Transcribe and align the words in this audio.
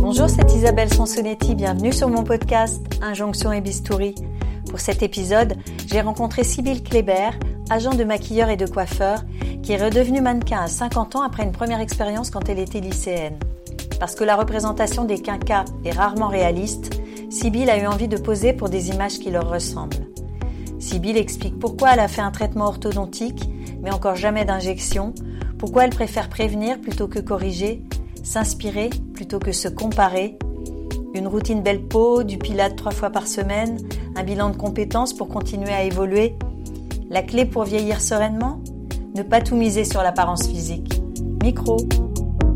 Bonjour, 0.00 0.28
c'est 0.28 0.52
Isabelle 0.54 0.92
Sansonetti. 0.92 1.54
Bienvenue 1.54 1.92
sur 1.92 2.08
mon 2.08 2.22
podcast 2.22 2.82
Injonction 3.00 3.52
et 3.52 3.60
Bistouri. 3.60 4.14
Pour 4.68 4.80
cet 4.80 5.02
épisode, 5.02 5.54
j'ai 5.86 6.02
rencontré 6.02 6.44
Sybille 6.44 6.82
Kléber, 6.82 7.30
agent 7.70 7.94
de 7.94 8.04
maquilleur 8.04 8.50
et 8.50 8.56
de 8.56 8.66
coiffeur, 8.66 9.24
qui 9.62 9.72
est 9.72 9.82
redevenue 9.82 10.20
mannequin 10.20 10.60
à 10.60 10.68
50 10.68 11.16
ans 11.16 11.22
après 11.22 11.44
une 11.44 11.52
première 11.52 11.80
expérience 11.80 12.30
quand 12.30 12.48
elle 12.48 12.58
était 12.58 12.80
lycéenne. 12.80 13.38
Parce 13.98 14.14
que 14.14 14.24
la 14.24 14.36
représentation 14.36 15.04
des 15.04 15.22
quinquas 15.22 15.64
est 15.84 15.92
rarement 15.92 16.28
réaliste, 16.28 17.00
Sybille 17.30 17.70
a 17.70 17.78
eu 17.82 17.86
envie 17.86 18.08
de 18.08 18.18
poser 18.18 18.52
pour 18.52 18.68
des 18.68 18.90
images 18.90 19.18
qui 19.18 19.30
leur 19.30 19.48
ressemblent. 19.48 20.06
Sybille 20.78 21.16
explique 21.18 21.58
pourquoi 21.58 21.94
elle 21.94 22.00
a 22.00 22.08
fait 22.08 22.22
un 22.22 22.30
traitement 22.32 22.66
orthodontique, 22.66 23.48
mais 23.82 23.92
encore 23.92 24.16
jamais 24.16 24.44
d'injection, 24.44 25.14
pourquoi 25.60 25.84
elle 25.84 25.90
préfère 25.90 26.30
prévenir 26.30 26.80
plutôt 26.80 27.06
que 27.06 27.18
corriger, 27.18 27.82
s'inspirer 28.24 28.88
plutôt 29.12 29.38
que 29.38 29.52
se 29.52 29.68
comparer, 29.68 30.38
une 31.14 31.28
routine 31.28 31.62
belle 31.62 31.82
peau, 31.82 32.22
du 32.22 32.38
pilate 32.38 32.76
trois 32.76 32.92
fois 32.92 33.10
par 33.10 33.26
semaine, 33.26 33.76
un 34.16 34.22
bilan 34.22 34.48
de 34.48 34.56
compétences 34.56 35.12
pour 35.12 35.28
continuer 35.28 35.72
à 35.72 35.84
évoluer. 35.84 36.34
La 37.10 37.22
clé 37.22 37.44
pour 37.44 37.64
vieillir 37.64 38.00
sereinement? 38.00 38.62
Ne 39.14 39.22
pas 39.22 39.42
tout 39.42 39.56
miser 39.56 39.84
sur 39.84 40.02
l'apparence 40.02 40.48
physique. 40.48 41.02
Micro. 41.42 41.76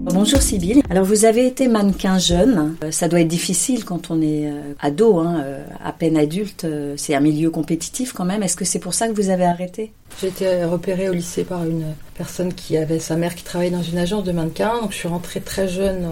Bonjour 0.04 0.40
Sybille. 0.40 0.82
Alors 0.90 1.04
vous 1.04 1.24
avez 1.24 1.46
été 1.46 1.66
mannequin 1.66 2.18
jeune. 2.18 2.76
Euh, 2.84 2.90
ça 2.90 3.08
doit 3.08 3.20
être 3.20 3.28
difficile 3.28 3.84
quand 3.84 4.10
on 4.10 4.20
est 4.20 4.46
euh, 4.46 4.74
ado, 4.78 5.18
hein, 5.18 5.42
euh, 5.42 5.64
à 5.82 5.92
peine 5.92 6.16
adulte. 6.16 6.66
C'est 6.96 7.14
un 7.14 7.20
milieu 7.20 7.50
compétitif 7.50 8.12
quand 8.12 8.24
même. 8.24 8.42
Est-ce 8.42 8.56
que 8.56 8.64
c'est 8.64 8.78
pour 8.78 8.94
ça 8.94 9.08
que 9.08 9.14
vous 9.14 9.30
avez 9.30 9.44
arrêté? 9.44 9.92
J'ai 10.20 10.28
été 10.28 10.64
repérée 10.64 11.08
au 11.08 11.12
lycée 11.12 11.42
par 11.42 11.64
une 11.64 11.86
personne 12.16 12.54
qui 12.54 12.76
avait 12.76 12.98
sa 12.98 13.16
mère 13.16 13.34
qui 13.34 13.44
travaillait 13.44 13.74
dans 13.74 13.82
une 13.82 13.98
agence 13.98 14.24
de 14.24 14.32
mannequins. 14.32 14.80
Donc 14.80 14.92
je 14.92 14.96
suis 14.96 15.08
rentrée 15.08 15.40
très 15.40 15.68
jeune 15.68 16.08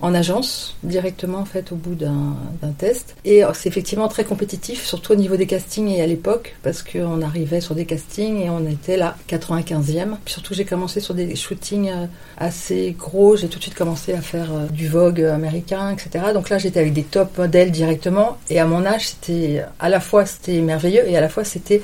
en, 0.00 0.14
agence, 0.14 0.76
directement 0.82 1.38
en 1.38 1.44
fait 1.44 1.72
au 1.72 1.76
bout 1.76 1.94
d'un 1.94 2.36
test. 2.78 3.16
Et 3.24 3.42
c'est 3.54 3.68
effectivement 3.68 4.08
très 4.08 4.24
compétitif, 4.24 4.84
surtout 4.84 5.12
au 5.12 5.16
niveau 5.16 5.36
des 5.36 5.46
castings 5.46 5.88
et 5.88 6.02
à 6.02 6.06
l'époque, 6.06 6.56
parce 6.62 6.82
qu'on 6.82 7.22
arrivait 7.22 7.60
sur 7.60 7.74
des 7.74 7.84
castings 7.84 8.42
et 8.42 8.50
on 8.50 8.66
était 8.68 8.96
là, 8.96 9.16
95e. 9.28 10.16
surtout 10.26 10.54
j'ai 10.54 10.64
commencé 10.64 11.00
sur 11.00 11.14
des 11.14 11.34
shootings 11.36 11.90
assez 12.38 12.94
gros 12.98 13.34
j'ai 13.36 13.48
tout 13.48 13.58
de 13.58 13.62
suite 13.62 13.74
commencé 13.74 14.12
à 14.12 14.20
faire 14.20 14.52
euh, 14.52 14.66
du 14.68 14.88
Vogue 14.88 15.20
américain, 15.20 15.90
etc. 15.90 16.26
Donc 16.32 16.50
là, 16.50 16.58
j'étais 16.58 16.80
avec 16.80 16.92
des 16.92 17.02
top 17.02 17.36
modèles 17.38 17.70
directement. 17.70 18.38
Et 18.50 18.60
à 18.60 18.66
mon 18.66 18.84
âge, 18.84 19.08
c'était 19.08 19.64
à 19.78 19.88
la 19.88 20.00
fois 20.00 20.26
c'était 20.26 20.60
merveilleux 20.60 21.08
et 21.08 21.16
à 21.16 21.20
la 21.20 21.28
fois 21.28 21.44
c'était 21.44 21.82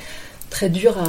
très 0.51 0.69
dur 0.69 0.97
à, 0.99 1.05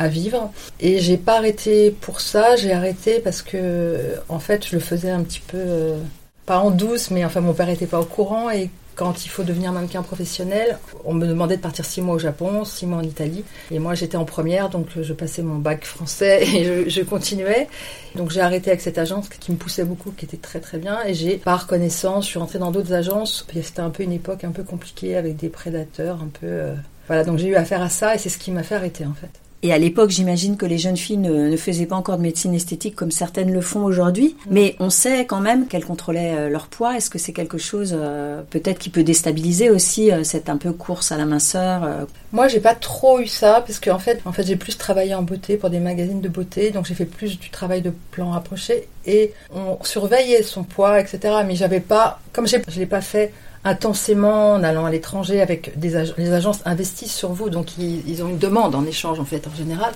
vivre. 0.00 0.50
Et 0.80 0.98
j'ai 0.98 1.16
pas 1.16 1.38
arrêté 1.38 1.90
pour 1.90 2.20
ça. 2.20 2.56
J'ai 2.56 2.72
arrêté 2.72 3.20
parce 3.20 3.42
que, 3.42 4.16
en 4.28 4.38
fait, 4.38 4.66
je 4.66 4.74
le 4.74 4.80
faisais 4.80 5.10
un 5.10 5.22
petit 5.22 5.40
peu 5.40 5.58
euh, 5.58 5.98
pas 6.46 6.58
en 6.58 6.70
douce, 6.70 7.10
mais 7.10 7.24
enfin, 7.24 7.40
mon 7.40 7.52
père 7.52 7.68
était 7.68 7.86
pas 7.86 8.00
au 8.00 8.04
courant 8.04 8.50
et 8.50 8.70
quand 8.94 9.24
il 9.24 9.28
faut 9.28 9.42
devenir 9.42 9.72
mannequin 9.72 10.02
professionnel, 10.02 10.78
on 11.04 11.14
me 11.14 11.26
demandait 11.26 11.56
de 11.56 11.62
partir 11.62 11.84
six 11.84 12.02
mois 12.02 12.14
au 12.16 12.18
Japon, 12.18 12.64
six 12.64 12.86
mois 12.86 12.98
en 12.98 13.02
Italie. 13.02 13.44
Et 13.70 13.78
moi, 13.78 13.94
j'étais 13.94 14.16
en 14.16 14.24
première, 14.24 14.68
donc 14.68 14.88
je 15.00 15.12
passais 15.12 15.42
mon 15.42 15.56
bac 15.56 15.84
français 15.84 16.46
et 16.54 16.90
je, 16.90 17.00
continuais. 17.02 17.68
Donc 18.14 18.30
j'ai 18.30 18.40
arrêté 18.40 18.70
avec 18.70 18.80
cette 18.80 18.98
agence 18.98 19.28
qui 19.28 19.52
me 19.52 19.56
poussait 19.56 19.84
beaucoup, 19.84 20.10
qui 20.10 20.24
était 20.24 20.36
très 20.36 20.60
très 20.60 20.78
bien. 20.78 20.98
Et 21.06 21.14
j'ai, 21.14 21.38
par 21.38 21.62
reconnaissance, 21.62 22.24
je 22.24 22.30
suis 22.30 22.38
rentrée 22.38 22.58
dans 22.58 22.70
d'autres 22.70 22.92
agences. 22.92 23.46
C'était 23.62 23.80
un 23.80 23.90
peu 23.90 24.02
une 24.02 24.12
époque 24.12 24.44
un 24.44 24.52
peu 24.52 24.62
compliquée 24.62 25.16
avec 25.16 25.36
des 25.36 25.48
prédateurs, 25.48 26.16
un 26.22 26.28
peu. 26.28 26.46
Euh, 26.46 26.74
voilà, 27.06 27.24
donc 27.24 27.38
j'ai 27.38 27.48
eu 27.48 27.56
affaire 27.56 27.82
à 27.82 27.88
ça 27.88 28.14
et 28.14 28.18
c'est 28.18 28.28
ce 28.28 28.38
qui 28.38 28.50
m'a 28.50 28.62
fait 28.62 28.74
arrêter 28.74 29.04
en 29.06 29.14
fait. 29.14 29.41
Et 29.64 29.72
à 29.72 29.78
l'époque, 29.78 30.10
j'imagine 30.10 30.56
que 30.56 30.66
les 30.66 30.76
jeunes 30.76 30.96
filles 30.96 31.18
ne, 31.18 31.56
faisaient 31.56 31.86
pas 31.86 31.94
encore 31.94 32.16
de 32.16 32.22
médecine 32.22 32.52
esthétique 32.52 32.96
comme 32.96 33.12
certaines 33.12 33.52
le 33.52 33.60
font 33.60 33.84
aujourd'hui. 33.84 34.36
Mais 34.50 34.74
on 34.80 34.90
sait 34.90 35.24
quand 35.24 35.40
même 35.40 35.68
qu'elles 35.68 35.84
contrôlaient 35.84 36.34
euh, 36.34 36.48
leur 36.48 36.66
poids. 36.66 36.96
Est-ce 36.96 37.10
que 37.10 37.18
c'est 37.18 37.32
quelque 37.32 37.58
chose 37.58 37.94
euh, 37.96 38.42
peut-être 38.50 38.80
qui 38.80 38.90
peut 38.90 39.04
déstabiliser 39.04 39.70
aussi 39.70 40.10
euh, 40.10 40.24
cette 40.24 40.48
un 40.48 40.56
peu 40.56 40.72
course 40.72 41.12
à 41.12 41.16
la 41.16 41.26
minceur 41.26 41.88
Moi, 42.32 42.48
j'ai 42.48 42.58
pas 42.58 42.74
trop 42.74 43.20
eu 43.20 43.28
ça 43.28 43.62
parce 43.64 43.78
qu'en 43.78 44.00
fait, 44.00 44.20
en 44.24 44.32
fait, 44.32 44.44
j'ai 44.44 44.56
plus 44.56 44.76
travaillé 44.76 45.14
en 45.14 45.22
beauté 45.22 45.56
pour 45.56 45.70
des 45.70 45.78
magazines 45.78 46.20
de 46.20 46.28
beauté, 46.28 46.70
donc 46.70 46.86
j'ai 46.86 46.94
fait 46.94 47.04
plus 47.04 47.38
du 47.38 47.50
travail 47.50 47.82
de 47.82 47.92
plan 48.10 48.30
rapproché 48.30 48.88
et 49.06 49.32
on 49.54 49.78
surveillait 49.84 50.42
son 50.42 50.64
poids, 50.64 51.00
etc. 51.00 51.34
Mais 51.46 51.54
j'avais 51.54 51.80
pas, 51.80 52.20
comme 52.32 52.48
je 52.48 52.56
l'ai 52.76 52.86
pas 52.86 53.00
fait 53.00 53.32
intensément 53.64 54.52
en 54.52 54.62
allant 54.64 54.86
à 54.86 54.90
l'étranger 54.90 55.40
avec 55.40 55.78
des 55.78 56.04
les 56.18 56.32
agences 56.32 56.60
investissent 56.64 57.14
sur 57.14 57.32
vous, 57.32 57.50
donc 57.50 57.78
ils, 57.78 58.22
ont 58.22 58.28
une 58.28 58.38
demande 58.38 58.74
en 58.74 58.84
échange 58.84 59.20
en 59.20 59.24
fait 59.24 59.46
en 59.46 59.54
général. 59.54 59.92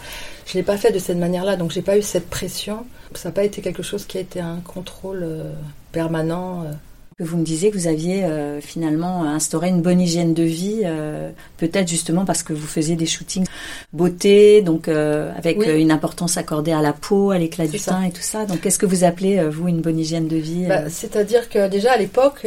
Je 0.46 0.54
l'ai 0.54 0.62
pas 0.62 0.76
fait 0.76 0.92
de 0.92 0.98
cette 0.98 1.18
manière-là, 1.18 1.56
donc 1.56 1.72
j'ai 1.72 1.82
pas 1.82 1.98
eu 1.98 2.02
cette 2.02 2.30
pression. 2.30 2.86
Ça 3.14 3.28
n'a 3.28 3.32
pas 3.34 3.44
été 3.44 3.62
quelque 3.62 3.82
chose 3.82 4.04
qui 4.04 4.18
a 4.18 4.20
été 4.20 4.40
un 4.40 4.60
contrôle 4.64 5.22
euh, 5.22 5.52
permanent. 5.92 6.62
Euh 6.62 6.72
que 7.18 7.24
vous 7.24 7.38
me 7.38 7.44
disiez 7.44 7.70
que 7.70 7.78
vous 7.78 7.86
aviez 7.86 8.24
euh, 8.24 8.60
finalement 8.60 9.24
instauré 9.24 9.70
une 9.70 9.80
bonne 9.80 10.02
hygiène 10.02 10.34
de 10.34 10.42
vie, 10.42 10.82
euh, 10.84 11.30
peut-être 11.56 11.88
justement 11.88 12.26
parce 12.26 12.42
que 12.42 12.52
vous 12.52 12.66
faisiez 12.66 12.94
des 12.94 13.06
shootings 13.06 13.46
beauté, 13.94 14.60
donc 14.60 14.86
euh, 14.86 15.32
avec 15.34 15.56
une 15.66 15.90
importance 15.90 16.36
accordée 16.36 16.72
à 16.72 16.82
la 16.82 16.92
peau, 16.92 17.30
à 17.30 17.38
l'éclat 17.38 17.66
du 17.68 17.80
teint 17.80 18.02
et 18.02 18.10
tout 18.10 18.20
ça. 18.20 18.44
Donc 18.44 18.60
qu'est-ce 18.60 18.78
que 18.78 18.84
vous 18.84 19.04
appelez, 19.04 19.48
vous, 19.48 19.66
une 19.66 19.80
bonne 19.80 19.98
hygiène 19.98 20.28
de 20.28 20.36
vie 20.36 20.66
bah, 20.66 20.90
C'est-à-dire 20.90 21.48
que 21.48 21.68
déjà 21.68 21.92
à 21.92 21.96
l'époque, 21.96 22.46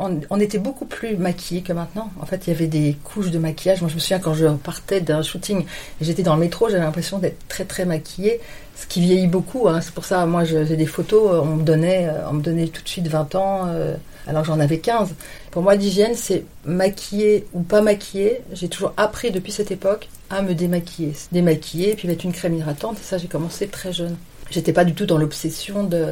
on, 0.00 0.20
on, 0.30 0.40
était 0.40 0.58
beaucoup 0.58 0.86
plus 0.86 1.16
maquillés 1.16 1.62
que 1.62 1.72
maintenant. 1.72 2.10
En 2.20 2.26
fait, 2.26 2.48
il 2.48 2.50
y 2.52 2.56
avait 2.56 2.66
des 2.66 2.96
couches 3.04 3.30
de 3.30 3.38
maquillage. 3.38 3.82
Moi, 3.82 3.88
je 3.88 3.94
me 3.94 4.00
souviens 4.00 4.18
quand 4.18 4.34
je 4.34 4.48
partais 4.48 5.00
d'un 5.00 5.22
shooting, 5.22 5.64
j'étais 6.00 6.24
dans 6.24 6.34
le 6.34 6.40
métro, 6.40 6.68
j'avais 6.68 6.82
l'impression 6.82 7.20
d'être 7.20 7.46
très 7.46 7.64
très 7.64 7.84
maquillée 7.84 8.40
ce 8.78 8.86
qui 8.86 9.00
vieillit 9.00 9.26
beaucoup. 9.26 9.68
Hein. 9.68 9.80
C'est 9.80 9.92
pour 9.92 10.04
ça, 10.04 10.24
moi, 10.26 10.44
j'ai 10.44 10.76
des 10.76 10.86
photos, 10.86 11.32
euh, 11.32 11.40
on 11.42 11.56
me 11.56 11.62
donnait, 11.62 12.08
euh, 12.08 12.28
on 12.30 12.34
me 12.34 12.42
donnait 12.42 12.68
tout 12.68 12.82
de 12.82 12.88
suite 12.88 13.08
20 13.08 13.34
ans, 13.34 13.66
euh, 13.66 13.96
alors 14.26 14.44
j'en 14.44 14.60
avais 14.60 14.78
15. 14.78 15.14
Pour 15.50 15.62
moi, 15.62 15.74
l'hygiène, 15.74 16.14
c'est 16.14 16.44
maquiller 16.64 17.46
ou 17.52 17.62
pas 17.62 17.80
maquiller. 17.82 18.40
J'ai 18.52 18.68
toujours 18.68 18.92
appris 18.96 19.30
depuis 19.30 19.52
cette 19.52 19.70
époque 19.70 20.08
à 20.30 20.42
me 20.42 20.54
démaquiller. 20.54 21.14
Démaquiller, 21.32 21.94
puis 21.94 22.06
mettre 22.06 22.24
une 22.24 22.32
crème 22.32 22.54
hydratante. 22.54 22.98
Ça, 22.98 23.18
j'ai 23.18 23.28
commencé 23.28 23.66
très 23.66 23.92
jeune. 23.92 24.16
J'étais 24.50 24.72
pas 24.72 24.84
du 24.84 24.94
tout 24.94 25.06
dans 25.06 25.18
l'obsession 25.18 25.84
de, 25.84 26.06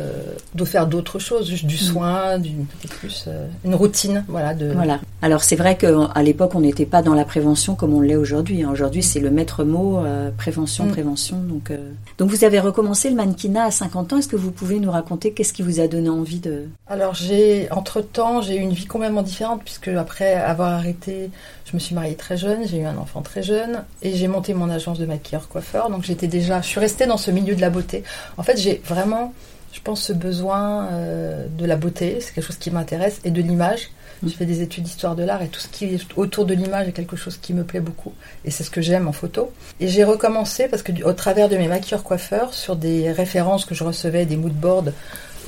de 0.54 0.64
faire 0.64 0.86
d'autres 0.86 1.18
choses, 1.18 1.48
juste 1.48 1.66
du 1.66 1.76
mm. 1.76 1.78
soin, 1.78 2.38
du, 2.38 2.52
plus 3.00 3.24
euh, 3.28 3.46
une 3.64 3.74
routine, 3.74 4.24
voilà. 4.28 4.54
De... 4.54 4.72
Voilà. 4.72 5.00
Alors 5.22 5.42
c'est 5.42 5.56
vrai 5.56 5.76
qu'à 5.76 6.22
l'époque 6.22 6.54
on 6.54 6.60
n'était 6.60 6.86
pas 6.86 7.02
dans 7.02 7.14
la 7.14 7.24
prévention 7.24 7.74
comme 7.74 7.94
on 7.94 8.00
l'est 8.00 8.16
aujourd'hui. 8.16 8.62
Hein. 8.62 8.70
Aujourd'hui 8.70 9.02
c'est 9.02 9.20
le 9.20 9.30
maître 9.30 9.64
mot 9.64 9.98
euh, 9.98 10.30
prévention, 10.36 10.84
mm. 10.84 10.90
prévention. 10.90 11.38
Donc 11.38 11.70
euh. 11.70 11.78
donc 12.18 12.30
vous 12.30 12.44
avez 12.44 12.60
recommencé 12.60 13.08
le 13.08 13.16
mannequinat 13.16 13.64
à 13.64 13.70
50 13.70 14.12
ans. 14.12 14.18
Est-ce 14.18 14.28
que 14.28 14.36
vous 14.36 14.50
pouvez 14.50 14.78
nous 14.78 14.90
raconter 14.90 15.32
qu'est-ce 15.32 15.52
qui 15.52 15.62
vous 15.62 15.80
a 15.80 15.88
donné 15.88 16.08
envie 16.08 16.40
de 16.40 16.64
Alors 16.86 17.14
j'ai 17.14 17.70
entre 17.70 18.00
temps 18.02 18.42
j'ai 18.42 18.56
eu 18.56 18.60
une 18.60 18.72
vie 18.72 18.86
complètement 18.86 19.22
différente 19.22 19.62
puisque 19.64 19.88
après 19.88 20.34
avoir 20.34 20.72
arrêté 20.74 21.30
je 21.66 21.74
me 21.74 21.80
suis 21.80 21.94
mariée 21.96 22.14
très 22.14 22.36
jeune, 22.36 22.66
j'ai 22.66 22.78
eu 22.78 22.84
un 22.84 22.96
enfant 22.96 23.22
très 23.22 23.42
jeune 23.42 23.84
et 24.00 24.14
j'ai 24.14 24.28
monté 24.28 24.54
mon 24.54 24.70
agence 24.70 24.98
de 24.98 25.06
maquilleur 25.06 25.48
coiffeur. 25.48 25.90
Donc 25.90 26.04
j'étais 26.04 26.28
déjà, 26.28 26.60
je 26.60 26.68
suis 26.68 26.80
restée 26.80 27.06
dans 27.06 27.16
ce 27.16 27.32
milieu 27.32 27.56
de 27.56 27.60
la 27.60 27.70
beauté. 27.70 28.04
En 28.36 28.44
fait, 28.44 28.56
j'ai 28.56 28.80
vraiment, 28.84 29.34
je 29.72 29.80
pense, 29.80 30.00
ce 30.00 30.12
besoin 30.12 30.86
euh, 30.92 31.46
de 31.48 31.66
la 31.66 31.74
beauté, 31.74 32.18
c'est 32.20 32.32
quelque 32.32 32.46
chose 32.46 32.56
qui 32.56 32.70
m'intéresse, 32.70 33.20
et 33.24 33.32
de 33.32 33.42
l'image. 33.42 33.90
Je 34.22 34.28
fais 34.30 34.46
des 34.46 34.62
études 34.62 34.84
d'histoire 34.84 35.16
de 35.16 35.24
l'art 35.24 35.42
et 35.42 35.48
tout 35.48 35.60
ce 35.60 35.68
qui 35.68 35.86
est 35.86 35.98
autour 36.16 36.46
de 36.46 36.54
l'image 36.54 36.88
est 36.88 36.92
quelque 36.92 37.16
chose 37.16 37.36
qui 37.36 37.52
me 37.52 37.64
plaît 37.64 37.80
beaucoup. 37.80 38.14
Et 38.44 38.50
c'est 38.50 38.62
ce 38.62 38.70
que 38.70 38.80
j'aime 38.80 39.08
en 39.08 39.12
photo. 39.12 39.52
Et 39.80 39.88
j'ai 39.88 40.04
recommencé 40.04 40.68
parce 40.68 40.82
que 40.82 40.92
au 41.02 41.12
travers 41.12 41.48
de 41.48 41.56
mes 41.56 41.68
maquilleurs 41.68 42.04
coiffeurs, 42.04 42.54
sur 42.54 42.76
des 42.76 43.10
références 43.10 43.64
que 43.64 43.74
je 43.74 43.84
recevais, 43.84 44.24
des 44.24 44.36
moodboards 44.36 44.92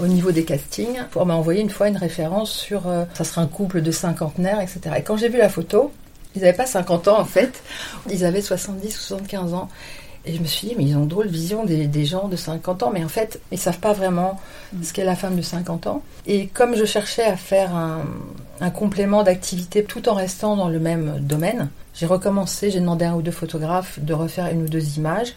au 0.01 0.07
niveau 0.07 0.33
des 0.33 0.45
castings, 0.45 0.99
on 1.17 1.25
m'a 1.25 1.35
envoyé 1.35 1.61
une 1.61 1.71
fois 1.71 1.89
une 1.89 1.97
référence 1.97 2.51
sur 2.53 2.89
euh, 2.89 3.05
ça 3.15 3.25
sera 3.25 3.41
un 3.41 3.47
couple 3.47 3.81
de 3.83 3.91
cinquantenaires, 3.91 4.61
etc. 4.61 4.81
Et 4.99 5.03
quand 5.03 5.17
j'ai 5.17 5.29
vu 5.29 5.39
la 5.39 5.49
photo, 5.49 5.93
ils 6.39 6.43
n'avaient 6.43 6.57
pas 6.57 6.67
50 6.67 7.09
ans 7.09 7.21
en 7.21 7.25
fait, 7.25 7.63
ils 8.11 8.25
avaient 8.25 8.43
70 8.43 8.97
ou 8.97 9.01
75 9.01 9.55
ans. 9.55 9.69
Et 10.25 10.35
je 10.35 10.41
me 10.41 10.47
suis 10.47 10.69
dit, 10.69 10.75
mais 10.77 10.85
ils 10.85 10.97
ont 10.97 11.07
drôle 11.07 11.29
vision 11.29 11.65
des, 11.65 12.05
gens 12.05 12.29
de 12.29 12.37
50 12.37 12.83
ans, 12.83 12.91
mais 12.93 13.03
en 13.03 13.09
fait, 13.09 13.41
ils 13.51 13.59
savent 13.59 13.79
pas 13.79 13.93
vraiment 13.93 14.39
mm. 14.73 14.83
ce 14.83 14.93
qu'est 14.93 15.05
la 15.05 15.17
femme 15.17 15.37
de 15.37 15.43
50 15.43 15.87
ans. 15.87 16.03
Et 16.27 16.49
comme 16.49 16.77
je 16.77 16.85
cherchais 16.85 17.25
à 17.25 17.37
faire 17.37 17.75
un, 17.75 18.05
un 18.61 18.71
complément 18.71 19.23
d'activité 19.23 19.85
tout 19.85 20.09
en 20.09 20.15
restant 20.15 20.57
dans 20.57 20.69
le 20.69 20.81
même 20.81 21.21
domaine, 21.21 21.71
j'ai 21.95 22.07
recommencé, 22.07 22.71
j'ai 22.71 22.81
demandé 22.81 23.05
à 23.05 23.13
un 23.13 23.15
ou 23.15 23.23
deux 23.23 23.31
photographes 23.31 23.99
de 24.01 24.13
refaire 24.13 24.49
une 24.49 24.63
ou 24.63 24.69
deux 24.69 24.99
images. 24.99 25.35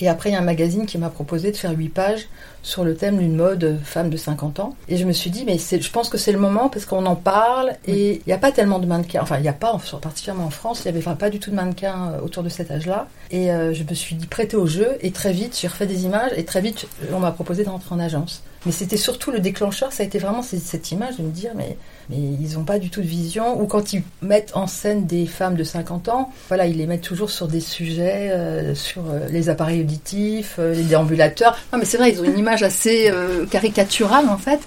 Et 0.00 0.08
après, 0.08 0.30
il 0.30 0.32
y 0.32 0.36
a 0.36 0.38
un 0.38 0.44
magazine 0.44 0.86
qui 0.86 0.98
m'a 0.98 1.10
proposé 1.10 1.52
de 1.52 1.56
faire 1.56 1.72
8 1.72 1.88
pages 1.88 2.28
sur 2.62 2.84
le 2.84 2.94
thème 2.94 3.18
d'une 3.18 3.36
mode 3.36 3.78
femme 3.84 4.10
de 4.10 4.16
50 4.16 4.60
ans. 4.60 4.76
Et 4.88 4.96
je 4.96 5.04
me 5.04 5.12
suis 5.12 5.30
dit, 5.30 5.44
mais 5.44 5.58
je 5.58 5.90
pense 5.90 6.08
que 6.08 6.18
c'est 6.18 6.32
le 6.32 6.38
moment 6.38 6.68
parce 6.68 6.84
qu'on 6.84 7.06
en 7.06 7.16
parle 7.16 7.72
et 7.86 8.16
il 8.16 8.22
n'y 8.26 8.32
a 8.32 8.38
pas 8.38 8.52
tellement 8.52 8.78
de 8.78 8.86
mannequins. 8.86 9.20
Enfin, 9.22 9.36
il 9.36 9.42
n'y 9.42 9.48
a 9.48 9.54
pas, 9.54 9.78
particulièrement 10.00 10.46
en 10.46 10.50
France, 10.50 10.82
il 10.84 10.92
n'y 10.92 10.98
avait 10.98 11.14
pas 11.16 11.30
du 11.30 11.38
tout 11.38 11.50
de 11.50 11.56
mannequins 11.56 12.12
euh, 12.12 12.20
autour 12.24 12.42
de 12.42 12.48
cet 12.48 12.70
âge-là. 12.70 13.08
Et 13.30 13.50
euh, 13.52 13.72
je 13.72 13.82
me 13.84 13.94
suis 13.94 14.16
dit 14.16 14.26
prêtée 14.26 14.56
au 14.56 14.66
jeu 14.66 14.96
et 15.00 15.10
très 15.10 15.32
vite, 15.32 15.58
j'ai 15.60 15.68
refait 15.68 15.86
des 15.86 16.04
images 16.04 16.32
et 16.36 16.44
très 16.44 16.60
vite, 16.60 16.86
on 17.12 17.18
m'a 17.18 17.32
proposé 17.32 17.64
de 17.64 17.68
rentrer 17.68 17.94
en 17.94 18.00
agence. 18.00 18.42
Mais 18.66 18.72
c'était 18.72 18.96
surtout 18.96 19.30
le 19.30 19.40
déclencheur, 19.40 19.92
ça 19.92 20.02
a 20.02 20.06
été 20.06 20.18
vraiment 20.18 20.42
cette 20.42 20.90
image 20.90 21.16
de 21.16 21.22
me 21.22 21.30
dire, 21.30 21.52
mais 21.54 21.76
mais 22.10 22.16
ils 22.16 22.54
n'ont 22.54 22.64
pas 22.64 22.78
du 22.78 22.90
tout 22.90 23.00
de 23.00 23.06
vision. 23.06 23.60
Ou 23.60 23.66
quand 23.66 23.92
ils 23.92 24.02
mettent 24.20 24.50
en 24.54 24.66
scène 24.66 25.06
des 25.06 25.26
femmes 25.26 25.54
de 25.54 25.62
50 25.62 26.08
ans, 26.08 26.32
voilà, 26.48 26.66
ils 26.66 26.76
les 26.76 26.86
mettent 26.86 27.02
toujours 27.02 27.30
sur 27.30 27.46
des 27.46 27.60
sujets, 27.60 28.30
euh, 28.32 28.74
sur 28.74 29.02
euh, 29.08 29.28
les 29.30 29.48
appareils 29.48 29.80
expéditifs, 29.80 30.56
euh, 30.58 30.74
les 30.74 30.82
déambulateurs. 30.82 31.56
Non, 31.72 31.78
mais 31.78 31.84
c'est 31.84 31.98
vrai, 31.98 32.10
ils 32.10 32.20
ont 32.20 32.24
une 32.24 32.38
image 32.38 32.62
assez 32.62 33.12
caricaturale 33.50 34.28
en 34.28 34.38
fait. 34.38 34.60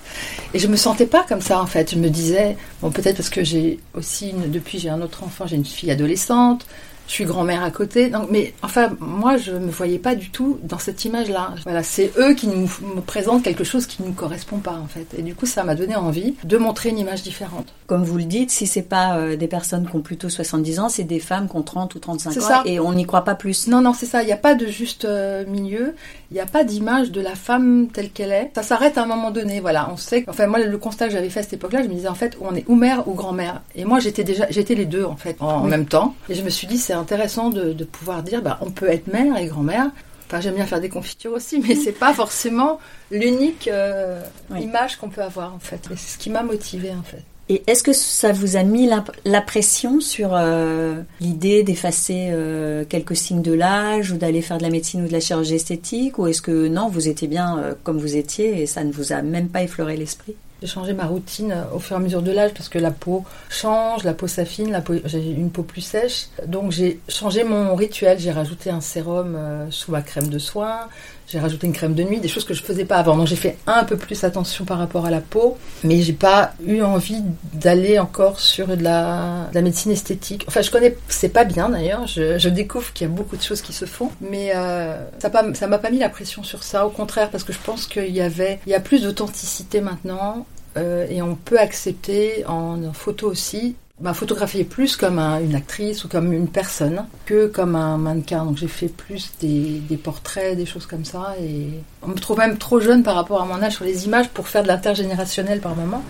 Et 0.54 0.60
je 0.60 0.68
me 0.68 0.78
sentais 0.78 1.06
pas 1.06 1.26
comme 1.28 1.42
ça 1.42 1.62
en 1.62 1.66
fait. 1.66 1.92
Je 1.92 2.00
me 2.00 2.10
disais, 2.10 2.56
bon, 2.82 2.92
peut-être 2.92 3.18
parce 3.18 3.30
que 3.30 3.44
j'ai 3.44 3.80
aussi, 3.94 4.34
depuis 4.48 4.80
j'ai 4.80 4.90
un 4.90 5.02
autre 5.02 5.24
enfant, 5.24 5.46
j'ai 5.46 5.58
une 5.58 5.66
fille 5.66 5.92
adolescente. 5.92 6.66
Je 7.08 7.12
suis 7.14 7.26
grand-mère 7.26 7.64
à 7.64 7.70
côté, 7.70 8.10
donc, 8.10 8.28
mais 8.32 8.54
enfin, 8.64 8.92
moi, 9.00 9.38
je 9.38 9.52
me 9.52 9.70
voyais 9.70 10.00
pas 10.00 10.16
du 10.16 10.30
tout 10.30 10.58
dans 10.64 10.80
cette 10.80 11.04
image-là. 11.06 11.52
Voilà, 11.64 11.84
c'est 11.84 12.12
eux 12.18 12.34
qui 12.34 12.48
nous 12.48 12.70
me 12.96 13.02
présentent 13.02 13.44
quelque 13.44 13.64
chose 13.66 13.86
qui 13.86 14.02
ne 14.02 14.08
nous 14.08 14.14
correspond 14.14 14.58
pas, 14.58 14.80
en 14.82 14.88
fait. 14.88 15.08
Et 15.18 15.22
du 15.22 15.36
coup, 15.36 15.46
ça 15.46 15.64
m'a 15.64 15.76
donné 15.76 15.96
envie 15.96 16.36
de 16.44 16.58
montrer 16.58 16.90
une 16.90 16.98
image 16.98 17.22
différente. 17.22 17.74
Comme 17.88 18.04
vous 18.04 18.18
le 18.18 18.24
dites, 18.24 18.52
si 18.52 18.66
c'est 18.68 18.82
pas 18.82 19.18
euh, 19.18 19.36
des 19.36 19.48
personnes 19.48 19.88
qui 19.88 19.96
ont 19.96 20.02
plutôt 20.02 20.30
70 20.30 20.80
ans, 20.80 20.90
c'est 20.90 21.04
des 21.04 21.20
femmes 21.20 21.50
qui 21.50 21.56
ont 21.58 21.62
30 21.62 21.94
ou 21.94 22.00
35 22.00 22.32
C'est 22.32 22.40
ans 22.40 22.48
ça. 22.48 22.62
et 22.66 22.80
on 22.80 22.94
n'y 22.94 23.06
croit 23.06 23.26
pas 23.26 23.36
plus. 23.36 23.68
Non, 23.68 23.82
non, 23.82 23.94
c'est 23.94 24.06
ça. 24.06 24.24
Il 24.24 24.26
n'y 24.26 24.32
a 24.32 24.38
pas 24.38 24.56
de 24.56 24.66
juste 24.68 25.06
euh, 25.06 25.46
milieu. 25.46 25.96
Il 26.32 26.36
n'y 26.36 26.40
a 26.40 26.46
pas 26.46 26.64
d'image 26.64 27.12
de 27.12 27.22
la 27.22 27.36
femme 27.36 27.90
telle 27.94 28.10
qu'elle 28.12 28.32
est. 28.32 28.52
Ça 28.56 28.64
s'arrête 28.64 28.98
à 28.98 29.04
un 29.04 29.08
moment 29.08 29.30
donné. 29.30 29.60
Voilà, 29.60 29.90
on 29.92 29.98
sait. 29.98 30.24
Enfin, 30.28 30.48
moi, 30.48 30.60
le 30.60 30.78
constat 30.78 31.08
que 31.08 31.14
j'avais 31.14 31.30
fait 31.30 31.42
à 31.42 31.44
cette 31.44 31.54
époque-là, 31.54 31.84
je 31.84 31.90
me 31.90 31.94
disais 31.94 32.08
en 32.08 32.16
fait, 32.16 32.38
on 32.42 32.56
est 32.56 32.64
ou 32.68 32.76
mère 32.76 33.08
ou 33.08 33.14
grand-mère. 33.14 33.62
Et 33.76 33.84
moi, 33.86 34.00
j'étais 34.00 34.24
déjà, 34.24 34.48
j'étais 34.50 34.74
les 34.74 34.86
deux 34.86 35.04
en 35.04 35.18
fait 35.18 35.36
en, 35.42 35.48
en 35.48 35.64
même 35.66 35.86
temps. 35.86 36.16
Et 36.30 36.36
je 36.36 36.42
me 36.42 36.50
suis 36.50 36.66
dit, 36.66 36.78
c'est 36.78 36.93
intéressant 36.94 37.50
de, 37.50 37.74
de 37.74 37.84
pouvoir 37.84 38.24
dire, 38.24 38.42
bah, 38.42 38.58
on 38.62 38.72
peut 38.72 38.90
être 38.90 39.08
mère 39.12 39.38
et 39.38 39.46
grand-mère. 39.48 39.92
Enfin, 40.28 40.42
j'aime 40.42 40.56
bien 40.56 40.66
faire 40.66 40.82
des 40.82 40.90
confitures 40.90 41.34
aussi, 41.34 41.60
mais 41.60 41.76
c'est 41.76 41.92
pas 41.92 42.14
forcément 42.14 42.80
l'unique 43.12 43.68
euh, 43.72 44.22
Oui. 44.50 44.64
image 44.64 44.96
qu'on 44.98 45.10
peut 45.10 45.22
avoir 45.22 45.54
en 45.54 45.60
fait. 45.60 45.80
C'est 45.96 46.14
ce 46.14 46.18
qui 46.18 46.30
m'a 46.30 46.42
motivée 46.44 46.92
en 46.92 47.04
fait. 47.04 47.22
Et 47.50 47.62
est-ce 47.68 47.84
que 47.84 47.92
ça 47.92 48.32
vous 48.32 48.56
a 48.56 48.64
mis 48.64 48.88
la, 48.88 49.04
la 49.26 49.42
pression 49.42 50.00
sur 50.00 50.30
euh, 50.34 51.02
l'idée 51.20 51.62
d'effacer 51.64 52.30
euh, 52.32 52.86
quelques 52.88 53.18
signes 53.18 53.42
de 53.42 53.52
l'âge 53.52 54.12
ou 54.12 54.18
d'aller 54.18 54.42
faire 54.42 54.58
de 54.58 54.64
la 54.64 54.70
médecine 54.70 55.04
ou 55.04 55.08
de 55.08 55.12
la 55.12 55.20
chirurgie 55.20 55.56
esthétique? 55.56 56.18
Ou 56.18 56.28
est-ce 56.28 56.42
que 56.42 56.68
non, 56.70 56.88
vous 56.88 57.10
étiez 57.10 57.28
bien 57.28 57.58
euh, 57.60 57.74
comme 57.84 57.98
vous 58.00 58.16
étiez 58.16 58.62
et 58.62 58.66
ça 58.66 58.84
ne 58.86 58.94
vous 58.94 59.12
a 59.12 59.22
même 59.22 59.50
pas 59.50 59.62
effleuré 59.62 59.98
l'esprit? 59.98 60.36
J'ai 60.64 60.70
changé 60.70 60.94
ma 60.94 61.04
routine 61.08 61.54
au 61.74 61.80
fur 61.80 61.98
et 61.98 62.00
à 62.00 62.02
mesure 62.02 62.22
de 62.22 62.32
l'âge 62.32 62.52
parce 62.56 62.70
que 62.70 62.80
la 62.80 62.92
peau 62.92 63.26
change, 63.50 64.06
la 64.06 64.14
peau 64.14 64.28
s'affine, 64.28 64.82
j'ai 65.04 65.20
une 65.20 65.50
peau 65.52 65.62
plus 65.64 65.82
sèche. 65.82 66.28
Donc 66.48 66.72
j'ai 66.72 67.02
changé 67.10 67.44
mon 67.44 67.76
rituel, 67.76 68.18
j'ai 68.18 68.32
rajouté 68.32 68.70
un 68.70 68.80
sérum 68.80 69.36
euh, 69.36 69.66
sous 69.72 69.92
ma 69.92 70.02
crème 70.02 70.30
de 70.30 70.40
soin, 70.40 70.88
j'ai 71.28 71.38
rajouté 71.40 71.68
une 71.68 71.74
crème 71.74 71.96
de 71.96 72.04
nuit, 72.04 72.22
des 72.22 72.30
choses 72.30 72.46
que 72.46 72.54
je 72.54 72.64
faisais 72.64 72.86
pas 72.86 72.96
avant. 72.96 73.18
Donc 73.18 73.28
j'ai 73.28 73.36
fait 73.36 73.58
un 73.68 73.84
peu 73.84 73.98
plus 73.98 74.24
attention 74.24 74.64
par 74.64 74.78
rapport 74.78 75.06
à 75.06 75.12
la 75.12 75.20
peau, 75.20 75.58
mais 75.84 76.02
j'ai 76.02 76.14
pas 76.14 76.54
eu 76.66 76.82
envie 76.82 77.22
d'aller 77.54 78.00
encore 78.00 78.40
sur 78.40 78.68
de 78.68 78.82
la, 78.82 79.48
de 79.50 79.56
la 79.56 79.62
médecine 79.62 79.92
esthétique. 79.92 80.46
Enfin, 80.48 80.62
je 80.62 80.72
connais, 80.72 80.96
c'est 81.10 81.28
pas 81.28 81.44
bien 81.44 81.68
d'ailleurs. 81.68 82.08
Je, 82.08 82.38
je 82.38 82.48
découvre 82.48 82.94
qu'il 82.94 83.06
y 83.06 83.10
a 83.12 83.14
beaucoup 83.14 83.36
de 83.36 83.42
choses 83.44 83.62
qui 83.62 83.74
se 83.74 83.84
font, 83.84 84.12
mais 84.22 84.54
euh, 84.56 84.96
ça 85.20 85.30
pas- 85.30 85.54
ça 85.56 85.68
m'a 85.68 85.78
pas 85.78 85.90
mis 85.90 86.00
la 86.00 86.08
pression 86.08 86.42
sur 86.42 86.64
ça. 86.64 86.88
Au 86.88 86.90
contraire, 86.90 87.30
parce 87.32 87.44
que 87.44 87.52
je 87.52 87.60
pense 87.60 87.86
qu'il 87.86 88.16
y 88.16 88.22
avait, 88.22 88.62
il 88.66 88.72
y 88.72 88.76
a 88.76 88.80
plus 88.80 89.02
d'authenticité 89.04 89.82
maintenant. 89.82 90.46
Euh, 90.78 91.06
et 91.10 91.22
on 91.22 91.36
peut 91.36 91.60
accepter 91.60 92.46
en, 92.48 92.92
photo 92.94 93.28
aussi 93.30 93.76
bah, 94.02 94.14
photographier 94.14 94.64
plus 94.64 94.96
comme 94.98 95.20
un- 95.20 95.40
une 95.40 95.56
actrice 95.56 96.04
ou 96.04 96.08
comme 96.08 96.34
une 96.34 96.48
personne 96.48 97.06
que 97.26 97.48
comme 97.48 97.76
un 97.76 97.98
mannequin. 97.98 98.44
Donc 98.44 98.58
j'ai 98.58 98.68
fait 98.68 98.88
plus 98.88 99.32
des, 99.40 99.80
des 99.88 99.98
portraits, 99.98 100.58
des 100.58 100.66
choses 100.66 100.86
comme 100.88 101.06
ça. 101.06 101.36
Et 101.40 101.68
on 102.02 102.08
me 102.10 102.16
trouve 102.16 102.40
même 102.40 102.58
trop 102.58 102.80
jeune 102.80 103.04
par 103.04 103.16
rapport 103.16 103.42
à 103.42 103.46
mon 103.46 103.62
âge 103.62 103.74
sur 103.76 103.86
les 103.86 104.06
images 104.06 104.30
pour 104.30 104.48
faire 104.48 104.64
de 104.64 104.68
l'intergénérationnel 104.68 105.60
par 105.62 105.76
moment. 105.76 106.04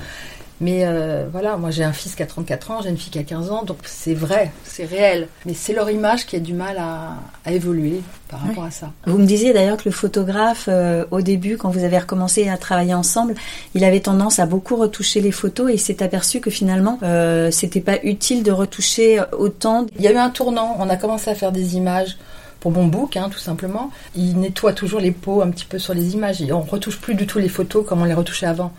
Mais 0.61 0.81
euh, 0.85 1.25
voilà, 1.31 1.57
moi 1.57 1.71
j'ai 1.71 1.83
un 1.83 1.91
fils 1.93 2.15
qui 2.15 2.23
a 2.23 2.25
34 2.25 2.71
ans, 2.71 2.81
j'ai 2.81 2.89
une 2.89 2.97
fille 2.97 3.11
qui 3.11 3.19
a 3.19 3.23
15 3.23 3.51
ans, 3.51 3.63
donc 3.63 3.79
c'est 3.85 4.13
vrai, 4.13 4.51
c'est 4.63 4.85
réel. 4.85 5.27
Mais 5.45 5.53
c'est 5.53 5.73
leur 5.73 5.89
image 5.89 6.25
qui 6.25 6.35
a 6.35 6.39
du 6.39 6.53
mal 6.53 6.77
à, 6.77 7.15
à 7.43 7.51
évoluer 7.51 8.01
par 8.29 8.39
Oui. 8.43 8.49
rapport 8.49 8.63
à 8.65 8.71
ça. 8.71 8.91
Vous 9.05 9.17
me 9.17 9.25
disiez 9.25 9.51
d'ailleurs 9.51 9.77
que 9.77 9.83
le 9.85 9.91
photographe, 9.91 10.65
euh, 10.69 11.05
au 11.11 11.21
début, 11.21 11.57
quand 11.57 11.69
vous 11.69 11.83
avez 11.83 11.97
recommencé 11.97 12.47
à 12.47 12.57
travailler 12.57 12.93
ensemble, 12.93 13.35
il 13.73 13.83
avait 13.83 13.99
tendance 13.99 14.39
à 14.39 14.45
beaucoup 14.45 14.75
retoucher 14.75 15.19
les 15.21 15.31
photos 15.31 15.69
et 15.71 15.73
il 15.73 15.79
s'est 15.79 16.01
aperçu 16.03 16.39
que 16.39 16.49
finalement, 16.51 16.97
euh, 17.03 17.51
c'était 17.51 17.81
pas 17.81 17.97
utile 18.03 18.43
de 18.43 18.51
retoucher 18.51 19.21
autant. 19.37 19.87
Il 19.97 20.03
y 20.03 20.07
a 20.07 20.11
eu 20.13 20.17
un 20.17 20.29
tournant, 20.29 20.77
on 20.79 20.87
a 20.89 20.95
commencé 20.95 21.29
à 21.29 21.35
faire 21.35 21.51
des 21.51 21.75
images 21.75 22.17
pour 22.59 22.71
mon 22.71 22.85
book, 22.87 23.17
hein, 23.17 23.27
tout 23.29 23.39
simplement. 23.39 23.91
Il 24.15 24.39
nettoie 24.39 24.71
toujours 24.71 25.01
les 25.01 25.11
peaux 25.11 25.41
un 25.41 25.49
petit 25.49 25.65
peu 25.65 25.79
sur 25.79 25.93
les 25.93 26.13
images. 26.13 26.41
Et 26.41 26.53
on 26.53 26.61
retouche 26.61 26.99
plus 27.01 27.15
du 27.15 27.27
tout 27.27 27.39
les 27.39 27.49
photos 27.49 27.85
comme 27.85 28.01
on 28.01 28.05
les 28.05 28.13
retouchait 28.13 28.45
avant. 28.45 28.71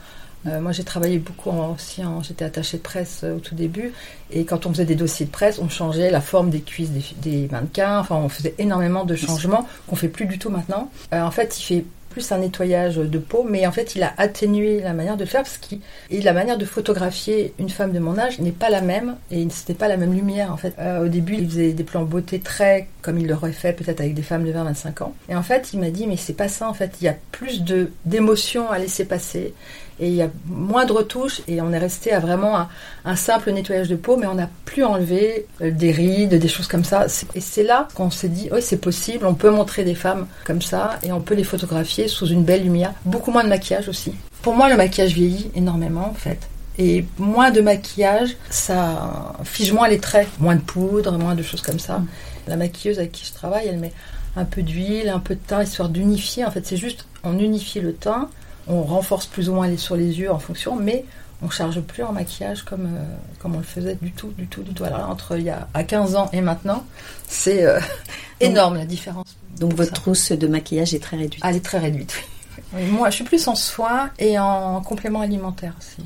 Euh, 0.47 0.61
moi, 0.61 0.73
j'ai 0.73 0.85
travaillé 0.85 1.19
beaucoup 1.19 1.51
aussi, 1.51 2.03
j'étais 2.23 2.45
attachée 2.45 2.77
de 2.77 2.83
presse 2.83 3.21
euh, 3.25 3.37
au 3.37 3.39
tout 3.39 3.55
début, 3.55 3.93
et 4.31 4.45
quand 4.45 4.67
on 4.67 4.71
faisait 4.71 4.85
des 4.85 4.95
dossiers 4.95 5.27
de 5.27 5.31
presse, 5.31 5.59
on 5.59 5.69
changeait 5.69 6.11
la 6.11 6.21
forme 6.21 6.51
des 6.51 6.61
cuisses 6.61 6.91
des, 7.17 7.49
mannequins, 7.51 7.99
enfin, 7.99 8.17
on 8.17 8.29
faisait 8.29 8.55
énormément 8.59 9.05
de 9.05 9.15
changements 9.15 9.67
qu'on 9.87 9.97
fait 9.97 10.09
plus 10.09 10.27
du 10.27 10.39
tout 10.39 10.51
maintenant. 10.51 10.91
Euh, 11.13 11.23
en 11.23 11.31
fait, 11.31 11.59
il 11.59 11.63
fait 11.63 11.85
plus 12.11 12.31
un 12.31 12.39
nettoyage 12.39 12.97
de 12.97 13.19
peau, 13.19 13.45
mais 13.49 13.67
en 13.67 13.73
fait, 13.73 13.97
il 13.97 14.03
a 14.05 14.13
atténué 14.19 14.81
la 14.81 14.93
manière 14.93 15.17
de 15.17 15.25
faire, 15.25 15.43
parce 15.43 15.59
qu'il 15.59 15.81
et 16.11 16.21
la 16.21 16.33
manière 16.33 16.59
de 16.59 16.65
photographier 16.65 17.55
une 17.59 17.71
femme 17.71 17.93
de 17.93 17.99
mon 17.99 18.19
âge 18.19 18.39
n'est 18.39 18.53
pas 18.53 18.71
la 18.71 18.83
même, 18.83 19.17
et 19.33 19.45
c'était 19.51 19.75
pas 19.75 19.89
la 19.89 19.97
même 19.97 20.15
lumière, 20.15 20.53
en 20.53 20.57
fait. 20.57 20.77
Au 21.03 21.09
début, 21.09 21.35
il 21.35 21.49
faisait 21.49 21.73
des 21.73 21.83
plans 21.83 22.05
beauté 22.05 22.39
très 22.39 22.87
comme 23.03 23.19
il 23.19 23.27
l'aurait 23.27 23.53
fait 23.53 23.73
peut-être 23.73 24.01
avec 24.01 24.15
des 24.15 24.23
femmes 24.23 24.45
de 24.45 24.53
20-25 24.53 25.03
ans. 25.03 25.15
Et 25.29 25.35
en 25.35 25.43
fait, 25.43 25.71
il 25.75 25.81
m'a 25.81 25.91
dit, 25.91 26.07
mais 26.07 26.17
c'est 26.17 26.33
pas 26.33 26.49
ça, 26.49 26.69
en 26.69 26.75
fait, 26.75 26.93
il 27.01 27.05
y 27.05 27.09
a 27.09 27.17
plus 27.33 27.63
d'émotions 28.07 28.71
à 28.71 28.79
laisser 28.79 29.05
passer 29.05 29.53
et 30.01 30.09
il 30.09 30.15
y 30.15 30.23
a 30.23 30.29
moins 30.47 30.85
de 30.85 30.93
retouches 30.93 31.43
et 31.47 31.61
on 31.61 31.73
est 31.73 31.79
resté 31.79 32.13
à 32.13 32.21
vraiment 32.21 32.57
un, 32.57 32.69
un 33.05 33.17
simple 33.17 33.53
nettoyage 33.53 33.89
de 33.89 33.97
peau 33.97 34.17
mais 34.17 34.27
on 34.27 34.35
n'a 34.35 34.49
plus 34.65 34.85
enlevé 34.85 35.47
euh, 35.61 35.71
des 35.71 35.93
rides, 35.93 36.35
des 36.35 36.49
choses 36.49 36.67
comme 36.67 36.85
ça. 36.85 37.07
Et 37.35 37.41
c'est 37.41 37.63
là 37.63 37.89
qu'on 37.95 38.11
s'est 38.11 38.29
dit 38.29 38.49
oui 38.53 38.61
c'est 38.63 38.79
possible, 38.79 39.27
on 39.27 39.35
peut 39.35 39.51
montrer 39.51 39.85
des 39.85 39.95
femmes 39.95 40.27
comme 40.45 40.63
ça 40.63 40.99
et 41.03 41.13
on 41.13 41.21
peut 41.21 41.35
les 41.35 41.45
photographier 41.45 42.09
sous 42.09 42.27
une 42.27 42.45
belle 42.45 42.63
lumière. 42.63 42.93
Beaucoup 43.05 43.31
moins 43.31 43.45
de 43.45 43.49
maquillage 43.49 43.89
aussi. 43.89 44.15
Pour 44.43 44.55
moi 44.55 44.69
le 44.69 44.77
maquillage 44.77 45.15
vieillit 45.15 45.51
énormément 45.55 46.09
en 46.09 46.15
fait. 46.15 46.39
Et 46.77 47.05
moins 47.19 47.51
de 47.51 47.61
maquillage, 47.61 48.37
ça 48.51 49.35
fige 49.45 49.73
moins 49.73 49.89
les 49.89 50.01
traits, 50.01 50.29
moins 50.41 50.57
de 50.57 50.61
poudre, 50.61 51.17
moins 51.19 51.37
de 51.37 51.43
choses 51.43 51.63
comme 51.63 51.79
ça. 51.79 51.99
Mm. 51.99 52.07
La 52.49 52.57
maquilleuse 52.57 52.99
avec 52.99 53.13
qui 53.13 53.25
je 53.25 53.33
travaille, 53.33 53.69
elle 53.69 53.79
met 53.79 53.93
un 54.37 54.45
peu 54.45 54.63
d'huile, 54.63 55.09
un 55.09 55.21
peu 55.21 55.35
de 55.35 55.41
teint, 55.41 55.63
histoire 55.63 55.89
d'unifier. 55.89 56.45
En 56.45 56.51
fait, 56.51 56.67
c'est 56.67 56.77
juste, 56.77 57.07
on 57.23 57.39
unifie 57.39 57.81
le 57.81 57.95
teint, 57.95 58.29
on 58.67 58.83
renforce 58.83 59.27
plus 59.27 59.49
ou 59.49 59.55
moins 59.55 59.67
les, 59.67 59.77
sur 59.77 59.97
les 59.97 60.19
yeux 60.19 60.31
en 60.31 60.39
fonction, 60.39 60.77
mais 60.77 61.05
on 61.43 61.51
charge 61.51 61.81
plus 61.81 62.03
en 62.03 62.13
maquillage 62.13 62.63
comme, 62.63 62.87
euh, 62.87 63.05
comme 63.39 63.55
on 63.55 63.59
le 63.59 63.65
faisait 63.65 63.97
du 64.01 64.13
tout, 64.13 64.29
du 64.39 64.47
tout, 64.47 64.63
du 64.63 64.73
tout. 64.73 64.85
Alors 64.85 65.11
entre 65.11 65.37
il 65.37 65.45
y 65.45 65.51
a 65.51 65.69
à 65.75 65.85
15 65.85 66.17
ans 66.17 66.31
et 66.33 66.41
maintenant, 66.41 66.85
c'est 67.29 67.65
euh, 67.65 67.81
énorme 68.41 68.77
la 68.77 68.87
différence. 68.87 69.37
Donc 69.59 69.75
votre 69.75 69.91
ça. 69.91 69.95
trousse 69.95 70.33
de 70.33 70.47
maquillage 70.47 70.95
est 70.95 71.03
très 71.03 71.17
réduite. 71.17 71.43
Ah, 71.45 71.51
elle 71.51 71.57
est 71.57 71.65
très 71.65 71.79
réduite. 71.79 72.15
oui. 72.17 72.25
Oui, 72.73 72.87
moi, 72.87 73.11
je 73.11 73.17
suis 73.17 73.25
plus 73.25 73.47
en 73.47 73.55
soins 73.55 74.11
et 74.19 74.39
en 74.39 74.81
complément 74.81 75.21
alimentaire 75.21 75.75
aussi. 75.79 76.03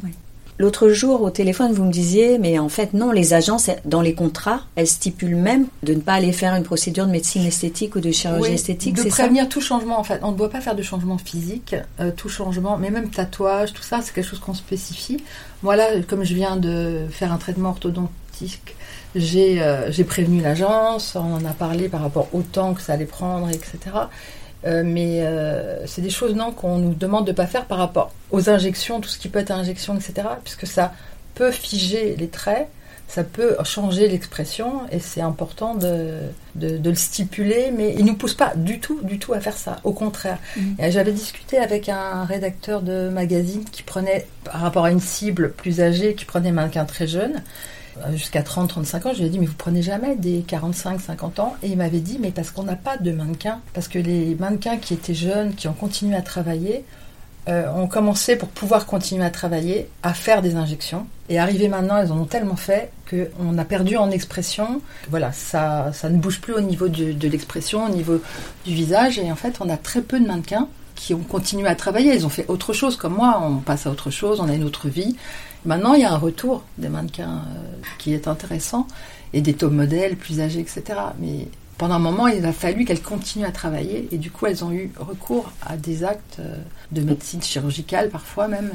L'autre 0.59 0.89
jour, 0.89 1.23
au 1.23 1.31
téléphone, 1.31 1.73
vous 1.73 1.85
me 1.85 1.93
disiez, 1.93 2.37
mais 2.39 2.59
en 2.59 2.69
fait, 2.69 2.93
non, 2.93 3.13
les 3.13 3.33
agences, 3.33 3.71
dans 3.85 4.01
les 4.01 4.15
contrats, 4.15 4.63
elles 4.75 4.89
stipulent 4.89 5.37
même 5.37 5.67
de 5.85 5.95
ne 5.95 6.01
pas 6.01 6.15
aller 6.15 6.33
faire 6.33 6.53
une 6.55 6.65
procédure 6.65 7.07
de 7.07 7.13
médecine 7.13 7.45
esthétique 7.45 7.95
ou 7.95 8.01
de 8.01 8.11
chirurgie 8.11 8.49
Oui, 8.49 8.55
esthétique, 8.55 8.97
de 8.97 9.03
ça 9.03 9.09
prévenir 9.09 9.49
tout 9.49 9.61
changement 9.61 10.01
en 10.01 10.05
fait. 10.05 10.19
On 10.23 10.33
ne 10.33 10.37
doit 10.37 10.51
pas 10.51 10.61
faire 10.61 10.75
de 10.75 10.83
changement 10.83 11.17
physique, 11.17 11.77
euh, 12.01 12.11
tout 12.11 12.29
changement, 12.29 12.77
mais 12.77 12.91
même 12.91 13.09
tatouage, 13.11 13.73
tout 13.73 13.83
ça, 13.83 14.01
c'est 14.03 14.13
quelque 14.13 14.29
chose 14.29 14.41
qu'on 14.41 14.55
spécifie. 14.55 15.19
Moi 15.63 15.77
là, 15.77 16.01
comme 16.09 16.25
je 16.25 16.35
viens 16.35 16.57
de 16.57 17.07
faire 17.09 17.33
un 17.33 17.39
traitement 17.39 17.71
orthodontique, 17.71 18.75
j'ai 19.15 19.63
euh, 19.63 19.93
j'ai 19.93 20.05
prévenu 20.05 20.41
l'agence, 20.41 21.15
on 21.15 21.35
en 21.35 21.45
a 21.45 21.53
parlé 21.53 21.89
par 21.89 22.03
rapport 22.03 22.29
au 22.33 22.43
temps 22.43 22.75
que 22.75 22.83
ça 22.83 22.95
allait 22.95 23.05
prendre, 23.05 23.49
etc. 23.49 23.79
Euh, 24.67 24.83
mais 24.85 25.21
euh, 25.23 25.87
c'est 25.87 26.03
des 26.03 26.11
choses 26.11 26.35
non 26.35 26.51
qu'on 26.51 26.79
nous 26.79 26.95
demande 26.95 27.27
de 27.27 27.33
pas 27.33 27.47
faire 27.47 27.67
par 27.67 27.79
rapport 27.79 28.13
aux 28.31 28.51
injections, 28.51 29.01
tout 29.01 29.09
ce 29.09 29.19
qui 29.19 29.29
peut 29.29 29.39
être 29.39 29.53
injection, 29.53 29.95
etc. 29.97 30.29
Puisque 30.43 30.67
ça 30.67 30.93
peut 31.35 31.53
figer 31.53 32.17
les 32.17 32.29
traits, 32.29 32.69
ça 33.07 33.25
peut 33.25 33.57
changer 33.65 34.07
l'expression 34.09 34.83
et 34.93 34.99
c'est 34.99 35.23
important 35.23 35.75
de, 35.75 36.19
de, 36.57 36.77
de 36.77 36.91
le 36.91 36.97
stipuler, 36.97 37.73
mais 37.75 37.95
il 37.97 38.05
nous 38.05 38.17
pousse 38.17 38.35
pas 38.35 38.53
du 38.55 38.81
tout, 38.81 39.01
du 39.03 39.19
tout 39.19 39.33
à 39.33 39.41
faire 39.41 39.57
ça. 39.57 39.77
Au 39.85 39.93
contraire. 39.93 40.39
Mhm. 40.57 40.77
Et 40.79 40.91
J'avais 40.91 41.13
discuté 41.13 41.57
avec 41.59 41.89
un 41.89 42.25
rédacteur 42.25 42.83
de 42.83 43.09
magazine 43.09 43.65
qui 43.65 43.83
prenait, 43.83 44.27
par 44.45 44.61
rapport 44.61 44.85
à 44.85 44.91
une 44.91 45.01
cible 45.01 45.53
plus 45.53 45.81
âgée, 45.81 46.15
qui 46.15 46.27
prenait 46.27 46.53
mannequin 46.53 46.85
très 46.85 47.07
jeune, 47.07 47.43
jusqu'à 48.13 48.43
30-35 48.43 49.09
ans, 49.09 49.13
je 49.13 49.19
lui 49.19 49.27
ai 49.27 49.29
dit, 49.29 49.39
mais 49.39 49.47
vous 49.47 49.55
prenez 49.57 49.83
jamais 49.83 50.17
des 50.17 50.41
45-50 50.41 51.41
ans? 51.41 51.57
Et 51.63 51.69
il 51.69 51.77
m'avait 51.77 52.01
dit, 52.01 52.19
mais 52.21 52.31
parce 52.31 52.51
qu'on 52.51 52.65
n'a 52.65 52.77
pas 52.77 52.97
de 52.97 53.11
mannequins, 53.11 53.61
parce 53.75 53.89
que 53.89 53.99
les 53.99 54.35
mannequins 54.35 54.77
qui 54.77 54.95
étaient 54.95 55.15
jeunes, 55.15 55.55
qui 55.55 55.69
ont 55.69 55.73
continué 55.73 56.17
à 56.17 56.23
travailler, 56.23 56.85
euh, 57.49 57.67
ont 57.73 57.87
commencé 57.87 58.37
pour 58.37 58.49
pouvoir 58.49 58.85
continuer 58.85 59.25
à 59.25 59.31
travailler, 59.31 59.89
à 60.03 60.13
faire 60.13 60.43
des 60.43 60.57
injections. 60.57 61.07
Et 61.31 61.39
arrivé 61.39 61.69
maintenant, 61.69 61.97
elles 61.97 62.13
en 62.13 62.19
ont 62.19 62.27
tellement 62.27 62.57
fait 62.57 62.91
qu'on 63.09 63.57
a 63.57 63.65
perdu 63.65 63.97
en 63.97 64.11
expression. 64.11 64.83
Voilà, 65.09 65.33
ça, 65.33 65.91
ça 65.95 66.11
ne 66.11 66.19
bouge 66.19 66.41
plus 66.41 66.53
au 66.53 66.61
niveau 66.61 66.89
de 66.89 67.29
l'expression, 67.29 67.87
au 67.87 67.89
niveau 67.89 68.21
du 68.67 68.75
visage. 68.75 69.19
Et 69.19 69.33
en 69.33 69.37
fait, 69.37 69.57
on 69.61 69.69
a 69.71 69.79
très 69.79 70.03
peu 70.03 70.21
de 70.21 70.27
mannequins 70.27 70.69
qui 70.95 71.15
ont 71.15 71.23
continué 71.23 71.69
à 71.69 71.75
travailler. 71.75 72.15
Ils 72.15 72.27
ont 72.27 72.31
fait 72.31 72.45
autre 72.49 72.73
chose, 72.73 72.97
comme 72.97 73.15
moi. 73.15 73.41
On 73.43 73.57
passe 73.57 73.87
à 73.87 73.91
autre 73.91 74.11
chose, 74.11 74.41
on 74.41 74.49
a 74.49 74.55
une 74.55 74.65
autre 74.65 74.89
vie. 74.89 75.17
Maintenant, 75.65 75.95
il 75.95 76.03
y 76.03 76.05
a 76.05 76.13
un 76.13 76.19
retour 76.19 76.63
des 76.79 76.89
mannequins 76.89 77.43
euh, 77.47 77.83
qui 77.99 78.15
est 78.15 78.29
intéressant 78.29 78.87
et 79.33 79.41
des 79.41 79.55
top 79.55 79.73
modèles 79.73 80.17
plus 80.17 80.41
âgés, 80.41 80.61
etc. 80.61 80.83
Mais 81.19 81.49
pendant 81.77 81.95
un 81.95 82.01
moment, 82.01 82.27
il 82.29 82.45
a 82.45 82.53
fallu 82.53 82.85
qu'elles 82.85 83.03
continuent 83.03 83.45
à 83.47 83.53
travailler 83.53 84.09
et 84.13 84.19
du 84.19 84.31
coup, 84.31 84.47
elles 84.47 84.65
ont 84.65 84.73
eu 84.73 84.91
recours 84.99 85.53
à 85.65 85.77
des 85.77 86.05
actes 86.05 86.39
euh, 86.41 86.57
de 86.93 87.01
médecine 87.03 87.43
chirurgicale 87.43 88.11
parfois 88.11 88.49
même. 88.49 88.71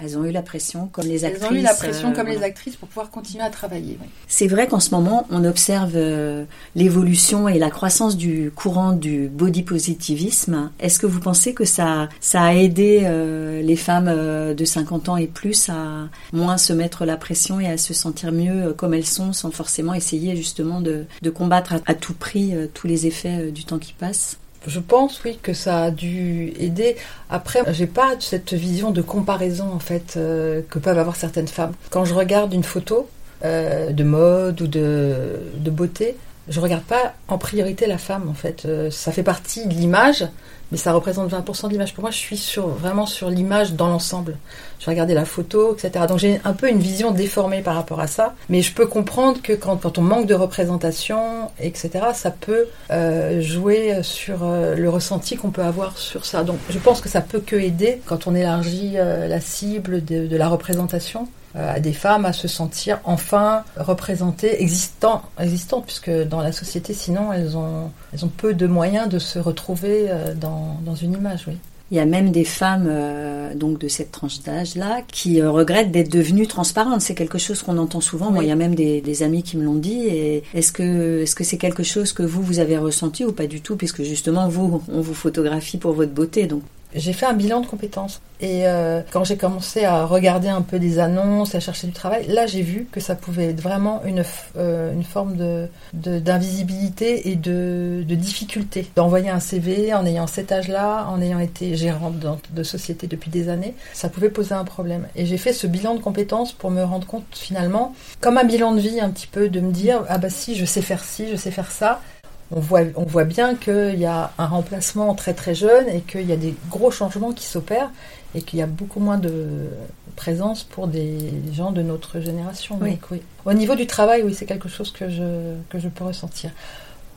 Elles 0.00 0.16
ont 0.16 0.24
eu 0.24 0.30
la 0.30 0.42
pression 0.42 0.88
comme 0.92 1.06
les 1.06 1.24
actrices. 1.24 1.44
Elles 1.50 1.56
ont 1.56 1.60
eu 1.60 1.62
la 1.62 1.74
pression 1.74 2.12
comme 2.12 2.28
les 2.28 2.42
actrices 2.42 2.76
pour 2.76 2.88
pouvoir 2.88 3.10
continuer 3.10 3.42
à 3.42 3.50
travailler. 3.50 3.98
C'est 4.28 4.46
vrai 4.46 4.68
qu'en 4.68 4.78
ce 4.78 4.90
moment, 4.90 5.26
on 5.30 5.44
observe 5.44 5.92
euh, 5.96 6.44
l'évolution 6.76 7.48
et 7.48 7.58
la 7.58 7.70
croissance 7.70 8.16
du 8.16 8.52
courant 8.54 8.92
du 8.92 9.28
body 9.28 9.64
positivisme. 9.64 10.70
Est-ce 10.78 11.00
que 11.00 11.06
vous 11.06 11.18
pensez 11.18 11.52
que 11.52 11.64
ça, 11.64 12.08
ça 12.20 12.42
a 12.42 12.54
aidé 12.54 13.02
euh, 13.04 13.60
les 13.60 13.76
femmes 13.76 14.08
euh, 14.08 14.54
de 14.54 14.64
50 14.64 15.08
ans 15.08 15.16
et 15.16 15.26
plus 15.26 15.68
à 15.68 16.08
moins 16.32 16.58
se 16.58 16.72
mettre 16.72 17.04
la 17.04 17.16
pression 17.16 17.58
et 17.58 17.66
à 17.66 17.76
se 17.76 17.92
sentir 17.92 18.30
mieux 18.30 18.72
comme 18.74 18.94
elles 18.94 19.04
sont 19.06 19.32
sans 19.32 19.50
forcément 19.50 19.94
essayer 19.94 20.36
justement 20.36 20.80
de, 20.80 21.06
de 21.22 21.30
combattre 21.30 21.72
à, 21.74 21.78
à 21.86 21.94
tout 21.94 22.14
prix 22.14 22.54
tous 22.72 22.86
les 22.86 23.06
effets 23.06 23.50
du 23.50 23.64
temps 23.64 23.78
qui 23.78 23.94
passe? 23.94 24.38
Je 24.68 24.80
pense, 24.80 25.22
oui, 25.24 25.38
que 25.42 25.52
ça 25.52 25.84
a 25.84 25.90
dû 25.90 26.52
aider. 26.58 26.96
Après, 27.30 27.60
j'ai 27.72 27.86
pas 27.86 28.14
cette 28.20 28.52
vision 28.52 28.90
de 28.90 29.02
comparaison, 29.02 29.70
en 29.72 29.78
fait, 29.78 30.14
euh, 30.16 30.60
que 30.68 30.78
peuvent 30.78 30.98
avoir 30.98 31.16
certaines 31.16 31.48
femmes. 31.48 31.72
Quand 31.90 32.04
je 32.04 32.14
regarde 32.14 32.52
une 32.52 32.64
photo 32.64 33.08
euh, 33.44 33.90
de 33.90 34.04
mode 34.04 34.60
ou 34.60 34.66
de, 34.66 35.70
beauté, 35.70 36.16
je 36.48 36.60
regarde 36.60 36.84
pas 36.84 37.14
en 37.28 37.38
priorité 37.38 37.86
la 37.86 37.98
femme, 37.98 38.28
en 38.28 38.34
fait. 38.34 38.64
Euh, 38.64 38.90
ça 38.90 39.12
fait 39.12 39.22
partie 39.22 39.66
de 39.66 39.74
l'image, 39.74 40.26
mais 40.70 40.78
ça 40.78 40.92
représente 40.92 41.30
20% 41.30 41.66
de 41.66 41.72
l'image. 41.72 41.94
Pour 41.94 42.02
moi, 42.02 42.10
je 42.10 42.18
suis 42.18 42.56
vraiment 42.78 43.06
sur 43.06 43.30
l'image 43.30 43.72
dans 43.72 43.88
l'ensemble. 43.88 44.36
Je 44.80 44.86
vais 44.86 44.92
regarder 44.92 45.14
la 45.14 45.24
photo, 45.24 45.74
etc. 45.74 46.04
Donc 46.08 46.18
j'ai 46.18 46.40
un 46.44 46.52
peu 46.52 46.68
une 46.68 46.78
vision 46.78 47.10
déformée 47.10 47.62
par 47.62 47.74
rapport 47.74 48.00
à 48.00 48.06
ça, 48.06 48.34
mais 48.48 48.62
je 48.62 48.72
peux 48.72 48.86
comprendre 48.86 49.40
que 49.42 49.52
quand, 49.52 49.98
on 49.98 50.02
manque 50.02 50.26
de 50.26 50.34
représentation, 50.34 51.50
etc., 51.58 51.90
ça 52.14 52.30
peut 52.30 52.66
euh, 52.90 53.40
jouer 53.40 54.02
sur 54.02 54.44
euh, 54.44 54.74
le 54.74 54.88
ressenti 54.88 55.36
qu'on 55.36 55.50
peut 55.50 55.62
avoir 55.62 55.98
sur 55.98 56.24
ça. 56.24 56.44
Donc 56.44 56.58
je 56.70 56.78
pense 56.78 57.00
que 57.00 57.08
ça 57.08 57.20
peut 57.20 57.40
que 57.40 57.56
aider 57.56 58.00
quand 58.06 58.26
on 58.26 58.34
élargit 58.34 58.92
euh, 58.96 59.26
la 59.26 59.40
cible 59.40 60.04
de 60.04 60.36
la 60.36 60.48
représentation 60.48 61.28
à 61.58 61.80
des 61.80 61.92
femmes 61.92 62.24
à 62.24 62.32
se 62.32 62.48
sentir 62.48 63.00
enfin 63.04 63.64
représentées, 63.76 64.62
existantes, 64.62 65.22
existantes, 65.40 65.84
puisque 65.84 66.10
dans 66.10 66.40
la 66.40 66.52
société, 66.52 66.94
sinon, 66.94 67.32
elles 67.32 67.56
ont, 67.56 67.90
elles 68.12 68.24
ont 68.24 68.32
peu 68.34 68.54
de 68.54 68.66
moyens 68.66 69.08
de 69.08 69.18
se 69.18 69.38
retrouver 69.38 70.08
dans, 70.40 70.78
dans 70.84 70.94
une 70.94 71.14
image, 71.14 71.44
oui. 71.48 71.58
Il 71.90 71.96
y 71.96 72.00
a 72.00 72.04
même 72.04 72.32
des 72.32 72.44
femmes 72.44 72.86
euh, 72.86 73.54
donc 73.54 73.78
de 73.78 73.88
cette 73.88 74.12
tranche 74.12 74.42
d'âge-là 74.42 75.00
qui 75.10 75.40
euh, 75.40 75.50
regrettent 75.50 75.90
d'être 75.90 76.12
devenues 76.12 76.46
transparentes. 76.46 77.00
C'est 77.00 77.14
quelque 77.14 77.38
chose 77.38 77.62
qu'on 77.62 77.78
entend 77.78 78.02
souvent. 78.02 78.30
Moi, 78.30 78.44
il 78.44 78.48
y 78.48 78.52
a 78.52 78.56
même 78.56 78.74
des, 78.74 79.00
des 79.00 79.22
amis 79.22 79.42
qui 79.42 79.56
me 79.56 79.64
l'ont 79.64 79.74
dit. 79.74 80.02
Et 80.06 80.42
est-ce 80.52 80.70
que 80.70 81.22
est-ce 81.22 81.34
que 81.34 81.44
c'est 81.44 81.56
quelque 81.56 81.82
chose 81.82 82.12
que 82.12 82.22
vous 82.22 82.42
vous 82.42 82.58
avez 82.58 82.76
ressenti 82.76 83.24
ou 83.24 83.32
pas 83.32 83.46
du 83.46 83.62
tout, 83.62 83.76
puisque 83.76 84.02
justement 84.02 84.48
vous 84.48 84.82
on 84.88 85.00
vous 85.00 85.14
photographie 85.14 85.78
pour 85.78 85.92
votre 85.92 86.12
beauté, 86.12 86.46
donc 86.46 86.62
j'ai 86.94 87.12
fait 87.12 87.26
un 87.26 87.34
bilan 87.34 87.60
de 87.60 87.66
compétences. 87.66 88.20
Et 88.40 88.68
euh, 88.68 89.02
quand 89.10 89.24
j'ai 89.24 89.36
commencé 89.36 89.84
à 89.84 90.04
regarder 90.04 90.48
un 90.48 90.62
peu 90.62 90.78
des 90.78 91.00
annonces, 91.00 91.56
à 91.56 91.60
chercher 91.60 91.88
du 91.88 91.92
travail, 91.92 92.28
là 92.28 92.46
j'ai 92.46 92.62
vu 92.62 92.86
que 92.90 93.00
ça 93.00 93.16
pouvait 93.16 93.46
être 93.46 93.60
vraiment 93.60 94.02
une, 94.04 94.22
euh, 94.56 94.92
une 94.92 95.02
forme 95.02 95.36
d'invisibilité 95.36 95.68
de, 95.92 96.18
d'invisibilité 96.20 97.28
et 97.30 97.36
de, 97.36 98.04
de 98.06 98.14
difficulté. 98.14 98.88
D'envoyer 98.94 99.28
un 99.28 99.40
CV 99.40 99.92
en 99.92 100.06
ayant 100.06 100.28
cet 100.28 100.52
âge-là, 100.52 101.06
en 101.08 101.20
ayant 101.20 101.40
été 101.40 101.76
gérante 101.76 102.14
de, 102.52 102.62
société 102.62 103.06
depuis 103.06 103.30
des 103.30 103.48
années, 103.48 103.74
ça 103.92 104.08
pouvait 104.08 104.30
poser 104.30 104.54
un 104.54 104.64
problème. 104.64 105.08
Et 105.16 105.26
j'ai 105.26 105.38
fait 105.38 105.52
ce 105.52 105.66
bilan 105.66 105.94
de 105.94 106.00
compétences 106.00 106.52
pour 106.52 106.70
me 106.70 106.82
rendre 106.82 107.06
compte 107.06 107.24
finalement, 107.32 107.94
comme 108.20 108.38
un 108.38 108.44
bilan 108.44 108.72
de 108.72 108.80
vie 108.80 109.00
un 109.00 109.10
petit 109.10 109.26
peu, 109.26 109.48
de 109.48 109.60
me 109.60 109.72
dire, 109.72 110.04
ah 110.08 110.18
bah 110.18 110.30
si, 110.30 110.54
je 110.54 110.64
sais 110.64 110.82
faire 110.82 111.02
ci, 111.02 111.26
je 111.30 111.36
sais 111.36 111.50
faire 111.50 111.70
ça, 111.70 112.00
on 112.50 112.60
voit, 112.60 112.80
on 112.96 113.04
voit 113.04 113.24
bien 113.24 113.54
qu'il 113.54 113.98
y 113.98 114.06
a 114.06 114.32
un 114.38 114.46
remplacement 114.46 115.14
très 115.14 115.34
très 115.34 115.54
jeune 115.54 115.88
et 115.88 116.00
qu'il 116.00 116.26
y 116.26 116.32
a 116.32 116.36
des 116.36 116.54
gros 116.70 116.90
changements 116.90 117.32
qui 117.32 117.44
s'opèrent 117.44 117.90
et 118.34 118.42
qu'il 118.42 118.58
y 118.58 118.62
a 118.62 118.66
beaucoup 118.66 119.00
moins 119.00 119.18
de 119.18 119.68
présence 120.16 120.64
pour 120.64 120.88
des 120.88 121.16
gens 121.52 121.72
de 121.72 121.82
notre 121.82 122.20
génération. 122.20 122.78
Oui. 122.80 122.98
Au 123.44 123.52
niveau 123.52 123.74
du 123.74 123.86
travail, 123.86 124.22
oui, 124.22 124.34
c'est 124.34 124.46
quelque 124.46 124.68
chose 124.68 124.90
que 124.92 125.08
je, 125.08 125.54
que 125.68 125.78
je 125.78 125.88
peux 125.88 126.04
ressentir. 126.04 126.50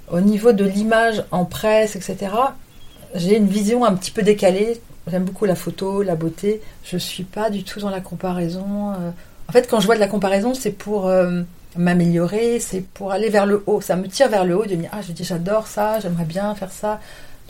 Au 0.10 0.22
niveau 0.22 0.52
de 0.52 0.66
l'image 0.66 1.24
en 1.32 1.46
presse, 1.46 1.96
etc., 1.96 2.32
j'ai 3.16 3.38
une 3.38 3.48
vision 3.48 3.84
un 3.86 3.94
petit 3.96 4.12
peu 4.12 4.22
décalée. 4.22 4.82
J'aime 5.10 5.24
beaucoup 5.24 5.46
la 5.46 5.56
photo, 5.56 6.04
la 6.04 6.16
beauté. 6.16 6.62
Je 6.84 6.98
suis 6.98 7.24
pas 7.24 7.50
du 7.50 7.64
tout 7.64 7.80
dans 7.80 7.90
la 7.90 8.02
comparaison. 8.02 8.92
Euh. 8.92 9.12
En 9.50 9.52
fait, 9.52 9.68
quand 9.70 9.80
je 9.80 9.86
vois 9.86 9.96
de 9.96 10.00
la 10.02 10.08
comparaison, 10.08 10.54
c'est 10.54 10.72
pour... 10.72 11.08
Euh, 11.08 11.42
m'améliorer, 11.76 12.60
c'est 12.60 12.82
pour 12.82 13.12
aller 13.12 13.30
vers 13.30 13.46
le 13.46 13.64
haut. 13.68 13.82
Ça 13.82 13.96
me 13.96 14.08
tire 14.08 14.30
vers 14.30 14.46
le 14.46 14.58
haut 14.58 14.66
de 14.66 14.76
dire 14.76 14.90
ah 14.92 15.02
je 15.06 15.12
dis 15.12 15.24
j'adore 15.24 15.68
ça, 15.68 16.00
j'aimerais 16.00 16.26
bien 16.26 16.54
faire 16.56 16.72
ça. 16.72 17.00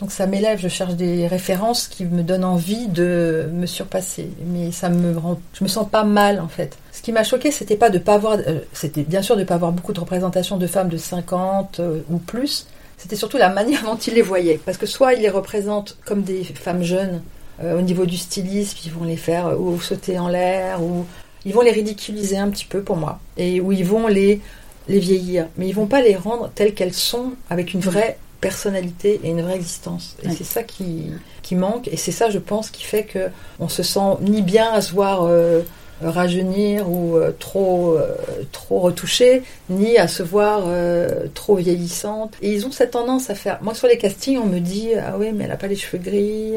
Donc 0.00 0.10
ça 0.10 0.26
m'élève, 0.26 0.58
je 0.58 0.68
cherche 0.68 0.94
des 0.94 1.28
références 1.28 1.86
qui 1.86 2.04
me 2.04 2.22
donnent 2.22 2.44
envie 2.44 2.88
de 2.88 3.48
me 3.52 3.66
surpasser. 3.66 4.30
Mais 4.46 4.72
ça 4.72 4.88
me 4.88 5.16
rend, 5.16 5.40
je 5.52 5.62
me 5.62 5.68
sens 5.68 5.88
pas 5.88 6.02
mal 6.02 6.40
en 6.40 6.48
fait. 6.48 6.76
Ce 6.90 7.02
qui 7.02 7.12
m'a 7.12 7.22
choqué, 7.22 7.50
c'était 7.52 7.76
pas 7.76 7.90
de 7.90 7.98
pas 7.98 8.14
avoir, 8.14 8.38
euh, 8.38 8.60
c'était 8.72 9.04
bien 9.04 9.22
sûr 9.22 9.36
de 9.36 9.44
pas 9.44 9.54
avoir 9.54 9.70
beaucoup 9.70 9.92
de 9.92 10.00
représentation 10.00 10.56
de 10.56 10.66
femmes 10.66 10.88
de 10.88 10.96
50 10.96 11.78
euh, 11.78 12.00
ou 12.10 12.18
plus. 12.18 12.66
C'était 12.98 13.16
surtout 13.16 13.38
la 13.38 13.48
manière 13.48 13.82
dont 13.84 13.96
ils 13.96 14.14
les 14.14 14.22
voyaient. 14.22 14.60
Parce 14.64 14.76
que 14.76 14.86
soit 14.86 15.14
ils 15.14 15.22
les 15.22 15.30
représentent 15.30 15.96
comme 16.04 16.22
des 16.22 16.42
femmes 16.42 16.82
jeunes, 16.82 17.22
euh, 17.62 17.78
au 17.78 17.82
niveau 17.82 18.06
du 18.06 18.16
stylisme, 18.16 18.78
ils 18.84 18.92
vont 18.92 19.04
les 19.04 19.16
faire 19.16 19.60
ou 19.60 19.80
sauter 19.80 20.18
en 20.18 20.26
l'air 20.26 20.82
ou 20.82 21.06
ils 21.44 21.52
vont 21.52 21.62
les 21.62 21.72
ridiculiser 21.72 22.36
un 22.36 22.50
petit 22.50 22.64
peu 22.64 22.82
pour 22.82 22.96
moi, 22.96 23.20
et 23.36 23.60
où 23.60 23.72
ils 23.72 23.84
vont 23.84 24.06
les, 24.06 24.40
les 24.88 24.98
vieillir, 24.98 25.48
mais 25.56 25.68
ils 25.68 25.74
vont 25.74 25.86
pas 25.86 26.02
les 26.02 26.16
rendre 26.16 26.50
telles 26.54 26.74
qu'elles 26.74 26.94
sont, 26.94 27.32
avec 27.50 27.74
une 27.74 27.80
vraie 27.80 28.18
personnalité 28.40 29.20
et 29.22 29.30
une 29.30 29.42
vraie 29.42 29.54
existence. 29.54 30.16
Et 30.24 30.30
c'est 30.30 30.44
ça 30.44 30.62
qui, 30.62 31.10
qui 31.42 31.54
manque, 31.54 31.88
et 31.88 31.96
c'est 31.96 32.12
ça, 32.12 32.28
je 32.28 32.38
pense, 32.38 32.70
qui 32.70 32.82
fait 32.82 33.04
que 33.04 33.28
on 33.60 33.68
se 33.68 33.82
sent 33.82 34.16
ni 34.20 34.42
bien 34.42 34.70
à 34.72 34.80
se 34.80 34.92
voir 34.92 35.22
euh, 35.22 35.62
rajeunir 36.08 36.90
ou 36.90 37.16
euh, 37.16 37.32
trop, 37.38 37.94
euh, 37.94 38.16
trop 38.50 38.80
retouchée, 38.80 39.42
ni 39.70 39.98
à 39.98 40.08
se 40.08 40.22
voir 40.22 40.64
euh, 40.66 41.26
trop 41.34 41.56
vieillissante. 41.56 42.34
Et 42.42 42.52
ils 42.52 42.66
ont 42.66 42.72
cette 42.72 42.92
tendance 42.92 43.30
à 43.30 43.34
faire. 43.34 43.58
Moi, 43.62 43.74
sur 43.74 43.88
les 43.88 43.98
castings, 43.98 44.38
on 44.38 44.46
me 44.46 44.60
dit 44.60 44.90
Ah 44.94 45.14
oui, 45.18 45.32
mais 45.32 45.44
elle 45.44 45.50
n'a 45.50 45.56
pas 45.56 45.66
les 45.66 45.76
cheveux 45.76 46.02
gris, 46.02 46.54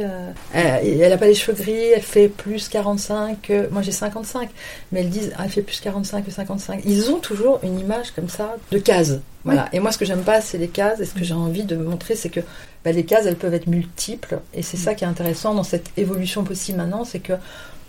elle 0.54 1.10
n'a 1.10 1.18
pas 1.18 1.28
les 1.28 1.36
cheveux 1.36 1.58
gris, 1.58 1.92
elle 1.96 2.02
fait 2.02 2.28
plus 2.28 2.70
45. 2.70 3.52
Moi, 3.72 3.82
j'ai 3.82 3.92
55, 3.92 4.50
mais 4.92 5.02
elles 5.02 5.10
disent 5.10 5.34
ah, 5.38 5.42
Elle 5.46 5.52
fait 5.52 5.62
plus 5.62 5.80
45 5.80 6.26
que 6.26 6.32
55. 6.32 6.82
Ils 6.86 7.12
ont 7.12 7.20
toujours 7.20 7.60
une 7.64 7.80
image 7.80 8.12
comme 8.12 8.30
ça 8.30 8.56
de 8.72 8.78
case. 8.80 9.22
Voilà. 9.46 9.70
Et 9.74 9.80
moi, 9.80 9.92
ce 9.92 10.00
que 10.00 10.06
j'aime 10.06 10.24
pas, 10.24 10.42
c'est 10.42 10.58
les 10.58 10.68
cases. 10.68 11.00
Et 11.00 11.06
ce 11.06 11.14
que 11.14 11.24
j'ai 11.24 11.36
envie 11.36 11.64
de 11.64 11.76
montrer, 11.76 12.16
c'est 12.16 12.30
que 12.30 12.40
bah, 12.84 12.92
les 12.92 13.06
cases, 13.06 13.28
elles 13.28 13.36
peuvent 13.36 13.54
être 13.54 13.68
multiples. 13.68 14.40
Et 14.54 14.64
c'est 14.64 14.78
ça 14.78 14.96
qui 14.96 15.04
est 15.04 15.08
intéressant 15.08 15.54
dans 15.54 15.64
cette 15.64 15.92
évolution 15.98 16.44
possible 16.44 16.80
maintenant, 16.80 17.06
c'est 17.06 17.20
que 17.20 17.34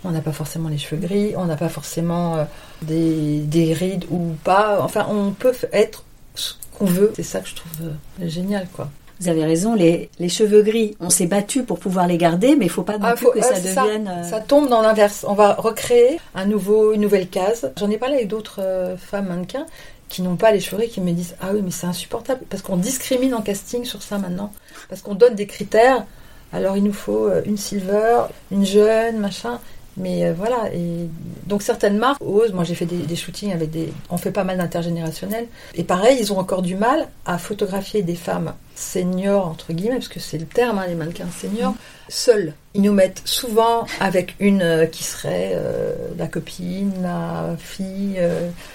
on 0.03 0.11
n'a 0.11 0.21
pas 0.21 0.31
forcément 0.31 0.69
les 0.69 0.77
cheveux 0.77 1.01
gris, 1.01 1.33
on 1.35 1.45
n'a 1.45 1.55
pas 1.55 1.69
forcément 1.69 2.37
euh, 2.37 2.43
des, 2.83 3.73
rides 3.73 4.05
ou 4.09 4.33
pas. 4.43 4.79
Enfin, 4.81 5.07
on 5.09 5.31
peut 5.31 5.53
être 5.71 6.03
ce 6.35 6.53
qu'on 6.77 6.85
veut. 6.85 7.11
C'est 7.15 7.23
ça 7.23 7.39
que 7.39 7.49
je 7.49 7.55
trouve 7.55 7.71
euh, 7.83 8.27
génial, 8.29 8.67
quoi. 8.73 8.89
Vous 9.19 9.29
avez 9.29 9.45
raison, 9.45 9.73
les, 9.73 10.09
cheveux 10.29 10.61
gris, 10.61 10.95
on 10.99 11.09
s'est 11.09 11.25
battu 11.25 11.63
pour 11.63 11.79
pouvoir 11.79 12.05
les 12.05 12.17
garder, 12.17 12.55
mais 12.55 12.65
il 12.65 12.69
faut 12.69 12.83
pas 12.83 12.99
non 12.99 13.07
ah, 13.07 13.15
plus 13.15 13.31
que 13.31 13.41
ça 13.41 13.59
devienne. 13.59 14.07
Euh, 14.07 14.23
ça, 14.23 14.39
tombe 14.41 14.69
dans 14.69 14.81
l'inverse. 14.81 15.25
On 15.27 15.33
va 15.33 15.55
recréer 15.55 16.19
un 16.35 16.45
nouveau, 16.45 16.93
une 16.93 17.01
nouvelle 17.01 17.27
case. 17.27 17.71
J'en 17.77 17.89
ai 17.89 17.97
parlé 17.97 18.15
avec 18.15 18.27
d'autres 18.27 18.95
femmes 18.97 19.27
mannequins 19.27 19.65
qui 20.07 20.21
n'ont 20.21 20.35
pas 20.35 20.51
les 20.51 20.59
cheveux 20.59 20.77
gris, 20.77 20.89
qui 20.89 21.01
me 21.01 21.11
disent 21.13 21.35
Ah 21.41 21.47
oui, 21.51 21.61
mais 21.63 21.71
c'est 21.71 21.87
insupportable. 21.87 22.41
Parce 22.47 22.61
qu'on 22.61 22.77
discrimine 22.77 23.33
en 23.33 23.41
casting 23.41 23.85
sur 23.85 24.03
ça 24.03 24.19
maintenant. 24.19 24.53
Parce 24.87 25.01
qu'on 25.01 25.15
donne 25.15 25.33
des 25.33 25.47
critères. 25.47 26.05
Alors 26.53 26.77
il 26.77 26.83
nous 26.83 26.93
faut 26.93 27.29
une 27.43 27.57
silver, 27.57 28.27
une 28.51 28.65
jeune, 28.65 29.17
machin. 29.17 29.59
Mais 29.97 30.25
euh, 30.25 30.33
voilà, 30.33 30.71
et 30.73 31.09
donc 31.47 31.63
certaines 31.63 31.97
marques 31.97 32.21
osent. 32.21 32.53
Moi, 32.53 32.63
j'ai 32.63 32.75
fait 32.75 32.85
des, 32.85 33.15
shootings 33.15 33.51
avec 33.51 33.71
des. 33.71 33.91
On 34.11 34.17
fait 34.17 34.31
pas 34.31 34.43
mal 34.43 34.57
d'intergénérationnels. 34.57 35.47
Et 35.73 35.83
pareil, 35.83 36.17
ils 36.19 36.31
ont 36.31 36.37
encore 36.37 36.61
du 36.61 36.75
mal 36.75 37.07
à 37.25 37.39
photographier 37.39 38.03
des 38.03 38.15
femmes 38.15 38.53
seniors, 38.75 39.47
entre 39.47 39.73
guillemets, 39.73 39.95
parce 39.95 40.07
que 40.07 40.19
c'est 40.19 40.37
le 40.37 40.45
terme, 40.45 40.77
hein, 40.77 40.85
les 40.87 40.93
mannequins 40.93 41.29
seniors, 41.35 41.73
seuls. 42.09 42.53
Ils 42.75 42.83
nous 42.83 42.93
mettent 42.93 43.23
souvent 43.25 43.87
avec 43.99 44.35
une 44.39 44.61
euh, 44.61 44.85
qui 44.85 45.03
serait 45.03 45.53
euh, 45.55 45.95
la 46.15 46.27
copine, 46.27 46.93
la 47.01 47.55
fille, 47.57 48.21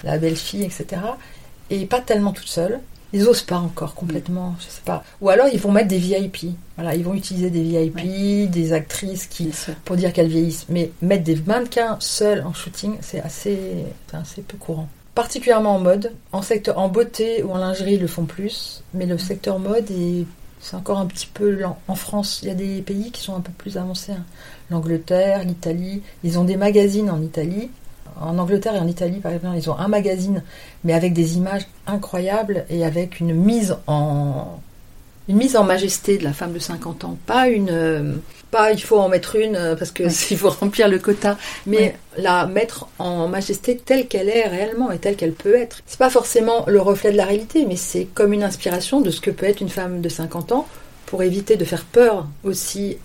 la 0.03 0.17
belle-fille, 0.17 0.63
etc. 0.63 1.01
Et 1.69 1.85
pas 1.85 2.01
tellement 2.01 2.33
toute 2.33 2.49
seule. 2.49 2.81
Ils 3.13 3.27
osent 3.27 3.43
pas 3.43 3.57
encore 3.57 3.93
complètement, 3.93 4.55
je 4.59 4.65
sais 4.65 4.81
pas. 4.83 5.03
Ou 5.21 5.29
alors 5.29 5.47
ils 5.53 5.59
vont 5.59 5.71
mettre 5.71 5.87
des 5.87 5.99
VIP. 5.99 6.47
Voilà, 6.75 6.95
ils 6.95 7.03
vont 7.03 7.13
utiliser 7.13 7.51
des 7.51 7.61
VIP, 7.61 8.49
des 8.49 8.73
actrices 8.73 9.27
qui 9.27 9.51
pour 9.85 9.95
dire 9.95 10.11
qu'elles 10.11 10.27
vieillissent. 10.27 10.65
Mais 10.69 10.91
mettre 11.01 11.23
des 11.23 11.35
mannequins 11.35 11.97
seuls 11.99 12.43
en 12.43 12.53
shooting, 12.53 12.97
c'est 13.01 13.21
assez, 13.21 13.85
assez 14.11 14.41
peu 14.41 14.57
courant. 14.57 14.89
Particulièrement 15.13 15.75
en 15.75 15.79
mode, 15.79 16.11
en 16.31 16.41
secteur, 16.41 16.79
en 16.79 16.89
beauté 16.89 17.43
ou 17.43 17.51
en 17.51 17.57
lingerie, 17.57 17.93
ils 17.93 18.01
le 18.01 18.07
font 18.07 18.25
plus. 18.25 18.83
Mais 18.95 19.05
le 19.05 19.19
secteur 19.19 19.59
mode 19.59 19.91
c'est 20.59 20.77
encore 20.77 20.97
un 20.97 21.05
petit 21.05 21.27
peu 21.31 21.51
lent. 21.51 21.77
En 21.89 21.95
France, 21.95 22.39
il 22.41 22.47
y 22.47 22.51
a 22.51 22.55
des 22.55 22.81
pays 22.81 23.11
qui 23.11 23.21
sont 23.21 23.35
un 23.35 23.41
peu 23.41 23.51
plus 23.51 23.77
avancés. 23.77 24.13
Hein. 24.13 24.23
L'Angleterre, 24.71 25.43
l'Italie, 25.43 26.01
ils 26.23 26.39
ont 26.39 26.45
des 26.45 26.55
magazines 26.55 27.11
en 27.11 27.21
Italie 27.21 27.69
en 28.21 28.37
Angleterre 28.37 28.75
et 28.75 28.79
en 28.79 28.87
Italie, 28.87 29.19
par 29.19 29.31
exemple, 29.31 29.57
ils 29.57 29.69
ont 29.69 29.77
un 29.77 29.87
magazine, 29.87 30.43
mais 30.83 30.93
avec 30.93 31.13
des 31.13 31.37
images 31.37 31.67
incroyables 31.87 32.65
et 32.69 32.85
avec 32.85 33.19
une 33.19 33.33
mise 33.33 33.75
en 33.87 34.59
une 35.29 35.37
mise 35.37 35.55
en 35.55 35.63
majesté 35.63 36.17
de 36.17 36.25
la 36.25 36.33
femme 36.33 36.51
de 36.51 36.59
50 36.59 37.05
ans, 37.05 37.17
pas 37.25 37.47
une 37.47 37.69
euh, 37.69 38.13
pas 38.51 38.71
il 38.73 38.81
faut 38.81 38.99
en 38.99 39.07
mettre 39.07 39.37
une 39.37 39.55
euh, 39.55 39.75
parce 39.75 39.91
que 39.91 40.09
s'il 40.09 40.37
faut 40.37 40.49
remplir 40.49 40.89
le 40.89 40.99
quota, 40.99 41.37
mais 41.65 41.95
la 42.17 42.45
mettre 42.45 42.87
en 42.99 43.27
majesté 43.29 43.77
telle 43.77 44.07
qu'elle 44.07 44.27
est 44.27 44.47
réellement 44.47 44.91
et 44.91 44.99
telle 44.99 45.15
qu'elle 45.15 45.31
peut 45.31 45.55
être. 45.55 45.79
C'est 45.85 45.99
pas 45.99 46.09
forcément 46.09 46.65
le 46.67 46.81
reflet 46.81 47.11
de 47.11 47.17
la 47.17 47.25
réalité, 47.25 47.65
mais 47.65 47.77
c'est 47.77 48.05
comme 48.13 48.33
une 48.33 48.43
inspiration 48.43 48.99
de 48.99 49.11
ce 49.11 49.21
que 49.21 49.31
peut 49.31 49.45
être 49.45 49.61
une 49.61 49.69
femme 49.69 50.01
de 50.01 50.09
50 50.09 50.51
ans 50.51 50.67
pour 51.13 51.21
éviter 51.21 51.57
de 51.57 51.63
faire 51.63 51.85
peur 51.85 52.25
aussi 52.43 52.97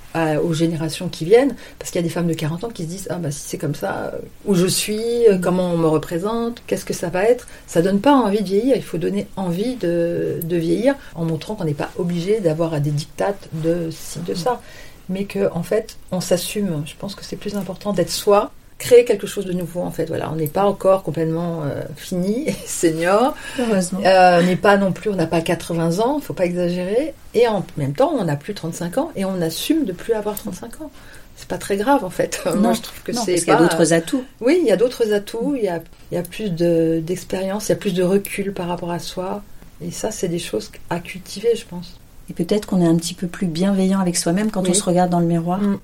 aux 0.43 0.55
générations 0.55 1.11
qui 1.11 1.27
viennent, 1.27 1.55
parce 1.79 1.91
qu'il 1.91 2.01
y 2.01 2.05
a 2.05 2.09
des 2.09 2.13
femmes 2.13 2.27
de 2.27 2.33
40 2.33 2.65
ans 2.65 2.69
qui 2.71 2.85
se 2.85 2.89
disent 2.89 3.07
ah 3.11 3.17
bah 3.17 3.31
si 3.31 3.41
c'est 3.41 3.59
comme 3.59 3.75
ça, 3.75 4.13
euh, 4.15 4.19
où 4.47 4.55
je 4.55 4.65
suis, 4.65 5.29
euh, 5.29 5.37
comment 5.37 5.75
on 5.75 5.77
me 5.77 5.87
représente, 5.87 6.63
qu'est-ce 6.67 6.87
que 6.87 6.95
ça 6.95 7.11
va 7.11 7.25
être, 7.25 7.47
ça 7.67 7.83
donne 7.83 8.01
pas 8.01 8.15
envie 8.15 8.41
de 8.41 8.47
vieillir. 8.47 8.77
Il 8.77 8.83
faut 8.83 8.97
donner 8.97 9.27
envie 9.37 9.77
de, 9.77 10.41
vieillir 10.43 10.95
en 11.17 11.27
montrant 11.27 11.55
qu'on 11.55 11.67
n'est 11.67 11.75
pas 11.75 11.91
obligé 11.99 12.41
d'avoir 12.41 12.81
des 12.81 12.93
dictates 12.93 13.51
de 13.53 13.91
ci 13.91 14.21
de 14.21 14.33
ça, 14.33 14.63
mais 15.11 15.25
que 15.25 15.53
en 15.53 15.63
fait 15.63 15.99
on 16.11 16.23
s'assume. 16.23 16.85
Je 16.87 16.95
pense 16.99 17.15
que 17.15 17.23
c'est 17.27 17.37
plus 17.37 17.57
important 17.57 17.93
d'être 17.93 18.09
soi 18.09 18.53
créer 18.79 19.05
quelque 19.05 19.27
chose 19.27 19.45
de 19.45 19.53
nouveau 19.53 19.81
en 19.83 19.91
fait. 19.91 20.07
Voilà, 20.07 20.31
on 20.33 20.37
n'est 20.37 20.47
pas 20.47 20.65
encore 20.65 21.03
complètement 21.03 21.63
euh, 21.65 21.83
fini, 21.97 22.47
senior. 22.67 23.35
Heureusement. 23.59 24.01
Euh, 24.05 24.41
on 24.41 24.47
n'est 24.47 24.57
pas 24.57 24.77
non 24.77 24.93
plus, 24.93 25.11
on 25.11 25.17
n'a 25.17 25.27
pas 25.27 25.41
80 25.41 25.99
ans, 25.99 26.19
il 26.19 26.25
faut 26.25 26.35
pas 26.35 26.47
exagérer. 26.47 27.15
Et 27.35 27.47
en 27.49 27.65
même 27.77 27.93
temps, 27.93 28.13
on 28.17 28.25
n'a 28.25 28.37
plus 28.37 28.55
35 28.55 28.99
ans 28.99 29.11
et 29.17 29.25
on 29.25 29.41
assume 29.43 29.85
de 29.85 29.93
plus 29.93 30.15
avoir 30.15 30.37
35 30.37 30.81
ans. 30.81 30.91
C'est 31.37 31.49
pas 31.49 31.59
très 31.59 31.77
grave 31.77 32.05
en 32.05 32.11
fait. 32.11 32.41
Non, 32.47 32.61
Moi, 32.61 32.73
je 32.73 32.83
trouve 32.83 33.03
que 33.03 33.13
c'est. 33.13 33.33
Parce 33.33 33.45
qu'il 33.45 33.53
y 33.53 33.57
a 33.57 33.59
d'autres 33.59 33.93
atouts. 33.93 34.25
Oui, 34.41 34.59
il 34.61 34.67
y 34.67 34.73
a 34.73 34.77
d'autres 34.77 35.13
atouts. 35.13 35.55
Il 35.57 35.65
y 35.65 35.69
a, 35.69 35.81
il 36.11 36.15
y 36.15 36.19
a 36.19 36.23
plus 36.23 36.51
d'expérience, 36.51 37.69
il 37.69 37.71
y 37.71 37.73
a 37.73 37.77
plus 37.77 37.95
de 37.95 38.03
recul 38.03 38.53
par 38.53 38.69
rapport 38.69 38.91
à 38.91 38.99
soi. 38.99 39.43
Et 39.81 39.93
ça, 39.93 40.11
c'est 40.11 40.29
des 40.29 40.41
choses 40.41 40.73
à 40.91 40.99
cultiver, 40.99 41.55
je 41.55 41.65
pense. 41.65 41.99
Et 42.31 42.33
peut-être 42.33 42.67
qu'on 42.67 42.83
est 42.83 42.87
un 42.87 42.97
petit 42.97 43.15
peu 43.15 43.29
plus 43.29 43.47
bienveillant 43.47 44.01
avec 44.01 44.17
soi-même 44.17 44.51
quand 44.51 44.69
on 44.69 44.75
se 44.75 44.83
regarde 44.83 45.11
dans 45.11 45.21
le 45.21 45.27
miroir. 45.27 45.61
Mm 45.61 45.79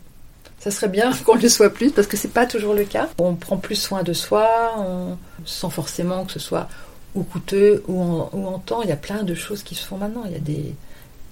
ça 0.65 0.71
serait 0.71 0.89
bien 0.89 1.13
qu'on 1.27 1.35
le 1.35 1.49
soit 1.49 1.71
plus 1.71 1.93
parce 1.93 2.07
que 2.07 2.17
c'est 2.17 2.33
pas 2.33 2.47
toujours 2.47 2.73
le 2.73 2.85
cas. 2.85 3.09
On 3.19 3.35
prend 3.35 3.59
plus 3.59 3.77
soin 3.77 4.03
de 4.03 4.15
soi, 4.15 4.75
on, 4.79 5.17
sans 5.45 5.69
forcément 5.69 6.25
que 6.25 6.33
ce 6.33 6.39
soit 6.39 6.69
ou 7.15 7.23
coûteux 7.23 7.85
ou 7.87 8.01
en, 8.01 8.59
temps. 8.65 8.83
Il 8.83 8.89
y 8.89 8.93
a 8.93 8.97
plein 8.97 9.23
de 9.23 9.35
choses 9.35 9.63
qui 9.63 9.75
se 9.75 9.85
font 9.85 9.99
maintenant. 9.99 10.23
Il 10.25 10.33
y 10.33 10.37
a 10.37 10.41
des, 10.41 10.75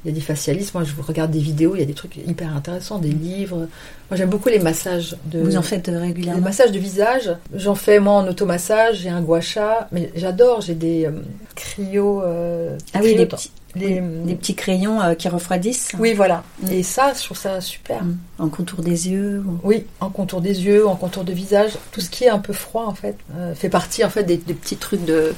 il 0.05 0.09
y 0.09 0.11
a 0.11 0.13
des 0.13 0.21
facialistes. 0.21 0.75
Moi, 0.75 0.85
je 0.85 0.93
vous 0.93 1.01
regarde 1.01 1.31
des 1.31 1.39
vidéos, 1.39 1.75
il 1.75 1.81
y 1.81 1.83
a 1.83 1.87
des 1.87 1.95
trucs 1.95 2.19
hyper 2.19 2.55
intéressants, 2.55 2.99
des 2.99 3.11
livres. 3.11 3.69
Moi, 4.11 4.19
j'aime 4.19 4.29
beaucoup 4.29 4.51
les 4.51 4.59
massages 4.59 5.17
de. 5.25 5.41
Vous 5.41 5.57
en 5.57 5.63
faites 5.63 5.87
régulièrement 5.87 6.39
Les 6.39 6.45
massages 6.45 6.71
de 6.71 6.79
visage. 6.79 7.35
J'en 7.55 7.75
fais 7.75 8.01
moi 8.01 8.13
en 8.13 8.29
automassage. 8.29 8.99
J'ai 8.99 9.09
un 9.09 9.23
gua 9.23 9.41
sha, 9.41 9.89
mais 9.93 10.13
j'adore. 10.15 10.61
J'ai 10.61 10.75
des 10.75 11.07
euh, 11.07 11.13
cryo. 11.55 12.23
Euh, 12.23 12.77
ah 12.93 13.01
oui, 13.03 13.15
des 13.15 13.25
petits 13.25 13.51
les, 13.75 14.01
petits 14.35 14.55
crayons 14.55 15.01
euh, 15.01 15.15
qui 15.15 15.29
refroidissent. 15.29 15.93
Oui, 15.99 16.13
voilà. 16.13 16.45
Mm. 16.63 16.73
Et 16.73 16.83
ça, 16.83 17.13
je 17.19 17.25
trouve 17.25 17.39
ça 17.39 17.61
super. 17.61 18.05
Mm. 18.05 18.19
En 18.39 18.49
contour 18.49 18.81
des 18.81 19.09
yeux 19.09 19.43
Oui, 19.63 19.87
en 20.01 20.11
contour 20.11 20.41
des 20.41 20.65
yeux, 20.65 20.87
en 20.87 20.97
contour 20.97 21.25
de 21.25 21.33
visage. 21.33 21.73
Tout 21.91 22.01
ce 22.01 22.11
qui 22.11 22.25
est 22.25 22.29
un 22.29 22.39
peu 22.39 22.53
froid, 22.53 22.85
en 22.87 22.95
fait, 22.95 23.17
euh, 23.37 23.55
fait 23.55 23.69
partie 23.69 24.05
en 24.05 24.11
fait 24.11 24.25
des, 24.25 24.39
petits 24.39 24.77
trucs 24.77 25.05
de, 25.05 25.35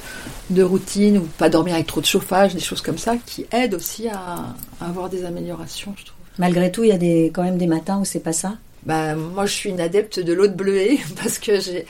de, 0.49 0.63
routine 0.63 1.17
ou 1.17 1.27
pas 1.37 1.49
dormir 1.49 1.75
avec 1.75 1.87
trop 1.87 2.01
de 2.01 2.05
chauffage, 2.05 2.53
des 2.53 2.59
choses 2.59 2.81
comme 2.81 2.97
ça, 2.97 3.15
qui 3.25 3.45
aident 3.51 3.75
aussi 3.75 4.07
à, 4.07 4.55
avoir 4.81 5.09
des 5.09 5.25
améliorations, 5.25 5.93
je 5.97 6.05
trouve. 6.05 6.15
Malgré 6.37 6.71
tout, 6.71 6.83
il 6.83 6.89
y 6.89 6.93
a 6.93 6.97
des, 6.97 7.31
quand 7.33 7.43
même 7.43 7.57
des 7.57 7.67
matins 7.67 7.99
où 7.99 8.05
c'est 8.05 8.19
pas 8.19 8.33
ça? 8.33 8.55
Bah, 8.85 9.15
moi, 9.15 9.45
je 9.45 9.53
suis 9.53 9.69
une 9.69 9.79
adepte 9.79 10.19
de 10.19 10.33
l'eau 10.33 10.47
de 10.47 10.53
bleuet 10.53 10.99
parce 11.21 11.39
que 11.39 11.59
j'ai, 11.59 11.85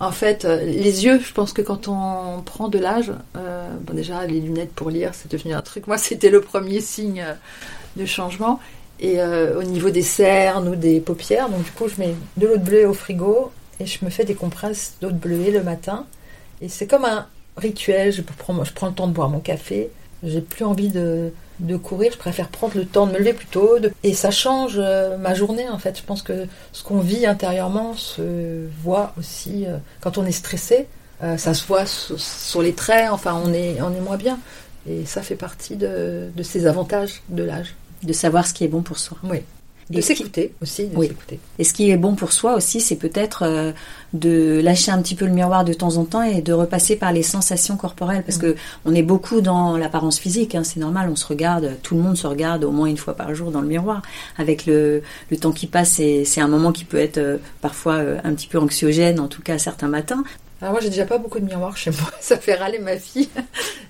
en 0.00 0.12
fait, 0.12 0.46
euh, 0.46 0.64
les 0.64 1.04
yeux, 1.04 1.20
je 1.20 1.32
pense 1.32 1.52
que 1.52 1.60
quand 1.60 1.86
on 1.86 2.40
prend 2.40 2.68
de 2.68 2.78
l'âge, 2.78 3.12
euh, 3.36 3.68
bon 3.82 3.94
déjà 3.94 4.26
les 4.26 4.40
lunettes 4.40 4.72
pour 4.72 4.88
lire, 4.88 5.10
c'est 5.12 5.30
devenu 5.30 5.52
un 5.52 5.60
truc. 5.60 5.86
Moi, 5.86 5.98
c'était 5.98 6.30
le 6.30 6.40
premier 6.40 6.80
signe 6.80 7.20
euh, 7.20 7.34
de 7.96 8.06
changement. 8.06 8.60
Et 9.02 9.18
au 9.22 9.62
niveau 9.62 9.88
des 9.88 10.02
cernes 10.02 10.68
ou 10.68 10.76
des 10.76 11.00
paupières, 11.00 11.48
donc 11.48 11.64
du 11.64 11.70
coup, 11.70 11.88
je 11.88 11.98
mets 11.98 12.14
de 12.36 12.46
l'eau 12.46 12.58
de 12.58 12.62
bleuet 12.62 12.84
au 12.84 12.92
frigo 12.92 13.50
et 13.80 13.86
je 13.86 14.04
me 14.04 14.10
fais 14.10 14.26
des 14.26 14.34
compresses 14.34 14.96
d'eau 15.00 15.08
de 15.10 15.16
bleuet 15.16 15.50
le 15.50 15.62
matin. 15.62 16.04
Et 16.60 16.68
c'est 16.68 16.86
comme 16.86 17.06
un 17.06 17.26
rituel. 17.56 18.12
Je 18.12 18.20
prends, 18.20 18.62
je 18.62 18.74
prends 18.74 18.88
le 18.88 18.92
temps 18.92 19.06
de 19.06 19.14
boire 19.14 19.30
mon 19.30 19.40
café. 19.40 19.88
J'ai 20.22 20.42
plus 20.42 20.66
envie 20.66 20.88
de, 20.88 21.32
de 21.60 21.76
courir, 21.76 22.12
je 22.12 22.18
préfère 22.18 22.48
prendre 22.48 22.76
le 22.76 22.84
temps 22.84 23.06
de 23.06 23.12
me 23.12 23.18
lever 23.18 23.32
plus 23.32 23.46
tôt. 23.46 23.76
Et 24.02 24.14
ça 24.14 24.30
change 24.30 24.74
euh, 24.76 25.16
ma 25.16 25.34
journée 25.34 25.68
en 25.68 25.78
fait. 25.78 25.98
Je 25.98 26.02
pense 26.02 26.22
que 26.22 26.46
ce 26.72 26.82
qu'on 26.82 27.00
vit 27.00 27.26
intérieurement 27.26 27.94
se 27.94 28.66
voit 28.82 29.12
aussi 29.18 29.66
euh, 29.66 29.76
quand 30.00 30.18
on 30.18 30.26
est 30.26 30.32
stressé. 30.32 30.86
Euh, 31.22 31.36
ça 31.36 31.52
se 31.52 31.66
voit 31.66 31.84
sur, 31.84 32.62
les 32.62 32.72
traits, 32.72 33.10
enfin 33.10 33.40
on 33.44 33.52
est, 33.52 33.80
on 33.82 33.94
est 33.94 34.00
moins 34.00 34.16
bien. 34.16 34.38
Et 34.88 35.04
ça 35.04 35.22
fait 35.22 35.36
partie 35.36 35.76
de, 35.76 36.30
de 36.34 36.42
ces 36.42 36.66
avantages 36.66 37.22
de 37.28 37.42
l'âge. 37.42 37.74
De 38.02 38.14
savoir 38.14 38.46
ce 38.46 38.54
qui 38.54 38.64
est 38.64 38.68
bon 38.68 38.80
pour 38.80 38.98
soi. 38.98 39.18
Oui. 39.24 39.42
De 39.90 40.00
s'écouter 40.00 40.54
aussi, 40.62 40.86
de 40.86 41.02
s'écouter. 41.02 41.40
Et 41.58 41.64
ce 41.64 41.72
qui 41.72 41.90
est 41.90 41.96
bon 41.96 42.14
pour 42.14 42.32
soi 42.32 42.54
aussi, 42.54 42.80
c'est 42.80 42.96
peut-être 42.96 43.42
euh, 43.42 43.72
de 44.12 44.60
lâcher 44.62 44.92
un 44.92 45.02
petit 45.02 45.16
peu 45.16 45.26
le 45.26 45.32
miroir 45.32 45.64
de 45.64 45.72
temps 45.72 45.96
en 45.96 46.04
temps 46.04 46.22
et 46.22 46.42
de 46.42 46.52
repasser 46.52 46.94
par 46.94 47.12
les 47.12 47.24
sensations 47.24 47.76
corporelles, 47.76 48.22
parce 48.22 48.38
mm. 48.38 48.42
que 48.42 48.56
on 48.84 48.94
est 48.94 49.02
beaucoup 49.02 49.40
dans 49.40 49.76
l'apparence 49.76 50.20
physique. 50.20 50.54
Hein, 50.54 50.62
c'est 50.62 50.78
normal, 50.78 51.08
on 51.10 51.16
se 51.16 51.26
regarde, 51.26 51.76
tout 51.82 51.96
le 51.96 52.02
monde 52.02 52.16
se 52.16 52.26
regarde 52.26 52.62
au 52.62 52.70
moins 52.70 52.86
une 52.86 52.96
fois 52.96 53.16
par 53.16 53.34
jour 53.34 53.50
dans 53.50 53.60
le 53.60 53.68
miroir. 53.68 54.02
Avec 54.38 54.66
le, 54.66 55.02
le 55.30 55.36
temps 55.36 55.52
qui 55.52 55.66
passe, 55.66 56.00
c'est 56.24 56.40
un 56.40 56.48
moment 56.48 56.70
qui 56.70 56.84
peut 56.84 56.98
être 56.98 57.18
euh, 57.18 57.38
parfois 57.60 57.94
euh, 57.94 58.18
un 58.22 58.32
petit 58.34 58.46
peu 58.46 58.58
anxiogène, 58.58 59.18
en 59.18 59.26
tout 59.28 59.42
cas 59.42 59.58
certains 59.58 59.88
matins. 59.88 60.22
Alors 60.60 60.72
moi 60.72 60.80
j'ai 60.82 60.90
déjà 60.90 61.06
pas 61.06 61.16
beaucoup 61.16 61.40
de 61.40 61.46
miroirs 61.46 61.76
chez 61.76 61.90
moi, 61.90 62.10
ça 62.20 62.36
fait 62.36 62.54
râler 62.54 62.78
ma 62.78 62.96
fille. 62.96 63.30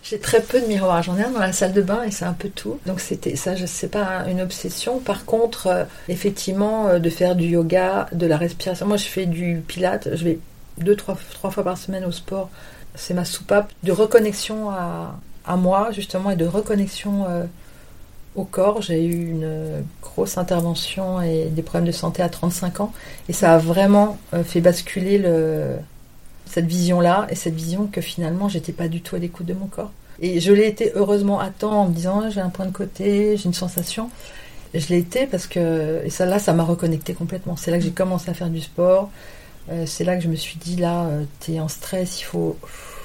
j'ai 0.05 0.21
très 0.21 0.41
peu 0.41 0.61
de 0.61 0.67
miroirs, 0.67 1.03
j'en 1.03 1.17
ai 1.17 1.25
un 1.25 1.31
dans 1.31 1.41
la 1.41 1.53
salle 1.53 1.73
de 1.73 1.83
bain 1.83 2.05
et 2.05 2.13
c'est 2.13 2.25
un 2.25 2.33
peu 2.33 2.49
tout. 2.49 2.79
Donc 2.87 3.01
c'était 3.01 3.35
ça, 3.35 3.57
je 3.57 3.67
sais 3.67 3.89
pas 3.89 4.25
une 4.29 4.41
obsession. 4.41 5.01
Par 5.01 5.25
contre, 5.25 5.67
euh, 5.67 5.85
effectivement, 6.09 6.87
euh, 6.87 6.99
de 7.01 7.11
faire 7.11 7.35
du 7.35 7.47
yoga, 7.47 8.09
de 8.13 8.27
la 8.27 8.37
respiration. 8.37 8.87
Moi 8.87 8.99
je 8.99 9.07
fais 9.07 9.27
du 9.27 9.63
pilate, 9.67 10.11
je 10.15 10.25
vais 10.25 10.39
deux 10.79 10.95
trois, 10.95 11.19
trois 11.33 11.51
fois 11.51 11.65
par 11.65 11.77
semaine 11.77 12.05
au 12.05 12.13
sport. 12.13 12.51
C'est 12.95 13.15
ma 13.15 13.25
soupape 13.25 13.73
de 13.83 13.91
reconnexion 13.93 14.71
à, 14.71 15.19
à 15.47 15.57
moi 15.57 15.91
justement 15.91 16.31
et 16.31 16.37
de 16.37 16.47
reconnexion 16.47 17.27
euh, 17.29 17.45
au 18.37 18.45
corps. 18.45 18.81
J'ai 18.81 19.05
eu 19.05 19.31
une 19.31 19.85
grosse 20.03 20.39
intervention 20.39 21.21
et 21.21 21.47
des 21.47 21.63
problèmes 21.63 21.89
de 21.89 21.93
santé 21.93 22.23
à 22.23 22.29
35 22.29 22.81
ans 22.81 22.93
et 23.29 23.33
ça 23.33 23.55
a 23.55 23.59
vraiment 23.59 24.19
fait 24.45 24.61
basculer 24.61 25.19
le 25.19 25.77
cette 26.51 26.67
vision-là 26.67 27.27
et 27.31 27.35
cette 27.35 27.55
vision 27.55 27.87
que 27.87 28.01
finalement 28.01 28.49
j'étais 28.49 28.73
pas 28.73 28.89
du 28.89 29.01
tout 29.01 29.17
à 29.17 29.19
l'écoute 29.19 29.47
de 29.47 29.55
mon 29.55 29.67
corps. 29.67 29.93
Et 30.21 30.41
je 30.41 30.53
l'ai 30.53 30.67
été 30.67 30.93
heureusement 30.95 31.41
à 31.41 31.49
temps 31.49 31.83
en 31.83 31.89
me 31.89 31.95
disant 31.95 32.29
j'ai 32.29 32.41
un 32.41 32.51
point 32.51 32.67
de 32.67 32.73
côté, 32.73 33.37
j'ai 33.37 33.47
une 33.47 33.55
sensation. 33.55 34.11
je 34.75 34.87
l'ai 34.89 34.99
été 34.99 35.27
parce 35.27 35.47
que 35.47 36.03
et 36.05 36.11
ça 36.11 36.27
là 36.27 36.39
ça 36.39 36.53
m'a 36.53 36.65
reconnecté 36.65 37.15
complètement. 37.15 37.57
C'est 37.57 37.71
là 37.71 37.79
que 37.79 37.85
j'ai 37.85 37.93
commencé 37.93 38.29
à 38.31 38.35
faire 38.35 38.51
du 38.51 38.61
sport. 38.61 39.11
Euh, 39.71 39.85
c'est 39.87 40.05
là 40.05 40.17
que 40.17 40.23
je 40.23 40.29
me 40.29 40.35
suis 40.35 40.57
dit 40.59 40.77
là 40.77 41.05
euh, 41.05 41.25
tu 41.41 41.53
es 41.53 41.61
en 41.61 41.69
stress, 41.69 42.21
il 42.21 42.25
faut 42.25 42.57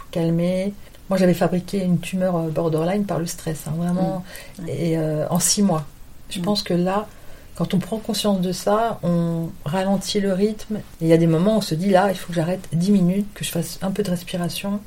calmer. 0.09 0.73
Moi 1.09 1.19
j'avais 1.19 1.35
fabriqué 1.35 1.83
une 1.83 1.99
tumeur 1.99 2.35
euh, 2.35 2.49
borderline 2.49 3.05
par 3.05 3.19
le 3.19 3.27
stress, 3.27 3.67
hein, 3.67 3.73
vraiment, 3.77 4.23
mmh. 4.59 4.69
et 4.69 4.97
en 5.29 5.39
six 5.39 5.61
mois. 5.61 5.85
Je 6.29 6.39
mmh. 6.39 6.43
pense 6.43 6.63
que 6.63 6.73
là 6.73 7.07
quand 7.55 7.73
on 7.73 7.79
prend 7.79 7.97
conscience 7.99 8.41
de 8.41 8.51
ça, 8.51 8.99
on 9.01 9.49
ralentit 9.63 10.19
le 10.19 10.33
rythme. 10.33 10.79
il 11.01 11.07
y 11.07 11.13
a 11.13 11.17
des 11.17 11.27
moments 11.27 11.55
où 11.55 11.57
on 11.57 11.61
se 11.61 11.75
dit 11.75 11.89
là, 11.89 12.09
il 12.11 12.17
faut 12.17 12.27
que 12.27 12.33
j'arrête 12.33 12.67
10 12.73 12.91
minutes, 12.91 13.27
que 13.33 13.45
je 13.45 13.51
fasse 13.51 13.79
un 13.81 13.91
peu 13.91 14.03
de 14.03 14.09
respiration. 14.09 14.81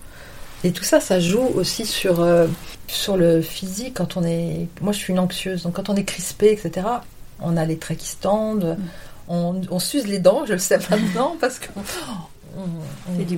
Et 0.65 0.73
tout 0.73 0.85
ça, 0.85 1.01
ça 1.01 1.19
joue 1.21 1.47
aussi 1.55 1.87
sur, 1.87 2.21
euh, 2.21 2.47
sur 2.87 3.17
le 3.17 3.41
physique. 3.41 3.95
Quand 3.95 4.17
on 4.17 4.25
est, 4.25 4.67
moi, 4.81 4.93
je 4.93 4.99
suis 4.99 5.13
une 5.13 5.19
anxieuse, 5.19 5.63
donc 5.63 5.75
quand 5.75 5.89
on 5.89 5.97
est 5.97 6.05
crispé, 6.05 6.51
etc., 6.53 6.87
on 7.41 7.57
a 7.57 7.65
les 7.65 7.79
traits 7.79 7.99
qui 7.99 8.09
se 8.09 8.17
tendent, 8.17 8.77
mm. 8.79 9.33
on, 9.33 9.61
on 9.71 9.79
s'use 9.79 10.07
les 10.07 10.19
dents, 10.19 10.45
je 10.47 10.53
le 10.53 10.59
sais 10.59 10.79
maintenant, 10.91 11.37
parce 11.41 11.59
qu'on 11.61 11.81
on, 12.59 13.23
du 13.25 13.37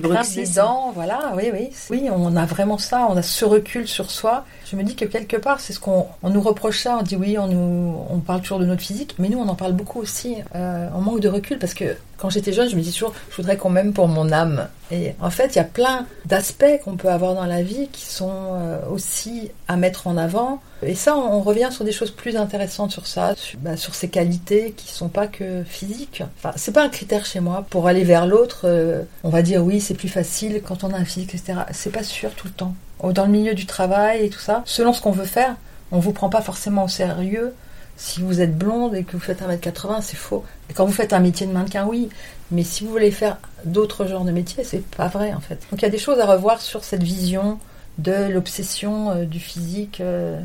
voilà, 0.93 1.33
oui, 1.35 1.51
oui. 1.53 1.69
Oui, 1.89 2.09
on 2.11 2.35
a 2.35 2.45
vraiment 2.45 2.77
ça, 2.77 3.07
on 3.09 3.15
a 3.15 3.21
ce 3.21 3.45
recul 3.45 3.87
sur 3.87 4.09
soi. 4.09 4.45
Je 4.65 4.75
me 4.75 4.83
dis 4.83 4.95
que 4.95 5.05
quelque 5.05 5.37
part, 5.37 5.59
c'est 5.59 5.73
ce 5.73 5.79
qu'on 5.79 6.07
nous 6.23 6.41
reproche 6.41 6.81
ça, 6.83 6.97
on 6.99 7.03
dit 7.03 7.15
oui, 7.15 7.37
on, 7.37 7.47
nous, 7.47 7.97
on 8.09 8.19
parle 8.19 8.41
toujours 8.41 8.59
de 8.59 8.65
notre 8.65 8.81
physique, 8.81 9.15
mais 9.19 9.29
nous, 9.29 9.39
on 9.39 9.47
en 9.47 9.55
parle 9.55 9.73
beaucoup 9.73 9.99
aussi. 9.99 10.37
Euh, 10.55 10.87
on 10.95 11.01
manque 11.01 11.19
de 11.19 11.29
recul 11.29 11.59
parce 11.59 11.73
que 11.73 11.95
quand 12.21 12.29
j'étais 12.29 12.53
jeune, 12.53 12.69
je 12.69 12.75
me 12.75 12.81
dis 12.81 12.91
toujours, 12.91 13.13
je 13.31 13.37
voudrais 13.37 13.57
qu'on 13.57 13.71
m'aime 13.71 13.93
pour 13.93 14.07
mon 14.07 14.31
âme. 14.31 14.67
Et 14.91 15.15
en 15.19 15.31
fait, 15.31 15.55
il 15.55 15.55
y 15.55 15.59
a 15.59 15.63
plein 15.63 16.05
d'aspects 16.25 16.79
qu'on 16.83 16.95
peut 16.95 17.09
avoir 17.09 17.33
dans 17.33 17.47
la 17.47 17.63
vie 17.63 17.87
qui 17.91 18.05
sont 18.05 18.31
euh, 18.31 18.79
aussi 18.91 19.49
à 19.67 19.75
mettre 19.75 20.05
en 20.05 20.17
avant. 20.17 20.61
Et 20.83 20.93
ça, 20.93 21.17
on, 21.17 21.41
revient 21.41 21.69
sur 21.71 21.83
des 21.83 21.91
choses 21.91 22.11
plus 22.11 22.37
intéressantes 22.37 22.91
sur 22.91 23.07
ça, 23.07 23.33
sur, 23.35 23.57
bah, 23.59 23.71
ces 23.75 24.09
qualités 24.09 24.75
qui 24.77 24.93
sont 24.93 25.09
pas 25.09 25.25
que 25.25 25.63
physiques. 25.63 26.21
Enfin, 26.37 26.53
c'est 26.57 26.73
pas 26.73 26.83
un 26.83 26.89
critère 26.89 27.25
chez 27.25 27.39
moi 27.39 27.65
pour 27.71 27.87
aller 27.87 28.03
vers 28.03 28.27
l'autre. 28.27 28.61
Euh, 28.65 29.01
on 29.23 29.29
va 29.29 29.41
dire 29.41 29.63
oui, 29.63 29.81
c'est 29.81 29.95
plus 29.95 30.09
facile 30.09 30.61
quand 30.63 30.83
on 30.83 30.93
a 30.93 30.97
un 30.97 31.05
physique, 31.05 31.33
etc. 31.33 31.61
C'est 31.71 31.91
pas 31.91 32.03
sûr 32.03 32.29
tout 32.35 32.47
le 32.47 32.53
temps. 32.53 32.75
Dans 33.03 33.25
le 33.25 33.31
milieu 33.31 33.55
du 33.55 33.65
travail 33.65 34.25
et 34.25 34.29
tout 34.29 34.39
ça, 34.39 34.61
selon 34.65 34.93
ce 34.93 35.01
qu'on 35.01 35.11
veut 35.11 35.25
faire, 35.25 35.55
on 35.91 35.97
vous 35.97 36.11
prend 36.11 36.29
pas 36.29 36.41
forcément 36.41 36.83
au 36.83 36.87
sérieux 36.87 37.55
Si 38.03 38.19
vous 38.19 38.41
êtes 38.41 38.57
blonde 38.57 38.95
et 38.95 39.03
que 39.03 39.11
vous 39.11 39.19
faites 39.19 39.43
1m80, 39.43 40.01
c'est 40.01 40.17
faux. 40.17 40.43
Et 40.71 40.73
quand 40.73 40.85
vous 40.87 40.91
faites 40.91 41.13
un 41.13 41.19
métier 41.19 41.45
de 41.45 41.51
mannequin, 41.51 41.85
oui. 41.85 42.09
Mais 42.49 42.63
si 42.63 42.83
vous 42.83 42.89
voulez 42.89 43.11
faire 43.11 43.37
d'autres 43.63 44.07
genres 44.07 44.25
de 44.25 44.31
métiers, 44.31 44.63
c'est 44.63 44.83
pas 44.97 45.07
vrai 45.07 45.33
en 45.33 45.39
fait. 45.39 45.59
Donc 45.69 45.81
il 45.81 45.83
y 45.83 45.87
a 45.87 45.91
des 45.91 45.99
choses 45.99 46.19
à 46.19 46.25
revoir 46.25 46.61
sur 46.61 46.83
cette 46.83 47.03
vision 47.03 47.59
de 47.99 48.27
l'obsession 48.31 49.11
euh, 49.11 49.25
du 49.25 49.39
physique. 49.39 50.01
euh. 50.01 50.39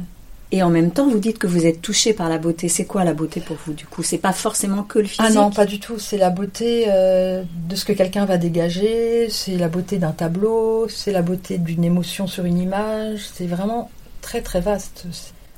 Et 0.52 0.62
en 0.62 0.68
même 0.68 0.90
temps, 0.90 1.08
vous 1.08 1.18
dites 1.18 1.38
que 1.38 1.46
vous 1.46 1.64
êtes 1.64 1.80
touché 1.80 2.12
par 2.12 2.28
la 2.28 2.36
beauté. 2.38 2.68
C'est 2.68 2.84
quoi 2.84 3.04
la 3.04 3.14
beauté 3.14 3.40
pour 3.40 3.56
vous, 3.64 3.72
du 3.72 3.86
coup? 3.86 4.02
C'est 4.02 4.18
pas 4.18 4.32
forcément 4.34 4.82
que 4.82 4.98
le 4.98 5.06
physique 5.06 5.24
Ah 5.26 5.30
non, 5.30 5.50
pas 5.50 5.64
du 5.64 5.80
tout. 5.80 5.98
C'est 5.98 6.18
la 6.18 6.28
beauté 6.30 6.84
euh, 6.88 7.42
de 7.68 7.74
ce 7.74 7.84
que 7.86 7.92
quelqu'un 7.94 8.26
va 8.26 8.36
dégager, 8.36 9.28
c'est 9.30 9.56
la 9.56 9.68
beauté 9.68 9.96
d'un 9.96 10.12
tableau, 10.12 10.88
c'est 10.88 11.10
la 11.10 11.22
beauté 11.22 11.56
d'une 11.58 11.84
émotion 11.84 12.26
sur 12.26 12.44
une 12.44 12.58
image. 12.58 13.22
C'est 13.32 13.46
vraiment 13.46 13.90
très 14.20 14.42
très 14.42 14.60
vaste. 14.60 15.06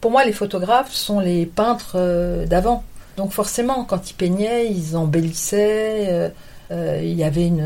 Pour 0.00 0.10
moi, 0.10 0.24
les 0.24 0.32
photographes 0.32 0.92
sont 0.92 1.20
les 1.20 1.46
peintres 1.46 1.92
euh, 1.96 2.46
d'avant. 2.46 2.84
Donc 3.16 3.32
forcément, 3.32 3.84
quand 3.84 4.10
ils 4.10 4.14
peignaient, 4.14 4.70
ils 4.70 4.96
embellissaient. 4.96 6.06
euh, 6.10 6.28
euh, 6.70 7.00
il 7.02 7.14
y 7.14 7.24
avait 7.24 7.46
une, 7.46 7.64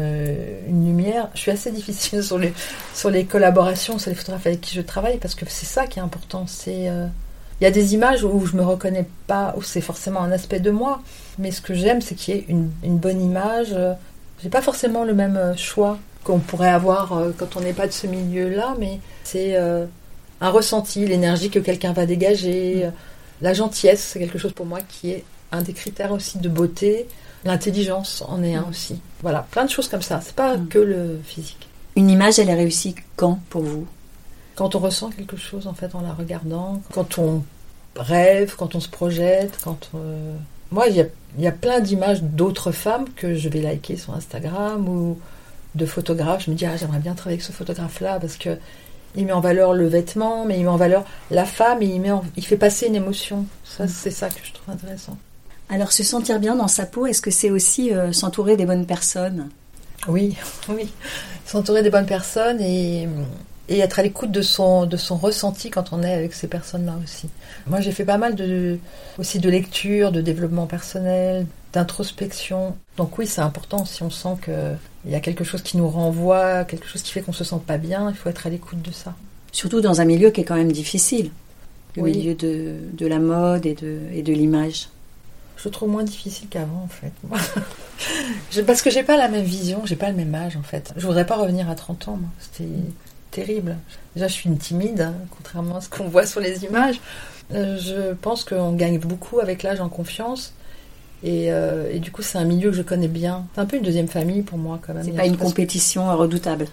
lumière. 0.69 1.29
Je 1.35 1.41
suis 1.41 1.51
assez 1.51 1.71
difficile 1.73 2.23
sur 2.23 2.39
les, 2.39 2.55
sur 2.95 3.11
les 3.11 3.25
collaborations, 3.25 3.99
sur 3.99 4.11
les 4.11 4.17
photographes 4.17 4.47
avec 4.47 4.61
qui 4.61 4.75
je 4.75 4.81
travaille, 4.81 5.19
parce 5.19 5.35
que 5.35 5.45
c'est 5.49 5.67
ça 5.67 5.87
qui 5.87 5.99
est 5.99 6.03
important. 6.03 6.47
C'est 6.47 6.89
il 7.61 7.65
y 7.65 7.67
a 7.67 7.71
des 7.71 7.95
images 7.95 8.25
où 8.25 8.45
je 8.47 8.57
me 8.57 8.63
reconnais 8.63 9.07
pas, 9.27 9.55
où 9.57 9.63
c'est 9.63 9.81
forcément 9.81 10.21
un 10.21 10.33
aspect 10.33 10.59
de 10.59 10.71
moi, 10.71 11.01
mais 11.39 11.51
ce 11.53 11.61
que 11.61 11.75
j'aime, 11.75 12.01
c'est 12.01 12.15
qu'il 12.17 12.35
y 12.35 12.39
ait 12.39 12.45
une, 12.49 12.71
une 12.83 12.97
bonne 12.97 13.21
image. 13.23 13.77
J'ai 14.43 14.49
pas 14.49 14.63
forcément 14.63 15.05
le 15.05 15.15
même 15.15 15.55
choix 15.57 15.99
qu'on 16.25 16.39
pourrait 16.39 16.71
avoir 16.71 17.23
quand 17.39 17.57
on 17.57 17.61
n'est 17.61 17.73
pas 17.73 17.87
de 17.87 17.93
ce 17.93 18.07
milieu-là, 18.07 18.75
mais 18.79 19.01
c'est 19.25 19.57
un 20.43 20.51
ressenti, 20.51 21.07
l'énergie 21.07 21.49
que 21.51 21.61
quelqu'un 21.61 21.93
va 21.93 22.05
dégager, 22.05 22.85
euh, 22.87 22.91
la 23.41 23.55
gentillesse, 23.55 24.03
c'est 24.13 24.19
quelque 24.19 24.39
chose 24.39 24.53
pour 24.53 24.67
moi 24.67 24.81
qui 24.87 25.13
est 25.13 25.25
un 25.53 25.63
des 25.63 25.73
critères 25.73 26.13
aussi 26.13 26.39
de 26.39 26.49
beauté. 26.49 27.07
L'intelligence 27.45 28.23
en 28.27 28.43
est 28.43 28.55
un 28.57 28.67
aussi. 28.69 29.01
Voilà, 29.23 29.47
plein 29.51 29.65
de 29.65 29.71
choses 29.71 29.89
comme 29.89 30.03
ça. 30.03 30.21
C'est 30.21 30.35
pas 30.35 30.57
Mm. 30.57 30.69
que 30.69 30.79
le 30.79 31.21
physique. 31.25 31.69
Une 31.97 32.11
image, 32.11 32.39
elle 32.39 32.49
est 32.49 32.55
réussie 32.55 32.95
quand 33.17 33.39
pour 33.51 33.63
vous? 33.63 33.87
Quand 34.57 34.75
on 34.75 34.81
ressent 34.81 35.11
quelque 35.11 35.37
chose 35.37 35.67
en 35.67 35.75
fait 35.75 35.95
en 35.95 36.01
la 36.03 36.13
regardant, 36.13 36.83
quand 36.93 37.19
on 37.19 37.43
rêve, 37.97 38.55
quand 38.57 38.75
on 38.75 38.81
se 38.81 38.89
projette, 38.89 39.59
quand 39.65 39.91
euh, 39.95 40.35
moi 40.71 40.87
il 40.89 40.97
y 40.97 41.43
y 41.43 41.47
a 41.47 41.53
plein 41.53 41.81
d'images 41.81 42.23
d'autres 42.23 42.73
femmes 42.73 43.07
que 43.17 43.35
je 43.35 43.49
vais 43.49 43.61
liker 43.61 43.97
sur 43.97 44.13
Instagram 44.15 44.89
ou 44.89 45.19
de 45.75 45.87
photographes. 45.87 46.45
Je 46.47 46.51
me 46.51 46.57
dis 46.57 46.67
ah 46.67 46.77
j'aimerais 46.77 46.99
bien 46.99 47.15
travailler 47.15 47.37
avec 47.37 47.45
ce 47.45 47.53
photographe 47.53 48.01
là 48.01 48.19
parce 48.21 48.37
que 48.37 48.59
il 49.17 49.27
met 49.27 49.33
en 49.33 49.41
valeur 49.41 49.73
le 49.75 49.87
vêtement, 49.87 50.45
mais 50.45 50.59
il 50.59 50.63
met 50.63 50.69
en 50.69 50.77
valeur 50.77 51.05
la 51.31 51.45
femme 51.45 51.83
et 51.83 51.87
il 51.87 52.01
met 52.01 52.11
en- 52.13 52.25
il 52.37 52.45
fait 52.47 52.57
passer 52.57 52.87
une 52.87 52.95
émotion. 52.95 53.47
Ça 53.65 53.87
c'est 53.89 54.11
ça 54.11 54.29
que 54.29 54.41
je 54.43 54.53
trouve 54.53 54.75
intéressant. 54.75 55.17
Alors, 55.69 55.91
se 55.93 56.03
sentir 56.03 56.39
bien 56.39 56.55
dans 56.55 56.69
sa 56.69 56.85
peau, 56.85 57.07
est-ce 57.07 57.23
que 57.23 57.31
c'est 57.31 57.51
aussi 57.51 57.95
euh, 57.95 58.13
s'entourer 58.13 58.57
des 58.57 58.67
bonnes 58.67 58.85
personnes? 58.87 59.49
Oui, 60.09 60.37
oui. 60.69 60.93
S'entourer 61.47 61.83
des 61.83 61.91
bonnes 61.91 62.07
personnes 62.07 62.61
et, 62.61 63.09
et 63.73 63.79
être 63.79 63.99
à 63.99 64.03
l'écoute 64.03 64.31
de 64.31 64.43
son, 64.43 64.85
de 64.85 64.97
son 64.99 65.17
ressenti 65.17 65.71
quand 65.71 65.93
on 65.93 66.03
est 66.03 66.13
avec 66.13 66.35
ces 66.35 66.47
personnes-là 66.47 66.95
aussi. 67.03 67.29
Moi, 67.67 67.81
j'ai 67.81 67.91
fait 67.91 68.05
pas 68.05 68.19
mal 68.19 68.35
de, 68.35 68.79
aussi 69.19 69.39
de 69.39 69.49
lecture, 69.49 70.13
de 70.13 70.21
développement 70.21 70.67
personnel, 70.67 71.47
d'introspection. 71.73 72.77
Donc 72.99 73.17
oui, 73.19 73.27
c'est 73.27 73.41
important 73.41 73.85
si 73.87 74.03
on 74.03 74.11
sent 74.11 74.37
qu'il 74.45 75.11
y 75.11 75.15
a 75.15 75.21
quelque 75.21 75.43
chose 75.43 75.63
qui 75.63 75.79
nous 75.79 75.89
renvoie, 75.89 76.65
quelque 76.65 76.87
chose 76.87 77.01
qui 77.03 77.13
fait 77.13 77.23
qu'on 77.23 77.33
se 77.33 77.45
sent 77.45 77.61
pas 77.67 77.79
bien, 77.79 78.11
il 78.11 78.15
faut 78.17 78.29
être 78.29 78.47
à 78.47 78.51
l'écoute 78.51 78.83
de 78.83 78.91
ça. 78.93 79.15
Surtout 79.53 79.81
dans 79.81 80.01
un 80.01 80.05
milieu 80.05 80.31
qui 80.31 80.43
est 80.43 80.45
quand 80.45 80.57
même 80.57 80.73
difficile, 80.73 81.31
le 81.97 82.03
Oui. 82.03 82.13
milieu 82.17 82.35
de, 82.35 82.75
de 82.93 83.07
la 83.07 83.19
mode 83.19 83.65
et 83.65 83.75
de, 83.75 84.01
et 84.13 84.23
de 84.23 84.33
l'image. 84.35 84.89
Je 85.57 85.69
trouve 85.71 85.89
moins 85.91 86.03
difficile 86.05 86.49
qu'avant 86.51 86.83
en 86.85 86.89
fait. 86.89 87.13
moi. 87.29 87.39
Parce 88.67 88.83
que 88.83 88.91
j'ai 88.91 89.03
pas 89.03 89.17
la 89.17 89.29
même 89.29 89.45
vision, 89.45 89.83
j'ai 89.87 89.97
pas 89.97 90.11
le 90.11 90.17
même 90.17 90.35
âge 90.35 90.57
en 90.57 90.63
fait. 90.63 90.93
Je 90.97 91.07
voudrais 91.07 91.25
pas 91.27 91.37
revenir 91.37 91.71
à 91.71 91.75
30 91.75 92.09
ans, 92.09 92.17
moi. 92.21 92.29
C'était 92.41 92.69
terrible. 93.33 93.77
Déjà, 94.15 94.29
je 94.29 94.33
suis 94.33 94.49
une 94.49 94.59
timide, 94.59 95.01
hein, 95.01 95.15
contrairement 95.37 95.77
à 95.79 95.81
ce 95.81 95.89
qu'on 95.89 96.09
voit 96.09 96.27
sur 96.27 96.41
les 96.41 96.65
images. 96.65 97.01
Euh, 97.53 97.77
je 97.79 98.13
pense 98.15 98.45
qu'on 98.45 98.73
gagne 98.73 98.99
beaucoup 98.99 99.41
avec 99.41 99.65
l'âge 99.65 99.81
en 99.81 99.89
confiance. 99.89 100.55
Et, 101.25 101.53
euh, 101.53 101.91
et 101.93 101.99
du 101.99 102.13
coup, 102.13 102.23
c'est 102.23 102.39
un 102.39 102.45
milieu 102.45 102.71
que 102.71 102.77
je 102.77 102.83
connais 102.83 103.09
bien. 103.09 103.47
C'est 103.55 103.61
un 103.61 103.67
peu 103.67 103.77
une 103.77 103.83
deuxième 103.83 104.09
famille 104.09 104.43
pour 104.43 104.59
moi 104.59 104.79
quand 104.85 104.95
même. 104.95 105.05
C'est 105.05 105.13
pas 105.13 105.27
une 105.27 105.37
compétition 105.37 106.15
redoutable. 106.17 106.67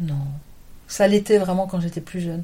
Non. 0.00 0.14
Ça 0.88 1.06
l'était 1.08 1.38
vraiment 1.38 1.66
quand 1.66 1.80
j'étais 1.80 2.00
plus 2.00 2.20
jeune. 2.20 2.42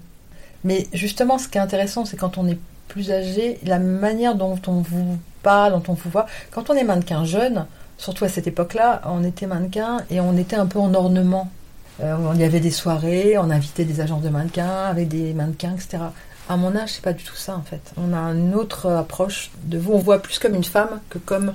Mais 0.65 0.87
justement, 0.93 1.39
ce 1.39 1.49
qui 1.49 1.59
est 1.59 1.61
intéressant, 1.61 2.05
c'est 2.05 2.17
quand 2.17 2.39
on 2.39 2.47
est 2.47 2.59
plus 2.89 3.11
âgé, 3.11 3.59
la 3.65 3.79
manière 3.79 4.35
dont 4.35 4.59
on 4.67 4.81
vous 4.81 5.19
parle, 5.43 5.73
dont 5.73 5.83
on 5.89 5.95
vous 5.95 6.11
voit. 6.11 6.27
Quand 6.51 6.71
on 6.71 6.75
est 6.75 6.85
mannequin 6.85 7.25
jeune, 7.25 7.67
surtout 7.99 8.25
à 8.25 8.29
cette 8.29 8.47
époque-là, 8.47 9.03
on 9.07 9.25
était 9.25 9.47
mannequin 9.47 9.99
et 10.11 10.21
on 10.21 10.37
était 10.37 10.57
un 10.57 10.67
peu 10.67 10.79
en 10.79 10.93
ornement. 10.95 11.51
Euh, 12.01 12.17
il 12.35 12.41
y 12.41 12.45
avait 12.45 12.61
des 12.61 12.71
soirées, 12.71 13.37
on 13.39 13.51
invitait 13.51 13.85
des 13.85 14.01
agences 14.01 14.23
de 14.23 14.29
mannequins 14.29 14.85
avec 14.85 15.09
des 15.09 15.33
mannequins, 15.35 15.75
etc. 15.75 16.05
À 16.49 16.57
mon 16.57 16.75
âge, 16.75 16.91
c'est 16.95 17.03
pas 17.03 17.13
du 17.13 17.23
tout 17.23 17.37
ça 17.37 17.57
en 17.57 17.63
fait. 17.63 17.93
On 17.97 18.13
a 18.13 18.21
une 18.33 18.55
autre 18.55 18.91
approche 18.91 19.51
de 19.65 19.79
vous. 19.79 19.93
On 19.93 19.99
voit 19.99 20.21
plus 20.21 20.39
comme 20.39 20.55
une 20.55 20.65
femme 20.65 21.01
que 21.11 21.19
comme 21.19 21.55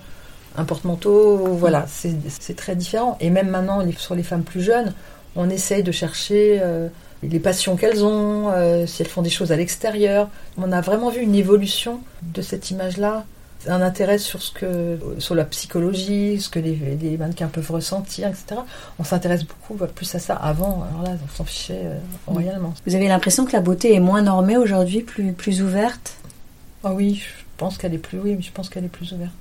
un 0.55 0.63
porte-manteau. 0.63 1.37
Voilà, 1.55 1.85
c'est 1.87 2.15
c'est 2.39 2.55
très 2.55 2.75
différent. 2.75 3.17
Et 3.19 3.29
même 3.29 3.49
maintenant, 3.49 3.83
sur 3.97 4.15
les 4.15 4.23
femmes 4.23 4.43
plus 4.43 4.61
jeunes, 4.61 4.93
on 5.35 5.49
essaye 5.49 5.83
de 5.83 5.91
chercher 5.91 6.59
euh, 6.61 6.87
les 7.23 7.39
passions 7.39 7.75
qu'elles 7.75 8.03
ont, 8.03 8.49
euh, 8.49 8.85
si 8.85 9.01
elles 9.01 9.07
font 9.07 9.21
des 9.21 9.29
choses 9.29 9.51
à 9.51 9.55
l'extérieur. 9.55 10.29
On 10.57 10.71
a 10.71 10.81
vraiment 10.81 11.09
vu 11.09 11.21
une 11.21 11.35
évolution 11.35 12.01
de 12.21 12.41
cette 12.41 12.71
image-là, 12.71 13.25
un 13.67 13.81
intérêt 13.81 14.17
sur 14.17 14.41
ce 14.41 14.51
que, 14.51 14.97
sur 15.19 15.35
la 15.35 15.43
psychologie, 15.45 16.39
ce 16.39 16.49
que 16.49 16.59
les, 16.59 16.77
les 17.01 17.17
mannequins 17.17 17.47
peuvent 17.47 17.71
ressentir, 17.71 18.27
etc. 18.27 18.61
On 18.99 19.03
s'intéresse 19.03 19.43
beaucoup 19.45 19.75
plus 19.87 20.13
à 20.15 20.19
ça. 20.19 20.35
Avant, 20.35 20.85
alors 20.89 21.03
là, 21.03 21.17
on 21.23 21.35
s'en 21.35 21.43
fichait 21.43 21.81
euh, 21.85 21.97
royalement. 22.27 22.73
Vous 22.85 22.95
avez 22.95 23.07
l'impression 23.07 23.45
que 23.45 23.53
la 23.53 23.61
beauté 23.61 23.93
est 23.95 23.99
moins 23.99 24.21
normée 24.21 24.57
aujourd'hui, 24.57 25.01
plus, 25.01 25.33
plus 25.33 25.61
ouverte? 25.61 26.15
Ah 26.83 26.93
oui, 26.93 27.15
je 27.15 27.43
pense 27.57 27.77
qu'elle 27.77 27.93
est 27.93 27.97
plus, 27.97 28.19
oui, 28.19 28.37
je 28.39 28.51
pense 28.51 28.69
qu'elle 28.69 28.85
est 28.85 28.89
plus 28.89 29.11
ouverte. 29.13 29.31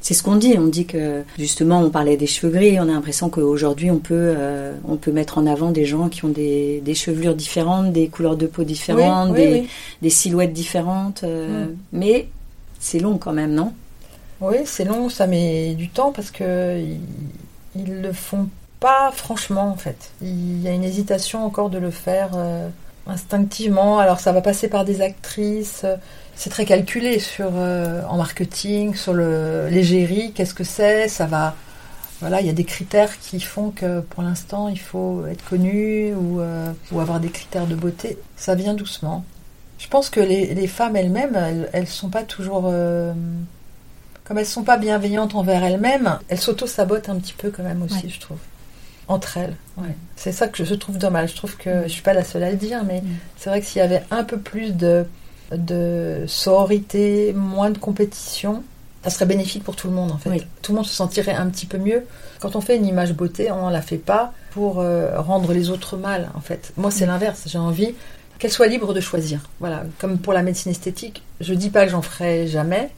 C'est 0.00 0.14
ce 0.14 0.22
qu'on 0.22 0.36
dit. 0.36 0.54
On 0.56 0.68
dit 0.68 0.86
que 0.86 1.24
justement, 1.36 1.80
on 1.80 1.90
parlait 1.90 2.16
des 2.16 2.28
cheveux 2.28 2.52
gris. 2.52 2.78
On 2.78 2.84
a 2.84 2.86
l'impression 2.92 3.28
qu'aujourd'hui, 3.28 3.90
on 3.90 3.98
peut, 3.98 4.34
euh, 4.36 4.72
on 4.86 4.96
peut 4.96 5.10
mettre 5.10 5.36
en 5.38 5.46
avant 5.46 5.72
des 5.72 5.84
gens 5.84 6.08
qui 6.08 6.24
ont 6.24 6.28
des, 6.28 6.80
des 6.84 6.94
chevelures 6.94 7.34
différentes, 7.34 7.92
des 7.92 8.06
couleurs 8.06 8.36
de 8.36 8.46
peau 8.46 8.62
différentes, 8.62 9.30
oui, 9.32 9.40
oui, 9.40 9.44
des, 9.46 9.60
oui. 9.62 9.68
des 10.02 10.10
silhouettes 10.10 10.52
différentes. 10.52 11.24
euh, 11.24 11.66
Mm. 11.66 11.76
Mais 11.92 12.28
c'est 12.86 13.00
long 13.00 13.18
quand 13.18 13.32
même, 13.32 13.52
non? 13.52 13.72
Oui, 14.40 14.58
c'est 14.64 14.84
long, 14.84 15.08
ça 15.08 15.26
met 15.26 15.74
du 15.74 15.88
temps 15.88 16.12
parce 16.12 16.30
que 16.30 16.78
ils, 16.78 17.00
ils 17.74 18.00
le 18.00 18.12
font 18.12 18.48
pas 18.80 19.10
franchement 19.12 19.68
en 19.70 19.76
fait. 19.76 20.10
Il 20.22 20.62
y 20.62 20.68
a 20.68 20.72
une 20.72 20.84
hésitation 20.84 21.44
encore 21.44 21.70
de 21.70 21.78
le 21.78 21.90
faire 21.90 22.30
euh, 22.34 22.68
instinctivement. 23.06 23.98
Alors 23.98 24.20
ça 24.20 24.32
va 24.32 24.40
passer 24.40 24.68
par 24.68 24.84
des 24.84 25.00
actrices. 25.00 25.84
C'est 26.36 26.50
très 26.50 26.66
calculé 26.66 27.18
sur 27.18 27.50
euh, 27.54 28.02
en 28.08 28.18
marketing, 28.18 28.94
sur 28.94 29.14
le 29.14 29.68
l'égérie. 29.68 30.32
Qu'est-ce 30.32 30.54
que 30.54 30.64
c'est? 30.64 31.08
Ça 31.08 31.26
va. 31.26 31.54
Voilà, 32.20 32.40
il 32.40 32.46
y 32.46 32.50
a 32.50 32.54
des 32.54 32.64
critères 32.64 33.18
qui 33.18 33.40
font 33.40 33.70
que 33.70 34.00
pour 34.00 34.22
l'instant 34.22 34.68
il 34.68 34.78
faut 34.80 35.26
être 35.26 35.44
connu 35.44 36.14
ou, 36.14 36.40
euh, 36.40 36.72
ou 36.92 37.00
avoir 37.00 37.20
des 37.20 37.30
critères 37.30 37.66
de 37.66 37.74
beauté. 37.74 38.18
Ça 38.36 38.54
vient 38.54 38.74
doucement. 38.74 39.24
Je 39.78 39.88
pense 39.88 40.08
que 40.10 40.20
les, 40.20 40.54
les 40.54 40.66
femmes 40.66 40.96
elles-mêmes, 40.96 41.34
elles, 41.36 41.68
elles 41.72 41.86
sont 41.86 42.08
pas 42.08 42.22
toujours 42.22 42.64
euh, 42.66 43.12
comme 44.24 44.38
elles 44.38 44.46
sont 44.46 44.62
pas 44.64 44.76
bienveillantes 44.78 45.34
envers 45.34 45.62
elles-mêmes, 45.62 46.18
elles 46.28 46.40
s'auto-sabotent 46.40 47.08
un 47.08 47.16
petit 47.16 47.34
peu 47.34 47.50
quand 47.50 47.62
même 47.62 47.82
aussi, 47.82 48.04
Ouais. 48.04 48.08
je 48.08 48.20
trouve. 48.20 48.38
Entre 49.08 49.36
elles. 49.36 49.54
Ouais. 49.76 49.94
C'est 50.16 50.32
ça 50.32 50.48
que 50.48 50.58
je, 50.58 50.64
je 50.64 50.74
trouve 50.74 50.98
dommage. 50.98 51.30
Je 51.30 51.36
trouve 51.36 51.56
que 51.56 51.82
je 51.84 51.88
suis 51.88 52.02
pas 52.02 52.12
la 52.12 52.24
seule 52.24 52.42
à 52.42 52.50
le 52.50 52.56
dire, 52.56 52.82
mais 52.84 53.00
Mm. 53.02 53.06
c'est 53.36 53.50
vrai 53.50 53.60
que 53.60 53.66
s'il 53.66 53.78
y 53.78 53.82
avait 53.84 54.02
un 54.10 54.24
peu 54.24 54.38
plus 54.38 54.72
de, 54.74 55.06
de 55.52 56.24
sororité, 56.26 57.32
moins 57.34 57.70
de 57.70 57.78
compétition, 57.78 58.64
ça 59.04 59.10
serait 59.10 59.26
bénéfique 59.26 59.62
pour 59.62 59.76
tout 59.76 59.86
le 59.86 59.92
monde 59.94 60.10
en 60.10 60.18
fait. 60.18 60.30
Oui. 60.30 60.42
Tout 60.62 60.72
le 60.72 60.76
monde 60.76 60.86
se 60.86 60.94
sentirait 60.94 61.34
un 61.34 61.48
petit 61.48 61.66
peu 61.66 61.78
mieux. 61.78 62.04
Quand 62.40 62.56
on 62.56 62.60
fait 62.60 62.76
une 62.76 62.86
image 62.86 63.12
beauté, 63.12 63.52
on 63.52 63.68
ne 63.68 63.72
la 63.72 63.82
fait 63.82 63.98
pas 63.98 64.32
pour 64.50 64.80
euh, 64.80 65.20
rendre 65.20 65.52
les 65.52 65.70
autres 65.70 65.96
mal 65.96 66.30
en 66.34 66.40
fait. 66.40 66.72
Moi 66.76 66.90
c'est 66.90 67.04
Mm. 67.04 67.10
l'inverse. 67.10 67.42
J'ai 67.46 67.58
envie 67.58 67.94
qu'elle 68.38 68.50
soit 68.50 68.66
libre 68.66 68.92
de 68.94 69.00
choisir. 69.00 69.40
Voilà, 69.60 69.84
comme 69.98 70.18
pour 70.18 70.32
la 70.32 70.42
médecine 70.42 70.72
esthétique, 70.72 71.22
je 71.40 71.54
dis 71.54 71.70
pas 71.70 71.84
que 71.84 71.90
j'en 71.90 72.02
ferai 72.02 72.46
jamais. 72.46 72.90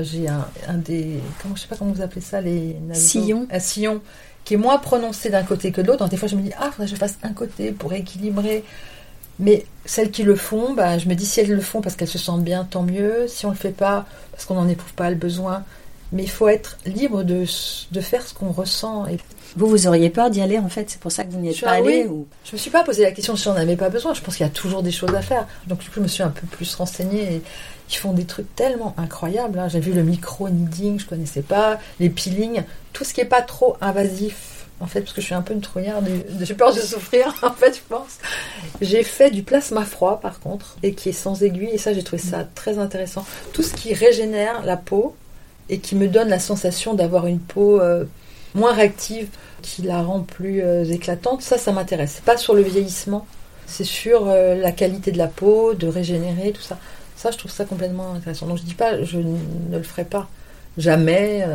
J'ai 0.00 0.26
un, 0.28 0.46
un 0.68 0.78
des 0.78 1.18
comment 1.42 1.54
je 1.54 1.62
sais 1.62 1.68
pas 1.68 1.76
comment 1.76 1.92
vous 1.92 2.00
appelez 2.00 2.22
ça 2.22 2.40
les 2.40 2.76
Sillons. 2.94 3.46
un 3.50 3.58
sillon 3.58 4.00
qui 4.44 4.54
est 4.54 4.56
moins 4.56 4.78
prononcé 4.78 5.28
d'un 5.28 5.42
côté 5.42 5.70
que 5.70 5.82
de 5.82 5.86
l'autre. 5.88 6.08
Des 6.08 6.16
fois 6.16 6.28
je 6.28 6.36
me 6.36 6.40
dis 6.42 6.52
ah 6.58 6.70
faudrait 6.70 6.86
que 6.86 6.92
je 6.92 6.96
fasse 6.96 7.18
un 7.22 7.32
côté 7.34 7.72
pour 7.72 7.92
équilibrer. 7.92 8.64
Mais 9.38 9.66
celles 9.84 10.10
qui 10.10 10.22
le 10.22 10.36
font, 10.36 10.74
bah, 10.74 10.98
je 10.98 11.08
me 11.08 11.14
dis 11.14 11.26
si 11.26 11.40
elles 11.40 11.50
le 11.50 11.60
font 11.60 11.80
parce 11.80 11.96
qu'elles 11.96 12.08
se 12.08 12.18
sentent 12.18 12.44
bien, 12.44 12.64
tant 12.64 12.82
mieux. 12.82 13.26
Si 13.28 13.44
on 13.44 13.50
le 13.50 13.56
fait 13.56 13.70
pas 13.70 14.06
parce 14.30 14.44
qu'on 14.44 14.54
n'en 14.54 14.68
éprouve 14.68 14.92
pas 14.94 15.10
le 15.10 15.16
besoin, 15.16 15.64
mais 16.12 16.22
il 16.22 16.30
faut 16.30 16.48
être 16.48 16.78
libre 16.86 17.22
de, 17.22 17.44
de 17.90 18.00
faire 18.00 18.26
ce 18.26 18.34
qu'on 18.34 18.50
ressent. 18.52 19.06
Et 19.06 19.16
vous, 19.56 19.66
vous 19.66 19.86
auriez 19.86 20.08
peur 20.10 20.30
d'y 20.30 20.40
aller 20.40 20.58
en 20.58 20.68
fait, 20.68 20.88
c'est 20.90 21.00
pour 21.00 21.12
ça 21.12 21.24
que 21.24 21.32
vous 21.32 21.38
n'y 21.40 21.48
êtes 21.50 21.56
Je- 21.56 21.64
pas 21.64 21.72
allé 21.72 22.02
oui. 22.04 22.08
ou... 22.08 22.26
Je 22.44 22.52
me 22.52 22.58
suis 22.58 22.70
pas 22.70 22.84
posé 22.84 23.02
la 23.02 23.12
question 23.12 23.36
si 23.36 23.44
j'en 23.44 23.54
avais 23.56 23.76
pas 23.76 23.88
besoin. 23.90 24.14
Je 24.14 24.20
pense 24.20 24.36
qu'il 24.36 24.46
y 24.46 24.48
a 24.48 24.52
toujours 24.52 24.82
des 24.82 24.92
choses 24.92 25.14
à 25.14 25.22
faire. 25.22 25.46
Donc 25.66 25.80
du 25.80 25.86
coup, 25.88 25.96
je 25.96 26.00
me 26.00 26.08
suis 26.08 26.22
un 26.22 26.30
peu 26.30 26.46
plus 26.46 26.74
renseignée. 26.74 27.34
Et 27.34 27.42
ils 27.90 27.96
font 27.96 28.12
des 28.12 28.24
trucs 28.24 28.54
tellement 28.56 28.94
incroyables. 28.96 29.58
hein. 29.58 29.68
J'ai 29.68 29.80
vu 29.80 29.92
le 29.92 30.02
micro 30.02 30.48
kneading, 30.48 30.98
je 31.00 31.06
connaissais 31.06 31.42
pas, 31.42 31.78
les 32.00 32.08
peelings, 32.08 32.62
tout 32.94 33.04
ce 33.04 33.12
qui 33.12 33.20
est 33.20 33.26
pas 33.26 33.42
trop 33.42 33.76
invasif. 33.80 34.48
En 34.80 34.86
fait, 34.86 35.02
parce 35.02 35.12
que 35.12 35.20
je 35.20 35.26
suis 35.26 35.34
un 35.34 35.42
peu 35.42 35.54
une 35.54 35.60
trouillarde, 35.60 36.08
j'ai 36.40 36.54
peur 36.54 36.74
de 36.74 36.80
souffrir. 36.80 37.32
En 37.42 37.52
fait, 37.52 37.74
je 37.76 37.80
pense. 37.88 38.18
J'ai 38.80 39.02
fait 39.04 39.30
du 39.30 39.42
plasma 39.44 39.84
froid, 39.84 40.18
par 40.20 40.40
contre, 40.40 40.76
et 40.82 40.94
qui 40.94 41.10
est 41.10 41.12
sans 41.12 41.42
aiguille. 41.42 41.70
Et 41.72 41.78
ça, 41.78 41.92
j'ai 41.92 42.02
trouvé 42.02 42.20
ça 42.20 42.44
très 42.54 42.78
intéressant. 42.78 43.24
Tout 43.52 43.62
ce 43.62 43.74
qui 43.74 43.94
régénère 43.94 44.64
la 44.64 44.76
peau 44.76 45.14
et 45.72 45.78
qui 45.78 45.96
me 45.96 46.06
donne 46.06 46.28
la 46.28 46.38
sensation 46.38 46.92
d'avoir 46.92 47.26
une 47.26 47.40
peau 47.40 47.80
euh, 47.80 48.04
moins 48.54 48.74
réactive, 48.74 49.28
qui 49.62 49.80
la 49.80 50.02
rend 50.02 50.20
plus 50.20 50.62
euh, 50.62 50.84
éclatante, 50.84 51.40
ça, 51.40 51.56
ça 51.56 51.72
m'intéresse. 51.72 52.20
Pas 52.26 52.36
sur 52.36 52.52
le 52.52 52.60
vieillissement, 52.60 53.26
c'est 53.66 53.84
sur 53.84 54.28
euh, 54.28 54.54
la 54.54 54.70
qualité 54.70 55.12
de 55.12 55.18
la 55.18 55.28
peau, 55.28 55.72
de 55.72 55.86
régénérer, 55.86 56.52
tout 56.52 56.60
ça. 56.60 56.76
Ça, 57.16 57.30
je 57.30 57.38
trouve 57.38 57.50
ça 57.50 57.64
complètement 57.64 58.12
intéressant. 58.12 58.46
Donc, 58.46 58.58
je 58.58 58.64
dis 58.64 58.74
pas, 58.74 59.02
je 59.02 59.16
ne 59.16 59.78
le 59.78 59.82
ferai 59.82 60.04
pas. 60.04 60.28
Jamais. 60.76 61.46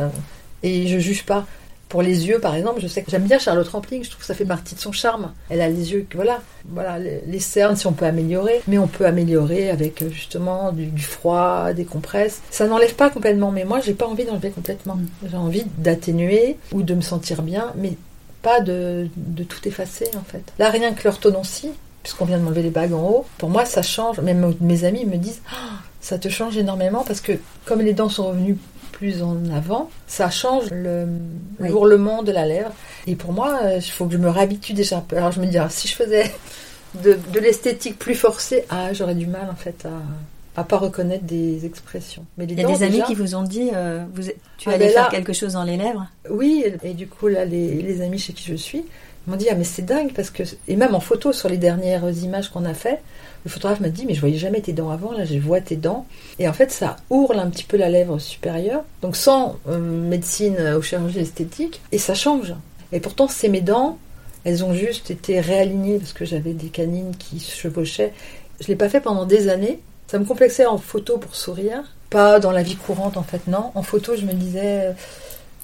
et 0.62 0.86
je 0.86 0.98
juge 0.98 1.24
pas. 1.24 1.46
Pour 1.88 2.02
les 2.02 2.26
yeux, 2.26 2.38
par 2.38 2.54
exemple, 2.54 2.80
je 2.80 2.86
sais 2.86 3.02
que 3.02 3.10
j'aime 3.10 3.24
bien 3.24 3.38
Charlotte 3.38 3.68
Rampling, 3.68 4.04
je 4.04 4.10
trouve 4.10 4.20
que 4.20 4.26
ça 4.26 4.34
fait 4.34 4.44
partie 4.44 4.74
de 4.74 4.80
son 4.80 4.92
charme. 4.92 5.32
Elle 5.48 5.62
a 5.62 5.68
les 5.68 5.92
yeux, 5.92 6.06
voilà, 6.14 6.42
voilà, 6.66 6.98
les, 6.98 7.40
cernes, 7.40 7.76
si 7.76 7.86
on 7.86 7.92
peut 7.92 8.04
améliorer, 8.04 8.60
mais 8.68 8.78
on 8.78 8.88
peut 8.88 9.06
améliorer 9.06 9.70
avec 9.70 10.02
euh, 10.02 10.10
justement 10.10 10.72
du, 10.72 10.86
du 10.86 11.02
froid, 11.02 11.72
des 11.72 11.86
compresses. 11.86 12.42
Ça 12.50 12.66
n'enlève 12.66 12.94
pas 12.94 13.08
complètement, 13.08 13.50
mais 13.50 13.64
moi, 13.64 13.80
j'ai 13.80 13.94
pas 13.94 14.06
envie 14.06 14.26
d'enlever 14.26 14.50
complètement. 14.50 14.96
Mm. 14.96 15.06
J'ai 15.30 15.36
envie 15.36 15.64
d'atténuer 15.78 16.58
ou 16.72 16.82
de 16.82 16.94
me 16.94 17.00
sentir 17.00 17.40
bien, 17.42 17.72
mais 17.76 17.96
pas 18.42 18.60
de, 18.60 19.08
de 19.16 19.42
tout 19.42 19.66
effacer 19.66 20.08
en 20.16 20.24
fait. 20.24 20.42
Là, 20.58 20.70
rien 20.70 20.92
que 20.92 21.04
l'orthodontie, 21.04 21.70
puisqu'on 22.02 22.26
vient 22.26 22.38
de 22.38 22.42
m'enlever 22.42 22.62
les 22.62 22.70
bagues 22.70 22.92
en 22.92 23.02
haut, 23.02 23.26
pour 23.38 23.48
moi, 23.48 23.64
ça 23.64 23.82
change. 23.82 24.20
Même 24.20 24.54
mes 24.60 24.84
amis 24.84 25.06
me 25.06 25.16
disent, 25.16 25.40
Ah, 25.50 25.80
ça 26.00 26.18
te 26.18 26.28
change 26.28 26.56
énormément 26.56 27.04
parce 27.06 27.20
que 27.20 27.32
comme 27.64 27.80
les 27.80 27.92
dents 27.92 28.08
sont 28.08 28.28
revenues 28.28 28.56
plus 28.98 29.22
en 29.22 29.36
avant, 29.54 29.90
ça 30.08 30.28
change 30.28 30.70
le 30.72 31.06
Oui. 31.60 31.70
de 32.24 32.32
la 32.32 32.44
lèvre. 32.46 32.72
Et 33.06 33.14
pour 33.14 33.32
moi, 33.32 33.60
euh, 33.62 33.76
il 33.76 33.90
faut 33.90 34.06
que 34.06 34.12
je 34.12 34.18
me 34.18 34.28
réhabitue 34.28 34.72
déjà 34.72 34.98
un 34.98 35.00
peu. 35.00 35.16
Alors 35.16 35.30
je 35.30 35.40
me 35.40 35.46
dis, 35.46 35.56
si 35.70 35.86
je 35.86 35.94
faisais 35.94 36.34
de, 37.04 37.16
de 37.32 37.38
l'esthétique 37.40 37.98
plus 37.98 38.16
forcée, 38.16 38.64
ah, 38.70 38.92
j'aurais 38.92 39.14
du 39.14 39.26
mal 39.26 39.48
en 39.50 39.54
fait 39.56 39.86
à, 39.86 39.90
à 40.60 40.64
pas 40.64 40.78
reconnaître 40.78 41.24
des 41.24 41.64
expressions. 41.66 42.24
Mais 42.36 42.46
les 42.46 42.54
Il 42.54 42.58
y 42.60 42.64
a 42.64 42.66
dents, 42.66 42.72
des 42.76 42.82
amis 42.82 42.92
déjà- 42.94 43.06
qui 43.06 43.14
vous 43.14 43.34
ont 43.34 43.42
dit, 43.42 43.70
euh, 43.74 44.04
vous, 44.14 44.22
tu 44.58 44.68
Ah, 44.68 44.72
allais 44.74 44.86
ben 44.86 44.92
faire 44.92 45.08
quelque 45.08 45.32
chose 45.32 45.52
dans 45.54 45.64
les 45.64 45.76
lèvres 45.76 46.06
Oui, 46.30 46.64
et 46.82 46.94
du 46.94 47.06
coup, 47.06 47.28
là, 47.28 47.44
les, 47.44 47.80
les 47.82 48.00
amis 48.02 48.18
chez 48.18 48.32
qui 48.32 48.44
je 48.44 48.54
suis 48.56 48.84
m'ont 49.26 49.36
dit 49.36 49.46
Ah, 49.50 49.54
mais 49.54 49.64
c'est 49.64 49.82
dingue, 49.84 50.12
parce 50.14 50.30
que. 50.30 50.42
Et 50.68 50.76
même 50.76 50.94
en 50.94 51.00
photo, 51.00 51.32
sur 51.32 51.48
les 51.48 51.58
dernières 51.58 52.08
images 52.10 52.48
qu'on 52.50 52.64
a 52.64 52.74
fait, 52.74 53.00
le 53.44 53.50
photographe 53.50 53.80
m'a 53.80 53.88
dit 53.90 54.04
Mais 54.06 54.14
je 54.14 54.20
voyais 54.20 54.38
jamais 54.38 54.60
tes 54.60 54.72
dents 54.72 54.90
avant, 54.90 55.12
là, 55.12 55.24
je 55.24 55.38
vois 55.38 55.60
tes 55.60 55.76
dents. 55.76 56.06
Et 56.38 56.48
en 56.48 56.52
fait, 56.52 56.70
ça 56.72 56.96
ourle 57.10 57.38
un 57.38 57.48
petit 57.50 57.64
peu 57.64 57.76
la 57.76 57.88
lèvre 57.88 58.18
supérieure, 58.18 58.82
donc 59.02 59.16
sans 59.16 59.56
euh, 59.68 59.78
médecine 59.78 60.56
ou 60.76 60.82
chirurgie 60.82 61.20
esthétique, 61.20 61.80
et 61.92 61.98
ça 61.98 62.14
change. 62.14 62.54
Et 62.90 63.00
pourtant, 63.00 63.28
c'est 63.28 63.48
mes 63.48 63.60
dents, 63.60 63.98
elles 64.44 64.64
ont 64.64 64.72
juste 64.74 65.10
été 65.10 65.40
réalignées 65.40 65.98
parce 65.98 66.12
que 66.14 66.24
j'avais 66.24 66.52
des 66.54 66.68
canines 66.68 67.14
qui 67.18 67.38
se 67.38 67.54
chevauchaient. 67.54 68.12
Je 68.60 68.66
l'ai 68.66 68.76
pas 68.76 68.88
fait 68.88 69.00
pendant 69.00 69.24
des 69.26 69.48
années. 69.48 69.78
Ça 70.08 70.18
me 70.18 70.24
complexait 70.24 70.66
en 70.66 70.78
photo 70.78 71.18
pour 71.18 71.36
sourire. 71.36 71.82
Pas 72.10 72.40
dans 72.40 72.50
la 72.50 72.62
vie 72.62 72.76
courante, 72.76 73.16
en 73.16 73.22
fait, 73.22 73.46
non. 73.46 73.70
En 73.74 73.82
photo, 73.82 74.16
je 74.16 74.24
me 74.24 74.32
disais, 74.32 74.94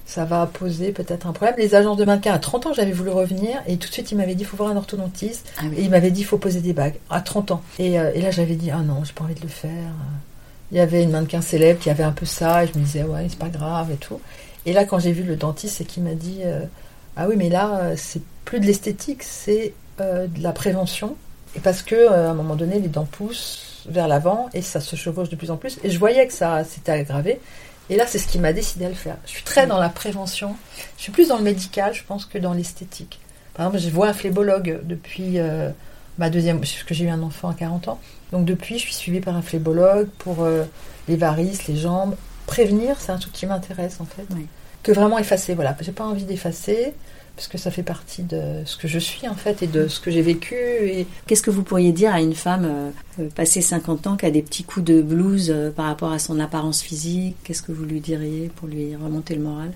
ça 0.05 0.23
va 0.23 0.45
poser 0.45 0.91
peut-être 0.91 1.25
un 1.25 1.33
problème. 1.33 1.55
Les 1.57 1.73
agences 1.73 1.97
de 1.97 2.05
mannequins, 2.05 2.33
à 2.33 2.39
30 2.39 2.67
ans, 2.67 2.73
j'avais 2.73 2.91
voulu 2.91 3.09
revenir, 3.09 3.61
et 3.67 3.77
tout 3.77 3.89
de 3.89 3.93
suite, 3.93 4.11
il 4.11 4.17
m'avait 4.17 4.35
dit, 4.35 4.43
il 4.43 4.45
faut 4.45 4.57
voir 4.57 4.69
un 4.69 4.77
orthodontiste. 4.77 5.51
Ah 5.57 5.63
Et 5.75 5.81
il 5.81 5.89
m'avait 5.89 6.11
dit, 6.11 6.21
il 6.21 6.25
faut 6.25 6.37
poser 6.37 6.61
des 6.61 6.73
bagues, 6.73 6.95
à 7.09 7.21
30 7.21 7.51
ans. 7.51 7.63
Et, 7.79 7.99
euh, 7.99 8.11
et 8.13 8.21
là, 8.21 8.29
j'avais 8.29 8.55
dit, 8.55 8.69
ah 8.69 8.81
non, 8.81 9.03
j'ai 9.03 9.13
pas 9.13 9.23
envie 9.23 9.33
de 9.33 9.41
le 9.41 9.47
faire. 9.47 9.91
Il 10.71 10.77
y 10.77 10.79
avait 10.79 11.03
une 11.03 11.11
mannequin 11.11 11.41
célèbre 11.41 11.79
qui 11.79 11.89
avait 11.89 12.03
un 12.03 12.11
peu 12.11 12.25
ça, 12.27 12.63
et 12.63 12.67
je 12.67 12.77
me 12.77 12.83
disais, 12.83 13.03
ouais, 13.03 13.25
c'est 13.29 13.39
pas 13.39 13.49
grave 13.49 13.91
et 13.91 13.97
tout. 13.97 14.21
Et 14.65 14.73
là, 14.73 14.85
quand 14.85 14.99
j'ai 14.99 15.11
vu 15.11 15.23
le 15.23 15.35
dentiste, 15.35 15.77
c'est 15.77 15.85
qu'il 15.85 16.03
m'a 16.03 16.13
dit, 16.13 16.41
euh, 16.43 16.61
ah 17.15 17.27
oui, 17.27 17.35
mais 17.37 17.49
là, 17.49 17.79
euh, 17.79 17.93
c'est 17.97 18.21
plus 18.45 18.59
de 18.59 18.65
l'esthétique, 18.65 19.23
c'est 19.23 19.73
euh, 20.01 20.27
de 20.27 20.41
la 20.41 20.51
prévention. 20.51 21.15
Et 21.55 21.59
parce 21.59 21.81
que, 21.81 22.09
à 22.09 22.31
un 22.31 22.33
moment 22.33 22.55
donné, 22.55 22.79
les 22.79 22.87
dents 22.87 23.07
poussent 23.09 23.74
vers 23.87 24.07
l'avant 24.07 24.49
et 24.53 24.61
ça 24.61 24.79
se 24.79 24.95
chevauche 24.95 25.29
de 25.29 25.35
plus 25.35 25.51
en 25.51 25.57
plus. 25.57 25.79
Et 25.83 25.89
je 25.89 25.99
voyais 25.99 26.25
que 26.27 26.33
ça 26.33 26.63
s'était 26.63 26.91
aggravé. 26.91 27.39
Et 27.89 27.97
là, 27.97 28.05
c'est 28.07 28.17
ce 28.17 28.27
qui 28.27 28.39
m'a 28.39 28.53
décidé 28.53 28.85
à 28.85 28.89
le 28.89 28.95
faire. 28.95 29.17
Je 29.25 29.31
suis 29.31 29.43
très 29.43 29.67
dans 29.67 29.77
la 29.77 29.89
prévention. 29.89 30.55
Je 30.97 31.03
suis 31.03 31.11
plus 31.11 31.27
dans 31.27 31.37
le 31.37 31.43
médical, 31.43 31.93
je 31.93 32.03
pense, 32.03 32.25
que 32.25 32.37
dans 32.37 32.53
l'esthétique. 32.53 33.19
Par 33.53 33.67
exemple, 33.67 33.83
je 33.83 33.89
vois 33.89 34.07
un 34.07 34.13
phlébologue 34.13 34.81
depuis 34.83 35.39
euh, 35.39 35.69
ma 36.17 36.29
deuxième, 36.29 36.59
parce 36.59 36.83
que 36.83 36.93
j'ai 36.93 37.05
eu 37.05 37.09
un 37.09 37.21
enfant 37.21 37.49
à 37.49 37.53
40 37.53 37.87
ans. 37.89 37.99
Donc 38.31 38.45
depuis, 38.45 38.79
je 38.79 38.83
suis 38.83 38.93
suivie 38.93 39.21
par 39.21 39.35
un 39.35 39.41
phlébologue 39.41 40.09
pour 40.17 40.43
euh, 40.43 40.63
les 41.07 41.15
varices, 41.15 41.67
les 41.67 41.77
jambes. 41.77 42.15
Prévenir, 42.47 42.99
c'est 42.99 43.11
un 43.11 43.17
truc 43.17 43.33
qui 43.33 43.45
m'intéresse 43.45 43.99
en 43.99 44.05
fait. 44.05 44.25
Oui. 44.31 44.47
Que 44.83 44.91
vraiment 44.91 45.17
effacer, 45.17 45.53
voilà. 45.53 45.75
J'ai 45.79 45.91
pas 45.91 46.05
envie 46.05 46.25
d'effacer 46.25 46.93
parce 47.35 47.47
que 47.47 47.57
ça 47.57 47.69
fait 47.71 47.83
partie 47.83 48.23
de 48.23 48.41
ce 48.65 48.77
que 48.77 48.87
je 48.87 48.97
suis 48.99 49.27
en 49.27 49.35
fait 49.35 49.61
et 49.63 49.67
de 49.67 49.87
ce 49.87 49.99
que 49.99 50.09
j'ai 50.11 50.21
vécu. 50.21 50.55
Et 50.55 51.05
Qu'est-ce 51.27 51.41
que 51.41 51.51
vous 51.51 51.63
pourriez 51.63 51.91
dire 51.91 52.13
à 52.13 52.21
une 52.21 52.33
femme 52.35 52.65
euh, 52.65 52.89
euh, 53.23 53.29
passée 53.35 53.61
50 53.61 54.07
ans 54.07 54.15
qui 54.17 54.25
a 54.25 54.31
des 54.31 54.41
petits 54.41 54.63
coups 54.63 54.85
de 54.85 55.01
blues 55.01 55.51
euh, 55.53 55.69
par 55.71 55.85
rapport 55.87 56.11
à 56.11 56.19
son 56.19 56.39
apparence 56.39 56.81
physique? 56.81 57.35
Qu'est-ce 57.43 57.61
que 57.61 57.71
vous 57.71 57.83
lui 57.85 57.99
diriez 57.99 58.49
pour 58.55 58.67
lui 58.67 58.95
remonter 58.95 59.35
le 59.35 59.41
moral? 59.41 59.71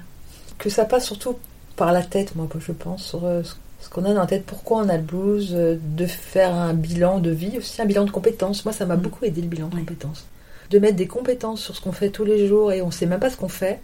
Que 0.58 0.70
ça 0.70 0.86
passe 0.86 1.06
surtout 1.06 1.36
par 1.76 1.92
la 1.92 2.02
tête, 2.04 2.36
moi, 2.36 2.48
je 2.60 2.72
pense, 2.72 3.04
sur 3.06 3.26
euh, 3.26 3.42
ce- 3.44 3.90
qu'on 3.90 4.04
a 4.06 4.14
dans 4.14 4.22
la 4.22 4.28
tête, 4.28 4.46
pourquoi 4.46 4.80
on 4.84 4.90
a 4.90 4.98
le 4.98 5.04
blues, 5.04 5.52
de 5.52 6.06
faire 6.06 6.54
un 6.54 6.74
bilan 6.74 7.20
de 7.20 7.30
vie, 7.32 7.58
aussi 7.58 7.82
un 7.82 7.86
bilan 7.86 8.04
de 8.06 8.12
compétences. 8.12 8.66
Moi, 8.66 8.74
ça 8.74 8.86
m'a 8.86 8.96
Mm. 8.98 9.02
beaucoup 9.02 9.26
aidé 9.26 9.42
le 9.42 9.48
bilan 9.48 9.68
de 9.70 9.76
Oui. 9.76 9.82
compétences. 9.82 10.26
De 10.70 10.80
mettre 10.80 10.98
des 10.98 11.08
compétences 11.08 11.62
sur 11.62 11.76
ce 11.76 11.82
qu'on 11.82 11.92
fait 11.94 12.10
tous 12.10 12.26
les 12.26 12.48
jours 12.48 12.72
et 12.74 12.82
on 12.82 12.92
sait 12.92 13.06
même 13.06 13.20
pas 13.20 13.30
ce 13.30 13.38
qu'on 13.38 13.48
fait. 13.50 13.80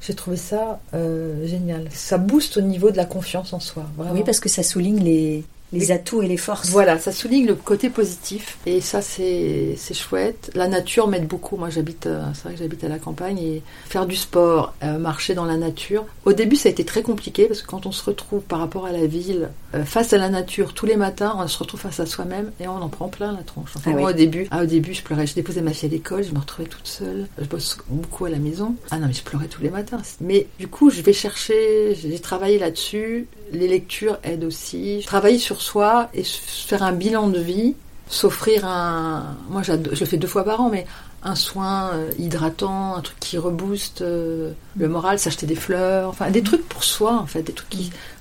J'ai 0.00 0.14
trouvé 0.14 0.36
ça 0.36 0.80
euh, 0.94 1.46
génial. 1.46 1.88
Ça 1.90 2.18
booste 2.18 2.56
au 2.56 2.60
niveau 2.60 2.90
de 2.90 2.96
la 2.96 3.04
confiance 3.04 3.52
en 3.52 3.60
soi. 3.60 3.84
Oui, 3.98 4.22
parce 4.24 4.40
que 4.40 4.48
ça 4.48 4.62
souligne 4.62 5.00
les, 5.02 5.44
les 5.72 5.90
atouts 5.90 6.22
et 6.22 6.28
les 6.28 6.36
forces. 6.36 6.70
Voilà, 6.70 6.98
ça 6.98 7.12
souligne 7.12 7.46
le 7.46 7.54
côté 7.54 7.90
positif 7.90 8.58
et 8.66 8.80
ça 8.80 9.02
c'est 9.02 9.74
c'est 9.76 9.94
chouette. 9.94 10.50
La 10.54 10.68
nature 10.68 11.08
m'aide 11.08 11.26
beaucoup. 11.26 11.56
Moi 11.56 11.70
j'habite, 11.70 12.06
euh, 12.06 12.22
c'est 12.34 12.44
vrai 12.44 12.52
que 12.54 12.58
j'habite 12.60 12.84
à 12.84 12.88
la 12.88 12.98
campagne 12.98 13.38
et 13.38 13.62
faire 13.88 14.06
du 14.06 14.16
sport, 14.16 14.74
euh, 14.82 14.98
marcher 14.98 15.34
dans 15.34 15.44
la 15.44 15.56
nature. 15.56 16.04
Au 16.24 16.32
début 16.32 16.56
ça 16.56 16.68
a 16.68 16.72
été 16.72 16.84
très 16.84 17.02
compliqué 17.02 17.46
parce 17.46 17.62
que 17.62 17.66
quand 17.66 17.86
on 17.86 17.92
se 17.92 18.04
retrouve 18.04 18.42
par 18.42 18.60
rapport 18.60 18.86
à 18.86 18.92
la 18.92 19.06
ville, 19.06 19.50
euh, 19.74 19.84
face 19.84 20.12
à 20.12 20.18
la 20.18 20.28
nature 20.28 20.72
tous 20.72 20.86
les 20.86 20.96
matins, 20.96 21.34
on 21.38 21.46
se 21.48 21.58
retrouve 21.58 21.80
face 21.80 22.00
à 22.00 22.06
soi-même 22.06 22.52
et 22.60 22.68
on 22.68 22.76
en 22.76 22.88
prend 22.88 23.08
plein 23.08 23.32
la 23.32 23.42
tronche. 23.42 23.70
Enfin, 23.76 23.90
Ah 23.92 23.98
moi 23.98 24.08
oui. 24.08 24.14
au 24.14 24.16
début, 24.16 24.46
ah, 24.50 24.62
au 24.62 24.66
début 24.66 24.94
je 24.94 25.02
pleurais. 25.02 25.26
Je 25.26 25.34
déposais 25.34 25.62
ma 25.62 25.72
fille 25.72 25.88
à 25.88 25.92
l'école, 25.92 26.22
je 26.24 26.32
me 26.32 26.38
retrouvais 26.38 26.68
toute 26.68 26.86
seule. 26.86 27.26
Je 27.38 27.44
bosse 27.46 27.78
beaucoup 27.88 28.24
à 28.24 28.30
la 28.30 28.38
maison. 28.38 28.76
Ah 28.90 28.98
non 28.98 29.08
mais 29.08 29.12
je 29.12 29.22
pleurais 29.22 29.48
tous 29.48 29.62
les 29.62 29.70
matins. 29.70 30.00
Mais 30.20 30.46
du 30.58 30.68
coup 30.68 30.90
je 30.90 31.02
vais 31.02 31.12
chercher, 31.12 31.96
j'ai 32.00 32.18
travaillé 32.20 32.58
là-dessus. 32.58 33.26
Les 33.52 33.68
lectures 33.68 34.18
aident 34.22 34.44
aussi. 34.44 35.02
Travailler 35.06 35.38
sur 35.38 35.60
soi 35.62 36.08
et 36.14 36.24
faire 36.24 36.82
un 36.82 36.92
bilan 36.92 37.28
de 37.28 37.38
vie, 37.38 37.74
s'offrir 38.08 38.66
un. 38.66 39.36
Moi, 39.50 39.62
je 39.62 39.72
le 39.72 40.06
fais 40.06 40.16
deux 40.16 40.28
fois 40.28 40.44
par 40.44 40.60
an, 40.60 40.68
mais 40.70 40.86
un 41.22 41.34
soin 41.34 41.90
euh, 41.92 42.10
hydratant, 42.18 42.94
un 42.94 43.00
truc 43.00 43.18
qui 43.18 43.36
rebooste 43.36 44.02
euh, 44.02 44.52
le 44.76 44.88
moral, 44.88 45.18
s'acheter 45.18 45.46
des 45.46 45.56
fleurs, 45.56 46.08
enfin 46.08 46.30
des 46.30 46.42
trucs 46.42 46.68
pour 46.68 46.84
soi, 46.84 47.14
en 47.14 47.26
fait, 47.26 47.42
des 47.42 47.52
trucs 47.52 47.68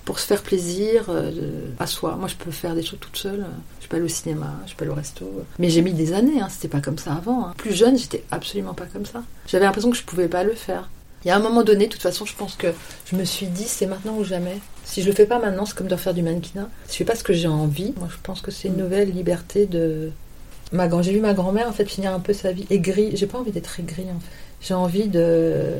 pour 0.06 0.20
se 0.20 0.26
faire 0.26 0.42
plaisir 0.42 1.06
euh, 1.10 1.32
à 1.80 1.88
soi. 1.88 2.16
Moi, 2.18 2.28
je 2.28 2.36
peux 2.36 2.52
faire 2.52 2.74
des 2.74 2.84
choses 2.84 3.00
toute 3.00 3.18
seule. 3.18 3.46
Je 3.82 3.88
peux 3.88 3.98
aller 3.98 4.06
au 4.06 4.10
cinéma, 4.10 4.52
je 4.66 4.74
peux 4.74 4.84
aller 4.86 4.92
au 4.92 4.96
resto. 4.96 5.30
Mais 5.60 5.70
j'ai 5.70 5.84
mis 5.84 5.94
des 5.94 6.14
années, 6.14 6.42
hein, 6.42 6.48
c'était 6.50 6.68
pas 6.68 6.82
comme 6.82 6.98
ça 6.98 7.14
avant. 7.14 7.46
hein. 7.48 7.54
Plus 7.58 7.74
jeune, 7.76 7.96
j'étais 7.98 8.24
absolument 8.32 8.74
pas 8.74 8.86
comme 8.86 9.06
ça. 9.06 9.22
J'avais 9.48 9.66
l'impression 9.66 9.92
que 9.92 9.98
je 9.98 10.04
pouvais 10.04 10.28
pas 10.28 10.44
le 10.44 10.54
faire. 10.56 10.90
Il 11.26 11.30
y 11.30 11.32
a 11.32 11.36
un 11.36 11.40
moment 11.40 11.64
donné, 11.64 11.88
de 11.88 11.92
toute 11.92 12.04
façon, 12.04 12.24
je 12.26 12.36
pense 12.36 12.56
que 12.56 12.68
je 13.12 13.16
me 13.16 13.24
suis 13.26 13.48
dit, 13.48 13.64
c'est 13.66 13.88
maintenant 13.88 14.16
ou 14.18 14.24
jamais. 14.24 14.58
Si 14.84 15.02
je 15.02 15.08
le 15.08 15.14
fais 15.14 15.26
pas 15.26 15.40
maintenant, 15.40 15.66
c'est 15.66 15.76
comme 15.76 15.88
de 15.88 15.96
refaire 15.96 16.14
du 16.14 16.22
mannequinat. 16.22 16.70
Si 16.86 16.94
je 16.94 16.98
fais 17.00 17.04
pas 17.06 17.16
ce 17.16 17.24
que 17.24 17.34
j'ai 17.34 17.48
envie, 17.48 17.94
moi 17.98 18.08
je 18.12 18.18
pense 18.22 18.42
que 18.42 18.52
c'est 18.52 18.68
une 18.68 18.76
Mm. 18.76 18.84
nouvelle 18.84 19.12
liberté 19.12 19.66
de. 19.66 20.12
Ma 20.72 20.88
grand, 20.88 21.02
j'ai 21.02 21.12
vu 21.14 21.20
ma 21.22 21.34
grand-mère 21.34 21.68
en 21.68 21.72
fait 21.74 21.86
finir 21.86 22.12
un 22.14 22.20
peu 22.20 22.34
sa 22.34 22.52
vie 22.52 22.66
aigrie. 22.70 23.16
J'ai 23.18 23.26
pas 23.28 23.38
envie 23.40 23.52
d'être 23.52 23.80
aigrie 23.80 24.04
en 24.04 24.20
fait. 24.20 24.32
J'ai 24.62 24.74
envie 24.76 25.08
de 25.08 25.72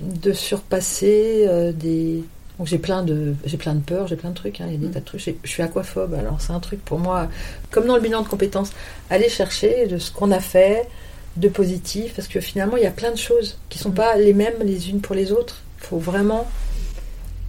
de 0.00 0.32
surpasser 0.32 1.44
euh, 1.48 1.72
des. 1.72 2.22
Donc 2.58 2.66
j'ai 2.66 2.78
plein 2.78 3.02
de 3.02 3.34
j'ai 3.46 3.56
plein 3.56 3.74
de 3.74 3.80
peurs, 3.80 4.06
j'ai 4.08 4.16
plein 4.16 4.30
de 4.30 4.34
trucs. 4.34 4.60
hein. 4.60 4.64
Il 4.68 4.72
y 4.72 4.76
a 4.76 4.78
des 4.78 4.86
Mm. 4.88 4.90
tas 4.92 5.00
de 5.00 5.04
trucs. 5.04 5.36
Je 5.42 5.48
suis 5.50 5.62
aquaphobe, 5.62 6.14
alors 6.14 6.38
c'est 6.40 6.52
un 6.52 6.60
truc 6.60 6.84
pour 6.84 6.98
moi. 6.98 7.28
Comme 7.70 7.86
dans 7.86 7.94
le 7.96 8.02
bilan 8.02 8.22
de 8.22 8.28
compétences, 8.28 8.70
aller 9.10 9.28
chercher 9.30 9.86
de 9.86 9.96
ce 9.98 10.10
qu'on 10.12 10.30
a 10.30 10.40
fait, 10.40 10.86
de 11.36 11.48
positif, 11.48 12.14
parce 12.14 12.28
que 12.28 12.40
finalement 12.40 12.76
il 12.76 12.82
y 12.82 12.86
a 12.86 12.90
plein 12.90 13.10
de 13.10 13.16
choses 13.16 13.58
qui 13.68 13.78
sont 13.78 13.90
Mm. 13.90 13.94
pas 13.94 14.16
les 14.16 14.34
mêmes 14.34 14.54
les 14.64 14.90
unes 14.90 15.00
pour 15.00 15.14
les 15.14 15.32
autres. 15.32 15.62
Il 15.80 15.86
faut 15.86 15.98
vraiment 15.98 16.46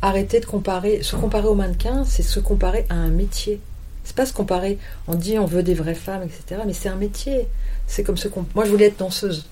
arrêter 0.02 0.40
de 0.40 0.46
comparer. 0.46 1.04
Se 1.04 1.16
comparer 1.16 1.48
au 1.48 1.56
mannequin, 1.56 2.04
c'est 2.06 2.24
se 2.24 2.40
comparer 2.40 2.86
à 2.90 2.96
un 2.96 3.10
métier. 3.10 3.60
C'est 4.04 4.16
pas 4.16 4.26
se 4.26 4.34
comparer. 4.34 4.78
On 5.08 5.16
dit 5.16 5.40
on 5.40 5.46
veut 5.46 5.64
des 5.64 5.74
vraies 5.74 5.96
femmes, 5.96 6.24
etc. 6.24 6.62
Mais 6.66 6.74
c'est 6.74 6.90
un 6.90 6.96
métier. 6.96 7.48
C'est 7.88 8.04
comme 8.04 8.18
ce 8.18 8.28
qu'on. 8.28 8.46
Moi, 8.56 8.66
je 8.66 8.72
voulais 8.72 8.86
être 8.88 9.00
danseuse. 9.00 9.46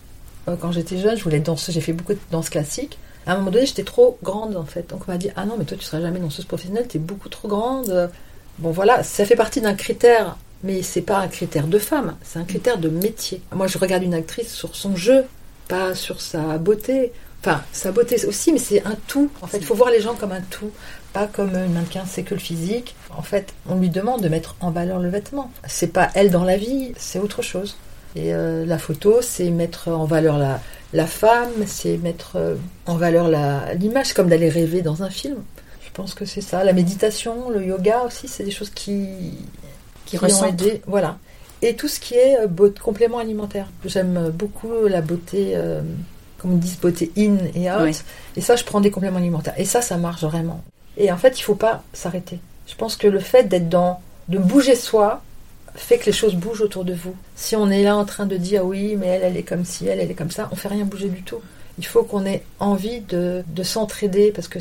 Euh, 0.47 0.55
Quand 0.59 0.71
j'étais 0.71 0.97
jeune, 0.97 1.17
je 1.17 1.23
voulais 1.23 1.37
être 1.37 1.45
danseuse. 1.45 1.73
J'ai 1.75 1.81
fait 1.81 1.93
beaucoup 1.93 2.13
de 2.13 2.19
danse 2.31 2.49
classique. 2.49 2.97
À 3.25 3.33
un 3.33 3.37
moment 3.37 3.51
donné, 3.51 3.65
j'étais 3.65 3.83
trop 3.83 4.17
grande 4.23 4.55
en 4.57 4.65
fait. 4.65 4.89
Donc 4.89 5.03
on 5.07 5.11
m'a 5.11 5.17
dit 5.17 5.29
ah 5.35 5.45
non 5.45 5.55
mais 5.57 5.65
toi 5.65 5.77
tu 5.77 5.85
seras 5.85 6.01
jamais 6.01 6.19
danseuse 6.19 6.45
professionnelle, 6.45 6.87
t'es 6.87 6.99
beaucoup 6.99 7.29
trop 7.29 7.47
grande. 7.47 8.09
Bon 8.57 8.71
voilà, 8.71 9.03
ça 9.03 9.25
fait 9.25 9.35
partie 9.35 9.61
d'un 9.61 9.75
critère, 9.75 10.37
mais 10.63 10.82
c'est 10.82 11.02
pas 11.02 11.19
un 11.19 11.28
critère 11.28 11.67
de 11.67 11.80
femme, 11.80 12.15
c'est 12.24 12.39
un 12.39 12.43
critère 12.43 12.78
de 12.78 12.89
métier. 12.89 13.41
Moi 13.54 13.67
je 13.67 13.78
regarde 13.78 14.04
une 14.04 14.13
actrice 14.13 14.54
sur 14.54 14.76
son 14.76 14.95
jeu, 14.95 15.26
pas 15.67 15.95
sur 15.95 16.21
sa 16.21 16.58
beauté. 16.58 17.12
Enfin, 17.43 17.63
sa 17.71 17.91
beauté 17.91 18.24
aussi, 18.28 18.52
mais 18.54 18.60
c'est 18.60 18.86
un 18.86 18.95
tout. 19.08 19.32
En 19.41 19.47
fait, 19.47 19.58
il 19.58 19.65
faut 19.65 19.74
voir 19.74 19.89
les 19.89 20.00
gens 20.00 20.13
comme 20.13 20.32
un 20.32 20.41
tout, 20.41 20.69
pas 21.12 21.26
comme 21.26 21.54
mannequin, 21.54 22.04
c'est 22.08 22.21
que 22.21 22.36
le 22.36 22.39
physique. 22.39 22.95
En 23.17 23.24
fait, 23.24 23.54
on 23.67 23.80
lui 23.80 23.89
demande 23.89 24.21
de 24.21 24.30
mettre 24.30 24.56
en 24.60 24.69
valeur 24.69 25.00
le 25.00 25.10
vêtement. 25.10 25.52
C'est 25.67 25.91
pas 25.91 26.12
elle 26.13 26.30
dans 26.30 26.43
la 26.43 26.58
vie, 26.58 26.93
c'est 26.97 27.17
autre 27.17 27.41
chose. 27.41 27.78
Et 28.15 28.34
euh, 28.36 28.63
la 28.65 28.78
photo, 28.78 29.21
c'est 29.21 29.50
mettre 29.50 29.88
en 29.88 30.06
valeur 30.06 30.38
la, 30.38 30.60
la 30.93 31.08
femme, 31.08 31.50
c'est 31.65 31.97
mettre 31.97 32.34
euh, 32.36 32.56
en 32.86 32.97
valeur 32.97 33.30
l'image, 33.76 34.13
comme 34.13 34.30
d'aller 34.30 34.50
rêver 34.50 34.82
dans 34.82 35.02
un 35.02 35.10
film. 35.10 35.38
Je 35.84 35.89
pense 35.93 36.13
que 36.13 36.26
c'est 36.26 36.41
ça. 36.41 36.63
La 36.63 36.74
méditation, 36.74 37.50
le 37.50 37.65
yoga 37.65 38.04
aussi, 38.06 38.28
c'est 38.28 38.43
des 38.43 38.52
choses 38.52 38.69
qui, 38.69 39.08
qui, 40.17 40.34
ont 40.34 40.45
aidé. 40.45 40.82
Voilà. 40.88 41.17
Et 41.62 41.76
tout 41.76 41.88
ce 41.88 42.00
qui 42.00 42.15
est 42.15 42.38
euh, 42.39 42.69
complément 42.82 43.19
alimentaire. 43.19 43.67
J'aime 43.86 44.32
beaucoup 44.34 44.88
la 44.88 45.02
beauté 45.02 45.56
comme 46.41 46.54
ils 46.54 46.60
disent, 46.60 46.80
beauté 46.80 47.12
in 47.17 47.38
et 47.54 47.71
out. 47.71 48.04
Et 48.36 48.41
ça, 48.41 48.56
je 48.56 48.63
prends 48.63 48.82
des 48.82 48.89
compléments 48.89 49.19
alimentaires. 49.19 49.54
Et 49.58 49.65
ça, 49.65 49.82
ça 49.82 49.97
marche 49.97 50.24
vraiment. 50.24 50.63
Et 50.97 51.12
en 51.12 51.17
fait, 51.17 51.39
il 51.39 51.43
faut 51.43 51.56
pas 51.56 51.84
s'arrêter. 51.93 52.39
Je 52.67 52.76
pense 52.76 52.95
que 52.95 53.08
le 53.08 53.19
fait 53.19 53.43
d'être 53.43 53.69
dans, 53.69 54.02
de 54.28 54.39
bouger 54.39 54.76
soi, 54.76 55.21
fait 55.76 55.97
que 56.00 56.08
les 56.08 56.12
choses 56.12 56.36
bougent 56.36 56.62
autour 56.62 56.84
de 56.84 56.93
vous. 56.93 57.15
Si 57.36 57.56
on 57.56 57.69
est 57.69 57.84
là 57.84 57.95
en 57.95 58.06
train 58.06 58.26
de 58.26 58.38
dire 58.38 58.65
oui, 58.65 58.95
mais 58.97 59.08
elle, 59.08 59.24
elle 59.24 59.38
est 59.38 59.43
comme 59.43 59.65
si, 59.65 59.88
elle, 59.88 60.00
elle 60.00 60.12
est 60.12 60.15
comme 60.15 60.32
ça, 60.32 60.50
on 60.52 60.56
fait 60.56 60.67
rien 60.67 60.86
bouger 60.86 61.10
du 61.10 61.21
tout. 61.21 61.39
Il 61.78 61.86
faut 61.86 62.04
qu'on 62.04 62.26
ait 62.26 62.43
envie 62.60 63.02
de, 63.02 63.43
de 63.47 63.63
s'entraider 63.63 64.32
parce 64.32 64.47
que 64.47 64.60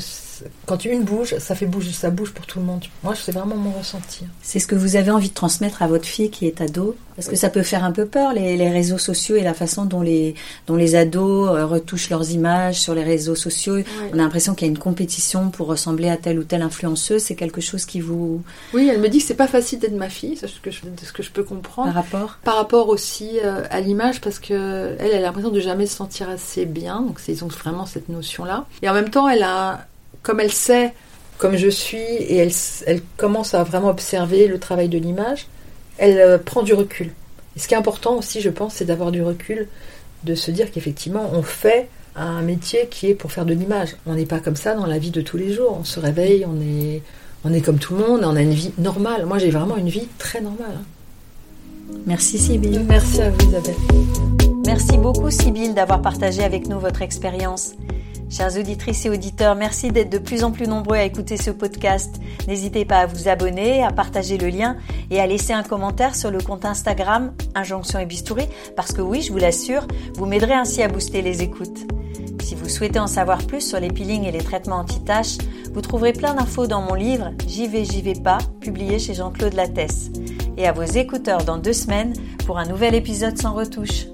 quand 0.65 0.83
une 0.85 1.03
bouge, 1.03 1.35
ça 1.39 1.55
fait 1.55 1.65
bouger, 1.65 1.91
ça 1.91 2.09
bouge 2.09 2.31
pour 2.31 2.45
tout 2.45 2.59
le 2.59 2.65
monde. 2.65 2.83
Moi, 3.03 3.13
c'est 3.15 3.31
vraiment 3.31 3.55
mon 3.55 3.71
ressenti. 3.71 4.25
C'est 4.41 4.59
ce 4.59 4.67
que 4.67 4.75
vous 4.75 4.95
avez 4.95 5.11
envie 5.11 5.29
de 5.29 5.33
transmettre 5.33 5.81
à 5.81 5.87
votre 5.87 6.05
fille 6.05 6.29
qui 6.29 6.47
est 6.47 6.61
ado 6.61 6.95
Parce 7.15 7.27
que 7.27 7.35
ça 7.35 7.49
peut 7.49 7.63
faire 7.63 7.83
un 7.83 7.91
peu 7.91 8.05
peur, 8.05 8.33
les, 8.33 8.57
les, 8.57 8.69
réseaux 8.69 8.97
sociaux 8.97 9.35
et 9.35 9.43
la 9.43 9.53
façon 9.53 9.85
dont 9.85 10.01
les, 10.01 10.35
dont 10.67 10.75
les 10.75 10.95
ados 10.95 11.49
euh, 11.49 11.65
retouchent 11.65 12.09
leurs 12.09 12.31
images 12.31 12.79
sur 12.79 12.93
les 12.95 13.03
réseaux 13.03 13.35
sociaux. 13.35 13.77
On 14.11 14.13
a 14.13 14.17
l'impression 14.17 14.55
qu'il 14.55 14.67
y 14.67 14.69
a 14.69 14.71
une 14.71 14.79
compétition 14.79 15.49
pour 15.49 15.67
ressembler 15.67 16.09
à 16.09 16.17
telle 16.17 16.39
ou 16.39 16.43
telle 16.43 16.61
influenceuse. 16.61 17.21
C'est 17.21 17.35
quelque 17.35 17.61
chose 17.61 17.85
qui 17.85 17.99
vous... 17.99 18.41
Oui, 18.73 18.89
elle 18.91 18.99
me 18.99 19.09
dit 19.09 19.19
que 19.19 19.25
c'est 19.25 19.33
pas 19.33 19.47
facile 19.47 19.79
d'être 19.79 19.95
ma 19.95 20.09
fille, 20.09 20.37
c'est 20.37 20.47
ce 20.47 20.59
que 20.59 20.71
je, 20.71 20.81
ce 21.03 21.13
que 21.13 21.23
je 21.23 21.31
peux 21.31 21.43
comprendre. 21.43 21.93
Par 21.93 22.03
rapport 22.03 22.37
Par 22.43 22.55
rapport 22.55 22.89
aussi 22.89 23.39
euh, 23.43 23.63
à 23.69 23.81
l'image, 23.81 24.21
parce 24.21 24.39
que 24.39 24.95
elle, 24.99 25.11
elle 25.11 25.17
a 25.17 25.21
l'impression 25.21 25.51
de 25.51 25.59
jamais 25.59 25.85
se 25.85 25.95
sentir 25.95 26.29
assez 26.29 26.65
bien. 26.65 27.01
Donc, 27.01 27.19
ils 27.27 27.43
ont 27.43 27.47
vraiment 27.47 27.85
cette 27.85 28.09
notion-là. 28.09 28.65
Et 28.81 28.89
en 28.89 28.93
même 28.93 29.09
temps, 29.09 29.27
elle 29.27 29.43
a 29.43 29.87
comme 30.23 30.39
elle 30.39 30.51
sait 30.51 30.93
comme 31.41 31.57
je 31.57 31.69
suis 31.69 31.97
et 31.97 32.37
elle, 32.37 32.51
elle 32.85 33.01
commence 33.17 33.55
à 33.55 33.63
vraiment 33.63 33.89
observer 33.89 34.45
le 34.45 34.59
travail 34.59 34.89
de 34.89 34.99
l'image, 34.99 35.47
elle 35.97 36.19
euh, 36.19 36.37
prend 36.37 36.61
du 36.61 36.75
recul. 36.75 37.07
Et 37.55 37.59
ce 37.59 37.67
qui 37.67 37.73
est 37.73 37.77
important 37.77 38.15
aussi, 38.15 38.41
je 38.41 38.51
pense, 38.51 38.75
c'est 38.75 38.85
d'avoir 38.85 39.09
du 39.11 39.23
recul, 39.23 39.67
de 40.23 40.35
se 40.35 40.51
dire 40.51 40.69
qu'effectivement, 40.69 41.31
on 41.33 41.41
fait 41.41 41.89
un 42.15 42.43
métier 42.43 42.87
qui 42.91 43.07
est 43.07 43.15
pour 43.15 43.31
faire 43.31 43.45
de 43.45 43.55
l'image. 43.55 43.95
On 44.05 44.13
n'est 44.13 44.27
pas 44.27 44.39
comme 44.39 44.55
ça 44.55 44.75
dans 44.75 44.85
la 44.85 44.99
vie 44.99 45.09
de 45.09 45.21
tous 45.21 45.37
les 45.37 45.51
jours. 45.51 45.77
On 45.79 45.83
se 45.83 45.99
réveille, 45.99 46.45
on 46.45 46.61
est, 46.61 47.01
on 47.43 47.51
est 47.51 47.61
comme 47.61 47.79
tout 47.79 47.95
le 47.95 48.05
monde, 48.05 48.21
on 48.23 48.35
a 48.35 48.41
une 48.43 48.53
vie 48.53 48.71
normale. 48.77 49.25
Moi, 49.25 49.39
j'ai 49.39 49.49
vraiment 49.49 49.77
une 49.77 49.89
vie 49.89 50.07
très 50.19 50.41
normale. 50.41 50.77
Hein. 50.77 51.95
Merci 52.05 52.37
Sybille. 52.37 52.85
Merci 52.87 53.19
à 53.19 53.31
vous 53.31 53.47
Isabelle. 53.47 53.75
Merci 54.67 54.95
beaucoup 54.99 55.31
Sybille 55.31 55.73
d'avoir 55.73 56.03
partagé 56.03 56.43
avec 56.43 56.67
nous 56.67 56.79
votre 56.79 57.01
expérience. 57.01 57.73
Chers 58.31 58.57
auditrices 58.57 59.05
et 59.05 59.09
auditeurs, 59.09 59.55
merci 59.55 59.91
d'être 59.91 60.09
de 60.09 60.17
plus 60.17 60.45
en 60.45 60.51
plus 60.51 60.65
nombreux 60.65 60.95
à 60.95 61.03
écouter 61.03 61.35
ce 61.35 61.51
podcast. 61.51 62.15
N'hésitez 62.47 62.85
pas 62.85 62.99
à 62.99 63.05
vous 63.05 63.27
abonner, 63.27 63.83
à 63.83 63.91
partager 63.91 64.37
le 64.37 64.47
lien 64.47 64.77
et 65.09 65.19
à 65.19 65.27
laisser 65.27 65.51
un 65.51 65.63
commentaire 65.63 66.15
sur 66.15 66.31
le 66.31 66.39
compte 66.39 66.63
Instagram 66.63 67.33
Injonction 67.55 67.99
et 67.99 68.05
Bistouri 68.05 68.45
parce 68.77 68.93
que 68.93 69.01
oui, 69.01 69.21
je 69.21 69.33
vous 69.33 69.37
l'assure, 69.37 69.85
vous 70.13 70.25
m'aiderez 70.25 70.53
ainsi 70.53 70.81
à 70.81 70.87
booster 70.87 71.21
les 71.21 71.43
écoutes. 71.43 71.91
Si 72.41 72.55
vous 72.55 72.69
souhaitez 72.69 72.99
en 72.99 73.07
savoir 73.07 73.39
plus 73.39 73.67
sur 73.67 73.81
les 73.81 73.89
peelings 73.89 74.23
et 74.23 74.31
les 74.31 74.43
traitements 74.43 74.77
anti-taches, 74.77 75.37
vous 75.73 75.81
trouverez 75.81 76.13
plein 76.13 76.33
d'infos 76.33 76.67
dans 76.67 76.81
mon 76.81 76.93
livre 76.93 77.31
J'y 77.47 77.67
vais, 77.67 77.83
j'y 77.83 78.01
vais 78.01 78.13
pas, 78.13 78.37
publié 78.61 78.97
chez 78.97 79.13
Jean-Claude 79.13 79.55
Lattès. 79.55 80.09
Et 80.55 80.65
à 80.65 80.71
vos 80.71 80.83
écouteurs 80.83 81.43
dans 81.43 81.57
deux 81.57 81.73
semaines 81.73 82.13
pour 82.45 82.59
un 82.59 82.65
nouvel 82.65 82.95
épisode 82.95 83.37
sans 83.37 83.53
retouche. 83.53 84.05